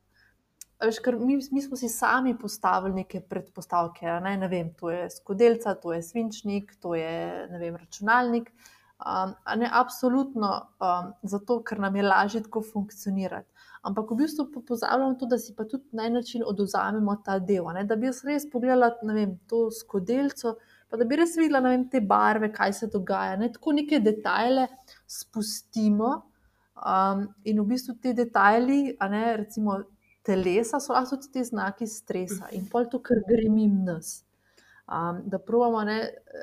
Veš, 0.78 1.00
mi, 1.18 1.38
mi 1.50 1.62
smo 1.62 1.76
si 1.76 1.88
sami 1.88 2.38
postavili 2.38 2.94
neke 2.94 3.20
predpostavke. 3.20 4.06
Ne? 4.22 4.36
Ne 4.36 4.48
vem, 4.48 4.70
to 4.78 4.90
je 4.90 5.08
skodelca, 5.10 5.74
to 5.74 5.92
je 5.92 6.02
svinčnik, 6.02 6.76
to 6.80 6.94
je 6.94 7.48
vem, 7.58 7.76
računalnik. 7.76 8.52
Um, 8.98 9.34
ne, 9.58 9.70
absolutno 9.72 10.50
um, 10.82 11.12
zato, 11.22 11.60
ker 11.62 11.78
nam 11.82 11.96
je 11.96 12.02
lažje 12.02 12.42
tako 12.46 12.62
funkcionirati. 12.62 13.50
Ampak 13.82 14.10
v 14.10 14.20
bistvu 14.22 14.62
pozabljamo 14.66 15.14
to, 15.18 15.26
da 15.26 15.38
si 15.38 15.54
pa 15.54 15.64
tudi 15.64 15.84
na 15.92 16.06
en 16.06 16.18
način 16.18 16.42
oduzamemo 16.46 17.16
ta 17.24 17.38
del. 17.38 17.66
Ne? 17.74 17.84
Da 17.86 17.96
bi 17.96 18.10
jaz 18.10 18.24
res 18.26 18.46
pogledala 18.50 18.90
vem, 19.02 19.36
to 19.50 19.68
skodelco, 19.74 20.56
pa 20.90 20.98
da 20.98 21.06
bi 21.06 21.18
res 21.18 21.36
videla 21.38 21.62
vem, 21.66 21.88
te 21.90 22.00
barve, 22.00 22.52
kaj 22.54 22.72
se 22.80 22.90
dogaja. 22.90 23.36
Ne? 23.38 23.50
Tako 23.54 23.74
neke 23.78 23.98
detajle 24.02 24.66
spustimo 25.06 26.14
um, 26.78 27.28
in 27.44 27.62
v 27.62 27.68
bistvu 27.70 27.98
ti 28.02 28.14
detajli, 28.14 28.96
a 28.98 29.08
ne 29.10 29.24
recimo 29.42 29.78
telesa, 30.28 30.80
so 30.80 30.92
lahko 30.92 31.16
tudi 31.16 31.32
ti 31.32 31.44
znaki 31.44 31.86
stresa 31.88 32.50
in 32.52 32.68
pol 32.68 32.86
to, 32.92 33.00
kar 33.00 33.22
gre 33.28 33.48
mimo 33.50 33.84
nas. 33.88 34.18
Um, 34.88 35.22
da 35.28 35.36
pravimo 35.38 35.82
ne, 35.84 35.98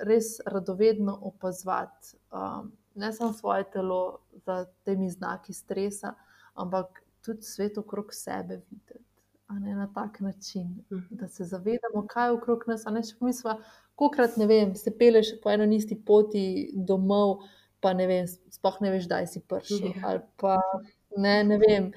res 0.06 0.36
radovedno 0.46 1.16
opazovati 1.26 2.14
um, 2.30 2.68
ne 2.96 3.10
samo 3.14 3.34
svoje 3.34 3.64
telo 3.74 4.02
za 4.46 4.60
temi 4.86 5.10
znaki 5.10 5.54
stresa, 5.54 6.14
ampak 6.56 7.02
tudi 7.26 7.42
svet 7.44 7.78
okrog 7.78 8.14
sebe 8.14 8.60
videti. 8.70 9.02
Ne 9.50 9.76
na 9.76 9.88
tak 9.94 10.20
način, 10.20 10.72
Mhm. 10.92 11.16
da 11.16 11.28
se 11.28 11.44
zavedamo, 11.46 12.06
kaj 12.08 12.28
je 12.28 12.32
okrog 12.34 12.64
nas. 12.68 12.86
Ne, 12.86 13.02
če 13.04 13.16
pomisliva, 13.20 13.58
kolikrat 13.96 14.38
ne 14.38 14.48
vem, 14.50 14.76
se 14.76 14.94
peleš 14.98 15.36
po 15.44 15.50
eno 15.54 15.66
isti 15.74 15.98
poti 16.06 16.46
domov, 16.76 17.44
pa 17.80 17.94
ne 17.94 18.08
vem, 18.10 18.26
sploh 18.28 18.78
ne 18.82 18.92
veš, 18.92 19.06
kdaj 19.06 19.28
si 19.28 19.42
prišel. 19.42 19.92
Ja. 19.96 20.02
Ali 20.10 20.22
pa 20.42 20.56
ne, 21.18 21.44
ne 21.44 21.58
vem. 21.62 21.92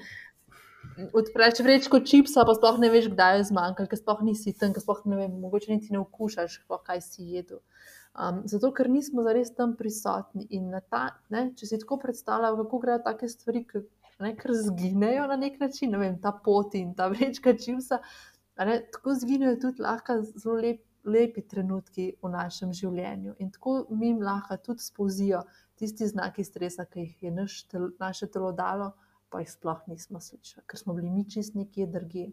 Odpreš 1.15 1.61
vrečko 1.63 1.99
čipsa, 2.03 2.43
pa 2.47 2.55
sploh 2.55 2.79
ne 2.81 2.89
veš, 2.91 3.07
kdaj 3.13 3.37
je 3.37 3.45
zmanjkalo, 3.51 3.87
ker 3.91 3.99
sploh 3.99 4.23
nisi 4.27 4.53
tam, 4.57 4.73
ker 4.75 4.83
sploh 4.83 4.99
ne 5.07 5.21
vem, 5.21 5.37
mogoče 5.43 5.71
niti 5.71 5.93
ne 5.95 6.01
okušaš, 6.01 6.59
sploh 6.63 6.81
kaj 6.85 7.01
si 7.05 7.27
jedel. 7.35 7.61
Um, 8.19 8.41
zato, 8.49 8.71
ker 8.75 8.89
nismo 8.91 9.23
zares 9.23 9.53
tam 9.55 9.75
prisotni. 9.79 10.47
In 10.57 10.73
ta, 10.91 11.05
ne, 11.31 11.49
če 11.55 11.69
si 11.69 11.79
tako 11.79 11.99
predstavljaš, 12.03 12.57
kako 12.63 12.81
grejo 12.83 12.99
take 13.05 13.29
stvari, 13.31 13.63
ki 13.69 13.83
ne, 14.19 14.33
zginejo 14.65 15.27
na 15.29 15.39
nek 15.39 15.59
način, 15.61 15.93
ne 15.95 16.01
vem, 16.01 16.19
ta 16.21 16.33
pot 16.45 16.75
in 16.75 16.93
ta 16.97 17.07
vrečka 17.11 17.55
čipsa, 17.55 18.01
ne, 18.65 18.79
tako 18.91 19.15
zginejo 19.19 19.55
tudi 19.61 19.85
lahko 19.85 20.19
zelo 20.33 20.57
lep, 20.59 20.83
lepi 21.05 21.45
trenutki 21.47 22.09
v 22.21 22.31
našem 22.33 22.73
življenju. 22.75 23.37
In 23.39 23.51
tako 23.55 23.85
mi 23.95 24.11
lahko 24.19 24.57
tudi 24.63 24.83
spozijo 24.83 25.43
tisti 25.79 26.09
znaki 26.09 26.43
stresa, 26.43 26.85
ki 26.85 27.05
jih 27.05 27.23
je 27.23 27.31
naš 27.31 27.61
tel, 27.71 27.91
naše 27.99 28.27
telo 28.27 28.51
dalo, 28.51 28.91
pa 29.29 29.41
jih 29.43 29.51
sploh 29.51 29.81
nismo 29.87 30.21
slišali, 30.21 30.65
ker 30.67 30.79
smo 30.79 30.95
bili 30.97 31.09
mi 31.09 31.25
čist 31.29 31.55
nekje 31.55 31.87
drugje. 31.87 32.31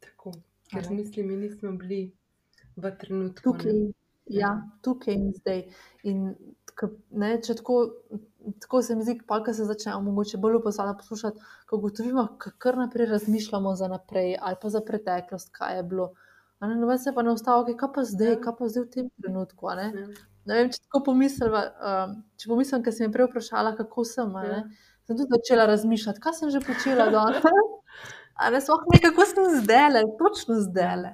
Tako, 0.00 0.32
ker 0.70 0.90
ne. 0.90 0.96
mislim, 0.96 1.28
mi 1.28 1.36
nismo 1.36 1.72
bili 1.76 2.00
v 2.76 2.92
trenutku. 3.00 3.42
Tukaj, 3.44 3.72
ne. 3.72 3.92
ja, 4.26 4.54
tukaj 4.82 5.14
in 5.14 5.32
zdaj. 5.36 5.62
In 6.08 6.24
ne, 7.10 7.30
tako, 7.46 7.76
tako 8.60 8.82
se 8.82 8.96
mi 8.96 9.04
zdi, 9.04 9.18
pa 9.26 9.42
ko 9.44 9.52
se 9.52 9.64
začnemo 9.68 10.00
mogoče 10.00 10.38
bolj 10.40 10.56
upozoriti 10.62 10.98
poslušati, 11.02 11.40
ko 11.68 11.76
ugotovimo, 11.76 12.26
ka 12.38 12.50
kar 12.58 12.78
naprej 12.78 13.06
razmišljamo 13.06 13.74
za 13.76 13.88
naprej 13.88 14.36
ali 14.40 14.56
pa 14.62 14.68
za 14.68 14.80
preteklost, 14.80 15.52
kaj 15.52 15.76
je 15.76 15.82
bilo. 15.82 16.12
A 16.60 16.68
Ne, 16.68 16.76
noben 16.76 16.98
se 16.98 17.12
pa 17.14 17.22
ne 17.22 17.32
ustavi, 17.32 17.72
okay, 17.72 17.76
kaj 17.76 17.88
pa 17.94 18.04
zdaj, 18.04 18.32
Ja. 18.32 18.40
kaj 18.40 18.54
pa 18.58 18.68
zdaj 18.68 18.82
v 18.84 18.90
tem 18.90 19.10
trenutku. 19.22 19.68
Ne? 19.76 19.86
Ja. 19.96 20.06
Ne 20.44 20.54
vem, 20.54 20.70
če 20.72 20.80
tako 20.84 21.00
pomislim, 21.04 21.52
um, 21.52 22.12
če 22.36 22.48
pomislim, 22.48 22.82
ker 22.84 22.92
si 22.92 23.04
me 23.04 23.12
prej 23.12 23.28
vprašala, 23.30 23.72
kako 23.76 24.04
sem. 24.04 24.34
Ja. 24.36 24.42
Ne? 24.42 24.60
Sem 25.06 25.16
tudi 25.16 25.28
začela 25.30 25.66
razmišljati, 25.66 26.20
kaj 26.20 26.32
sem 26.32 26.50
že 26.50 26.60
počela 26.60 27.10
danes. 27.10 27.44
Ne, 28.52 28.60
sploh 28.60 28.84
ne, 28.92 29.00
kako 29.04 29.26
sem 29.26 29.48
zdaj, 29.62 30.02
točno 30.18 30.60
zdaj. 30.60 31.12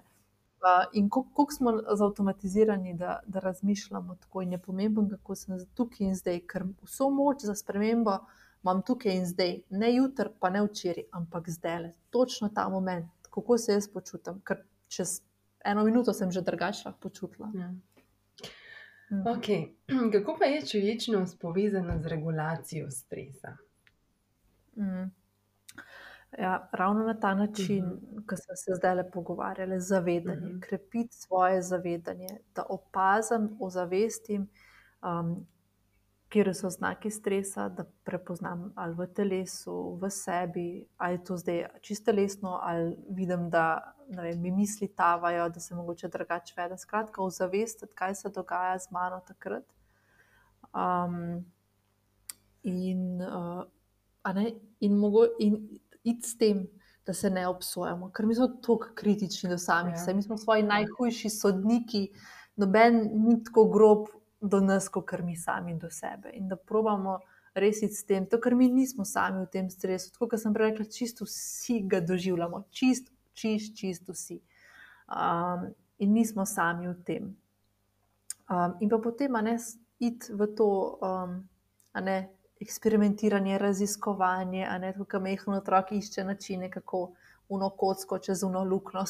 Uh, 0.67 0.85
in 0.93 1.09
kako 1.11 1.27
koliko 1.35 1.53
smo 1.53 1.73
zautomatizirani, 1.99 2.95
da, 2.95 3.21
da 3.27 3.41
razmišljamo 3.41 4.15
tako, 4.21 4.43
in 4.43 4.53
je 4.53 4.59
pomembno, 4.59 5.09
kako 5.11 5.35
sem 5.35 5.59
tukaj 5.75 6.07
in 6.07 6.15
zdaj, 6.15 6.41
ker 6.49 6.65
vso 6.83 7.11
moč 7.11 7.45
za 7.47 7.55
spremembo 7.55 8.19
imam 8.63 8.83
tukaj 8.83 9.15
in 9.15 9.27
zdaj, 9.27 9.61
ne 9.71 9.95
jutri, 9.95 10.31
pa 10.41 10.51
ne 10.51 10.65
včeraj, 10.65 11.05
ampak 11.13 11.51
zdaj, 11.51 11.93
točno 12.11 12.49
ta 12.49 12.69
moment, 12.69 13.07
kako 13.31 13.59
se 13.59 13.73
jaz 13.73 13.89
počutim, 13.89 14.41
ker 14.41 14.65
čez 14.89 15.21
eno 15.65 15.85
minuto 15.85 16.13
sem 16.13 16.31
že 16.33 16.41
drugače 16.43 16.93
počutila. 17.01 17.51
Ja. 17.55 17.75
Mhm. 19.11 19.29
Okay. 19.29 19.75
Kako 20.13 20.37
pa 20.39 20.45
je 20.45 20.67
čuječnost 20.67 21.41
povezana 21.41 21.99
z 21.99 22.07
regulacijo 22.07 22.91
stresa? 22.91 23.57
Mm. 24.77 25.11
Ja, 26.39 26.69
ravno 26.73 27.05
na 27.05 27.21
ta 27.21 27.35
način, 27.35 27.85
Mhm. 27.85 27.95
-huh. 27.95 28.27
ko 28.27 28.37
smo 28.37 28.55
se 28.57 28.73
zdaj 28.75 29.11
pogovarjali, 29.11 29.81
zavedanje, 29.81 30.47
Mhm. 30.47 30.57
-huh. 30.57 30.61
krepiti 30.61 31.17
svoje 31.17 31.63
zavedanje, 31.63 32.29
da 32.55 32.63
opazim, 32.69 33.57
ozavestim, 33.61 34.49
um, 35.03 35.47
kje 36.29 36.55
so 36.55 36.71
znaki 36.71 37.11
stresa, 37.11 37.69
da 37.69 37.85
prepoznam 38.05 38.73
ali 38.75 38.95
v 38.95 39.07
telesu, 39.07 39.99
v 40.03 40.11
sebi, 40.11 40.87
ali 40.97 41.15
je 41.15 41.25
to 41.25 41.37
zdaj 41.37 41.67
čisto 41.81 42.05
telesno, 42.05 42.59
ali 42.63 42.97
vidim, 43.09 43.51
da 43.51 43.95
vem, 44.09 44.41
mi 44.43 44.51
misli 44.51 44.89
tavajo, 44.89 45.49
da 45.49 45.61
se 45.61 45.75
mogoče 45.75 46.09
drugače 46.09 46.55
vede. 46.57 46.79
Skratka, 46.79 47.23
ozavestiti, 47.23 47.95
kaj 47.95 48.15
se 48.15 48.29
dogaja 48.31 48.79
z 48.79 48.91
mano 48.91 49.21
takrat. 49.27 49.65
Um, 50.75 51.45
in 52.63 53.23
uh, 53.23 53.65
in, 54.81 54.97
mogo, 54.97 55.27
in 55.39 55.61
iti 56.03 56.29
s 56.29 56.37
tem, 56.39 56.67
da 57.07 57.15
se 57.15 57.31
ne 57.31 57.47
obsojamo, 57.47 58.11
ker 58.11 58.27
mi 58.27 58.35
smo 58.35 58.49
tako 58.49 58.91
kritični 58.95 59.51
do 59.51 59.59
samih 59.59 59.95
Ja. 59.95 59.99
sebe, 59.99 60.17
mi 60.17 60.23
smo 60.23 60.37
svoji 60.37 60.63
najhujši 60.63 61.31
sodniki, 61.31 62.09
noben 62.57 63.11
ni 63.15 63.45
tako 63.45 63.65
grob 63.65 64.09
do 64.41 64.61
nas, 64.61 64.89
kot 64.89 65.13
mi 65.25 65.37
sami 65.37 65.79
do 65.79 65.91
sebe. 65.91 66.31
In 66.35 66.49
da 66.49 66.57
probamo 66.57 67.21
res 67.55 67.83
iti 67.83 67.95
s 67.95 68.05
tem, 68.05 68.27
to, 68.27 68.41
ker 68.41 68.55
mi 68.55 68.69
nismo 68.69 69.05
sami 69.05 69.45
v 69.47 69.51
tem 69.53 69.71
stresu. 69.71 70.13
Tako 70.13 70.29
kot 70.29 70.41
sem 70.41 70.55
prej 70.55 70.71
rekla, 70.71 70.85
čisto 70.85 71.25
vsi 71.25 71.81
ga 71.89 72.01
doživljamo, 72.01 72.65
čist, 72.71 73.13
čist, 73.33 73.77
čist 73.77 74.09
vsi. 74.09 74.41
Um, 75.09 75.71
in 75.99 76.13
nismo 76.13 76.45
sami 76.47 76.89
v 76.89 76.97
tem. 77.07 77.37
Um, 78.51 78.77
in 78.81 78.89
pa 78.89 78.99
potem, 78.99 79.35
a 79.37 79.43
ne, 79.43 79.57
iti 79.99 80.33
v 80.33 80.47
to, 80.57 80.99
um, 81.01 81.39
a 81.93 82.01
ne, 82.01 82.19
eksperimentiranje, 82.61 83.59
raziskovanje, 83.59 84.67
a 84.71 84.79
ne, 84.79 84.93
tako 84.93 85.05
kot 85.05 85.23
mehko 85.23 85.53
otrok 85.53 85.93
išče 85.93 86.25
načine, 86.25 86.71
kako 86.71 87.11
uno 87.49 87.71
kocko 87.71 88.19
čez 88.19 88.43
uno 88.43 88.65
luknjo 88.65 89.05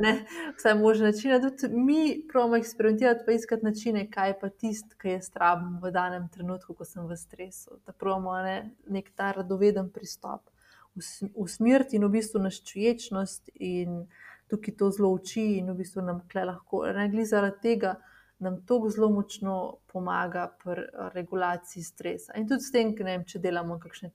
ne, 0.00 0.24
Vse 0.58 0.74
možne 0.74 1.06
načine. 1.06 1.40
Tudi 1.40 1.74
mi 1.74 2.26
pravimo 2.32 2.56
eksperimentirati, 2.56 3.22
pa 3.26 3.32
iskati 3.32 3.64
načine, 3.64 4.10
kaj 4.10 4.28
je 4.28 4.38
pa 4.40 4.48
tisto, 4.48 4.96
ki 5.00 5.08
je 5.08 5.22
strabim 5.22 5.78
v 5.82 5.90
danem 5.90 6.28
trenutku, 6.28 6.74
ko 6.74 6.84
sem 6.84 7.06
v 7.06 7.16
stresu. 7.16 7.78
Da 7.86 7.92
pravimo 7.92 8.36
ne, 8.42 8.70
nek 8.88 9.10
ta 9.16 9.32
radoveden 9.32 9.90
pristop, 9.90 10.50
us- 10.96 11.24
usmeriti 11.34 11.96
in 11.96 12.04
v 12.04 12.12
bistvu 12.18 12.42
naš 12.42 12.62
čuječnost 12.64 13.50
in 13.54 14.06
tukaj 14.50 14.76
to 14.76 14.90
zelo 14.90 15.10
uči 15.14 15.56
in 15.58 15.70
v 15.72 15.78
bistvu 15.80 16.02
nam 16.02 16.20
kle 16.28 16.44
lahko, 16.44 16.84
ne 16.86 17.08
glede 17.08 17.26
zaradi 17.26 17.62
tega, 17.62 17.96
nam 18.38 18.60
to 18.66 18.80
zelo 18.88 19.08
močno 19.10 19.76
pomaga 19.92 20.46
pri 20.64 20.82
regulaciji 21.14 21.82
stresa. 21.82 22.34
In 22.36 22.48
tudi 22.48 22.62
s 22.62 22.72
tem, 22.72 22.92
vem, 23.04 23.24
če 23.24 23.40
delamo 23.40 23.78
kakšne 23.80 24.10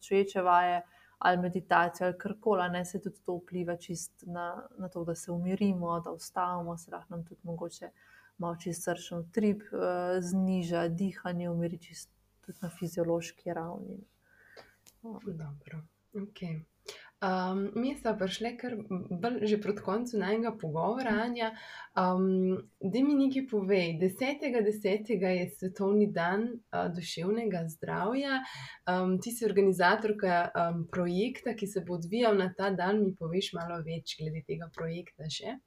čuječe 0.00 0.42
vaje 0.42 0.82
ali 1.20 1.36
meditacijo 1.38 2.06
ali 2.06 2.18
karkoli, 2.18 2.68
ne 2.72 2.84
se 2.84 3.00
tudi 3.02 3.20
to 3.26 3.34
vpliva 3.36 3.76
čist 3.76 4.24
na, 4.26 4.62
na 4.78 4.88
to, 4.88 5.04
da 5.04 5.14
se 5.14 5.32
umirimo, 5.32 5.98
da 6.00 6.14
ustavimo, 6.16 6.78
se 6.78 6.90
lahko 6.90 7.14
nam 7.14 7.24
tudi 7.24 7.40
mogoče 7.44 7.90
malo 8.38 8.56
čist 8.56 8.84
srčni 8.84 9.18
utrip 9.18 9.62
uh, 9.72 10.16
zniža, 10.20 10.88
dihanje 10.88 11.50
umiri 11.50 11.78
čist 11.78 12.08
tudi 12.40 12.58
na 12.62 12.70
fiziološki 12.78 13.52
ravni. 13.52 13.98
Dobro, 15.02 15.82
ok. 16.22 16.40
Um, 17.20 17.70
mi 17.76 17.90
smo 17.96 18.14
prišli 18.18 18.56
kar 18.56 18.74
že 19.42 19.58
proti 19.60 19.82
koncu 19.84 20.18
najnega 20.18 20.54
pogovora, 20.60 21.10
Anja. 21.24 21.50
Um, 21.92 22.56
da 22.80 23.02
mi 23.04 23.14
nekaj 23.14 23.44
povej. 23.50 23.98
10.10. 24.00 25.12
je 25.28 25.50
svetovni 25.50 26.06
dan 26.12 26.48
uh, 26.48 26.88
duševnega 26.96 27.66
zdravja. 27.68 28.40
Um, 28.88 29.18
ti 29.20 29.36
si 29.36 29.44
organizatorka 29.44 30.48
um, 30.48 30.86
projekta, 30.88 31.52
ki 31.54 31.66
se 31.66 31.84
bo 31.84 32.00
odvijal 32.00 32.40
na 32.40 32.54
ta 32.56 32.70
dan. 32.70 33.04
Mi 33.04 33.12
poveš 33.14 33.52
malo 33.52 33.82
več 33.84 34.16
glede 34.16 34.40
tega 34.48 34.72
projekta 34.72 35.28
še? 35.28 35.58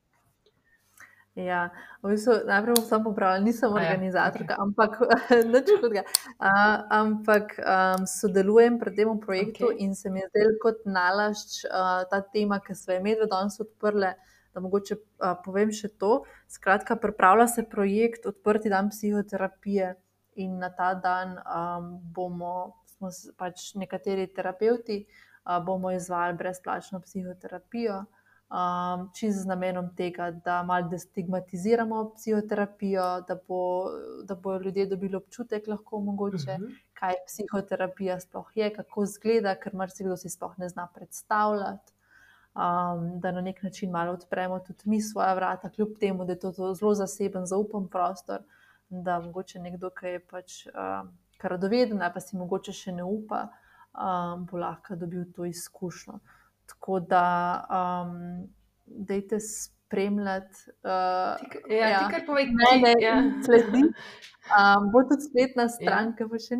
Ja, 1.34 1.74
v 2.06 2.14
bistvu, 2.14 2.46
najprej 2.46 2.78
bom 2.78 2.86
samo 2.86 3.10
popravila, 3.10 3.42
nisem 3.42 3.74
ja, 3.74 3.82
organizatorka, 3.82 4.54
okay. 4.54 4.62
ampak 4.62 4.92
nič 5.54 5.72
hudega. 5.82 6.04
Uh, 6.38 6.78
ampak 6.94 7.58
um, 7.58 8.06
sodelujem 8.06 8.78
pri 8.78 8.94
tem 8.94 9.10
projektu 9.18 9.74
okay. 9.74 9.82
in 9.82 9.98
se 9.98 10.14
mi 10.14 10.22
je 10.22 10.30
zdelo 10.30 10.62
kot 10.62 10.86
nalašč 10.86 11.66
uh, 11.66 12.06
ta 12.06 12.22
tema, 12.22 12.62
ki 12.62 12.78
so 12.78 12.94
jo 12.94 13.02
medve 13.02 13.26
danes 13.26 13.58
odprle. 13.58 14.14
Da 14.54 14.62
mogoče 14.62 14.94
uh, 14.94 15.34
povem 15.42 15.74
še 15.74 15.90
to. 15.98 16.22
Skratka, 16.46 16.94
pripravlja 17.02 17.50
se 17.50 17.66
projekt 17.66 18.30
Odprti 18.30 18.70
dan 18.70 18.94
psihoterapije, 18.94 19.96
in 20.38 20.62
na 20.62 20.70
ta 20.70 20.94
dan 20.94 21.38
um, 21.42 21.98
bomo, 22.14 22.78
smo 22.94 23.10
pač 23.38 23.74
nekateri 23.74 24.30
terapeuti, 24.30 25.02
uh, 25.50 25.58
bomo 25.66 25.90
izvajali 25.98 26.38
brezplačno 26.38 27.02
psihoterapijo 27.02 28.04
um, 28.54 29.10
čez 29.14 29.42
z 29.42 29.46
namenom 29.46 29.90
tega, 29.96 30.32
da 30.32 30.64
malo 30.64 30.88
destigmatiziramo 30.90 32.12
psihoterapijo, 32.16 33.22
da, 33.28 33.38
bo, 33.48 33.90
da 34.24 34.36
bodo 34.36 34.64
ljudje 34.64 34.86
dobili 34.88 35.16
občutek, 35.16 35.68
lahko 35.68 36.00
mogoče, 36.00 36.52
uh 36.52 36.60
mhm. 36.60 36.64
-huh. 36.64 36.76
kaj 36.94 37.14
psihoterapija 37.26 38.20
sploh 38.20 38.52
je, 38.56 38.74
kako 38.74 39.04
izgleda, 39.04 39.56
ker 39.56 39.76
marsikdo 39.76 40.18
si 40.18 40.30
sploh 40.30 40.54
ne 40.58 40.70
zna 40.70 40.88
predstavljati. 40.96 41.94
Um, 42.54 43.20
da 43.20 43.32
na 43.32 43.42
nek 43.42 43.64
način 43.64 43.92
malo 43.92 44.14
odpremo 44.14 44.60
tudi 44.60 44.82
mi 44.86 45.02
svoje 45.02 45.36
vrata, 45.36 45.70
kljub 45.70 45.90
temu, 46.00 46.26
da 46.26 46.32
je 46.32 46.40
to 46.40 46.52
zelo 46.52 46.94
zaseben, 46.94 47.46
zaupen 47.46 47.88
prostor. 47.88 48.40
Da 48.90 49.20
mogoče 49.20 49.60
nekdo, 49.60 49.90
ki 49.90 50.06
je 50.06 50.20
pač 50.20 50.66
um, 50.68 51.18
radoveden, 51.42 52.04
pa 52.14 52.20
si 52.20 52.38
mogoče 52.38 52.72
še 52.72 52.92
ne 52.92 53.04
upa, 53.04 53.48
um, 53.94 54.46
bo 54.46 54.58
lahko 54.58 54.96
dobil 54.96 55.26
to 55.36 55.46
izkušnjo. 55.46 56.20
Tako 56.66 57.00
da, 57.00 57.28
um, 57.70 58.48
dajte 58.86 59.40
spremljati. 59.40 60.60
Uh, 60.84 61.70
ja, 61.70 61.88
ja, 61.88 62.00
ti 62.00 62.14
kar 62.14 62.26
povej, 62.28 62.48
kaj 62.60 62.80
je 62.80 62.94
ja. 63.04 63.18
sledi. 63.46 63.84
Um, 64.44 64.92
bo 64.92 65.04
tudi 65.10 65.28
spletna 65.30 65.68
stran, 65.70 66.14
ja. 66.14 66.28
ki 66.30 66.40
še, 66.46 66.60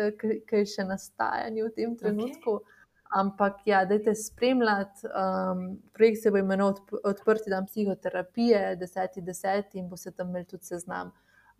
uh, 0.00 0.60
še 0.74 0.86
nastaja 0.88 1.48
v 1.50 1.72
tem 1.76 1.96
trenutku. 1.96 2.60
Okay. 2.60 2.76
Ampak, 3.10 3.64
ja, 3.66 3.82
dajte 3.90 4.14
spremljati. 4.14 5.08
Um, 5.10 5.64
projekt 5.96 6.22
se 6.22 6.30
bo 6.30 6.38
imenoval 6.38 7.00
Odprti 7.10 7.50
dan 7.50 7.66
psihoterapije, 7.66 8.76
10.10. 8.78 9.74
in 9.80 9.88
bo 9.90 9.98
se 9.98 10.12
tam 10.14 10.30
imel 10.30 10.46
tudi 10.46 10.68
seznam 10.70 11.10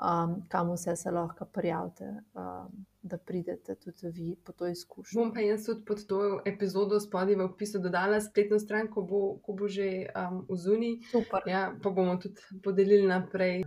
um, 0.00 0.42
kam 0.48 0.72
vse 0.72 0.96
se 0.96 1.10
lahko 1.10 1.44
prijavite, 1.44 2.04
um, 2.34 2.86
da 3.02 3.18
pridete 3.18 3.74
tudi 3.74 4.10
vi 4.10 4.36
po 4.44 4.52
to 4.52 4.66
izkušnjo. 4.66 5.22
Bom 5.22 5.34
pa 5.34 5.40
jaz 5.40 5.66
tudi 5.66 5.84
pod 5.84 6.06
to 6.06 6.40
epizodo 6.44 7.00
spodaj 7.00 7.34
v 7.34 7.44
opisu 7.44 7.78
dodala 7.78 8.20
spletno 8.20 8.58
stran, 8.58 8.88
ko 8.88 9.02
bo, 9.02 9.20
ko 9.44 9.52
bo 9.52 9.68
že 9.68 10.06
um, 10.14 10.44
v 10.48 10.56
zuni. 10.56 10.92
Super. 11.10 11.42
Ja, 11.46 11.72
pa 11.82 11.90
bomo 11.90 12.16
tudi 12.16 12.40
podelili 12.64 13.06
naprej. 13.06 13.64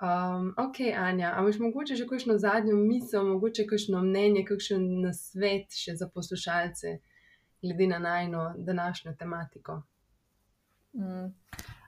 Um, 0.00 0.54
ok, 0.56 0.80
Anja, 0.96 1.34
a 1.36 1.42
imaš 1.42 1.58
mogoče 1.58 1.96
že 1.96 2.06
kakšno 2.08 2.38
zadnjo 2.38 2.76
misel, 2.76 3.26
mogoče 3.28 3.66
kakšno 3.66 4.02
mnenje, 4.02 4.46
kakšen 4.48 4.86
nasvet 5.04 5.76
še 5.76 5.96
za 5.96 6.08
poslušalce, 6.08 6.98
glede 7.62 7.86
na 7.86 7.98
najno 7.98 8.54
današnjo 8.56 9.12
tematiko? 9.18 9.82
Mm. 10.96 11.28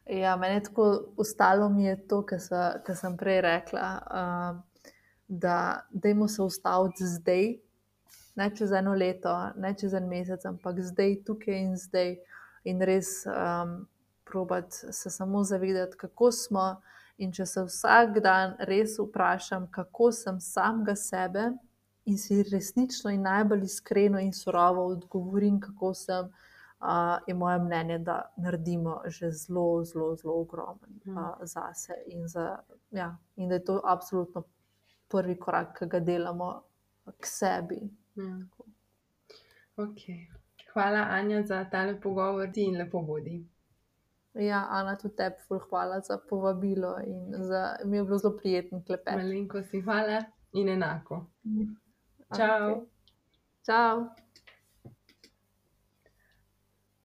Ja, 0.07 0.37
meni 0.37 0.55
je 0.55 0.63
tako 0.63 1.05
ostalo, 1.17 1.69
mi 1.69 1.85
je 1.85 1.97
to, 2.09 2.23
kar 2.27 2.97
sem 2.97 3.17
prej 3.17 3.41
rekla, 3.41 3.91
uh, 4.11 4.89
da 5.29 5.87
dajmo 5.91 6.29
se 6.29 6.43
ustaviti 6.43 7.07
zdaj, 7.07 7.55
ne 8.35 8.51
čez 8.57 8.73
eno 8.73 8.95
leto, 8.95 9.33
ne 9.57 9.75
čez 9.79 9.95
en 9.95 10.09
mesec, 10.09 10.45
ampak 10.45 10.81
zdaj, 10.81 11.21
tukaj 11.27 11.61
in 11.61 11.77
zdaj. 11.77 12.17
In 12.65 12.81
res 12.81 13.25
um, 13.27 13.87
probati 14.25 14.93
se 14.93 15.11
samo 15.11 15.45
zavedati, 15.45 15.97
kako 15.97 16.33
smo. 16.33 16.81
In 17.19 17.33
če 17.33 17.47
se 17.47 17.63
vsak 17.67 18.21
dan 18.23 18.55
res 18.67 18.95
vprašam, 18.99 19.67
kako 19.71 20.13
sem 20.13 20.41
samega 20.41 20.95
sebe, 20.97 21.51
in 22.05 22.19
si 22.19 22.43
resnično 22.43 23.11
in 23.11 23.23
najbolj 23.23 23.65
iskreno 23.65 24.21
in 24.21 24.33
surovo 24.33 24.87
odgovorim, 24.87 25.61
kako 25.61 25.95
sem 25.95 26.31
uh, 26.83 27.19
je 27.27 27.35
moje 27.35 27.59
mnenje, 27.59 27.99
da 27.99 28.33
naredimo 28.37 29.01
že 29.07 29.31
zelo, 29.31 29.85
zelo, 29.85 30.17
zelo 30.17 30.41
ogromno 30.41 30.77
uh, 31.07 31.37
za 31.43 31.75
sebe 31.75 32.03
in, 32.07 32.27
ja, 32.91 33.17
in 33.37 33.49
da 33.49 33.55
je 33.55 33.65
to 33.65 33.81
absolutno 33.85 34.45
prvi 35.09 35.39
korak, 35.39 35.79
ki 35.79 35.87
ga 35.87 36.01
delamo 36.01 36.63
k 37.21 37.27
sebi. 37.27 37.81
Mm. 38.17 38.51
Okay. 39.77 40.27
Hvala, 40.73 41.07
Anja, 41.11 41.43
za 41.43 41.65
ta 41.71 41.95
pogovor 42.03 42.51
in 42.55 42.79
lepo 42.79 43.03
bodi. 43.03 43.47
Ja, 44.35 44.67
Ana, 44.71 44.97
tudi 44.97 45.17
tebi, 45.17 45.37
hvala 45.69 46.01
za 46.01 46.19
povabilo 46.29 46.97
in 47.07 47.45
za, 47.45 47.77
mi 47.85 47.97
je 47.97 48.05
bilo 48.05 48.19
zelo 48.19 48.37
prijetno 48.37 48.83
klepeti. 48.87 49.17
Malenko 49.17 49.63
si 49.63 49.81
hvala 49.81 50.23
in 50.53 50.69
enako. 50.69 51.27
Mm. 51.45 51.77
Čau. 52.37 52.71
Okay. 52.71 52.87
Čau. 53.67 54.22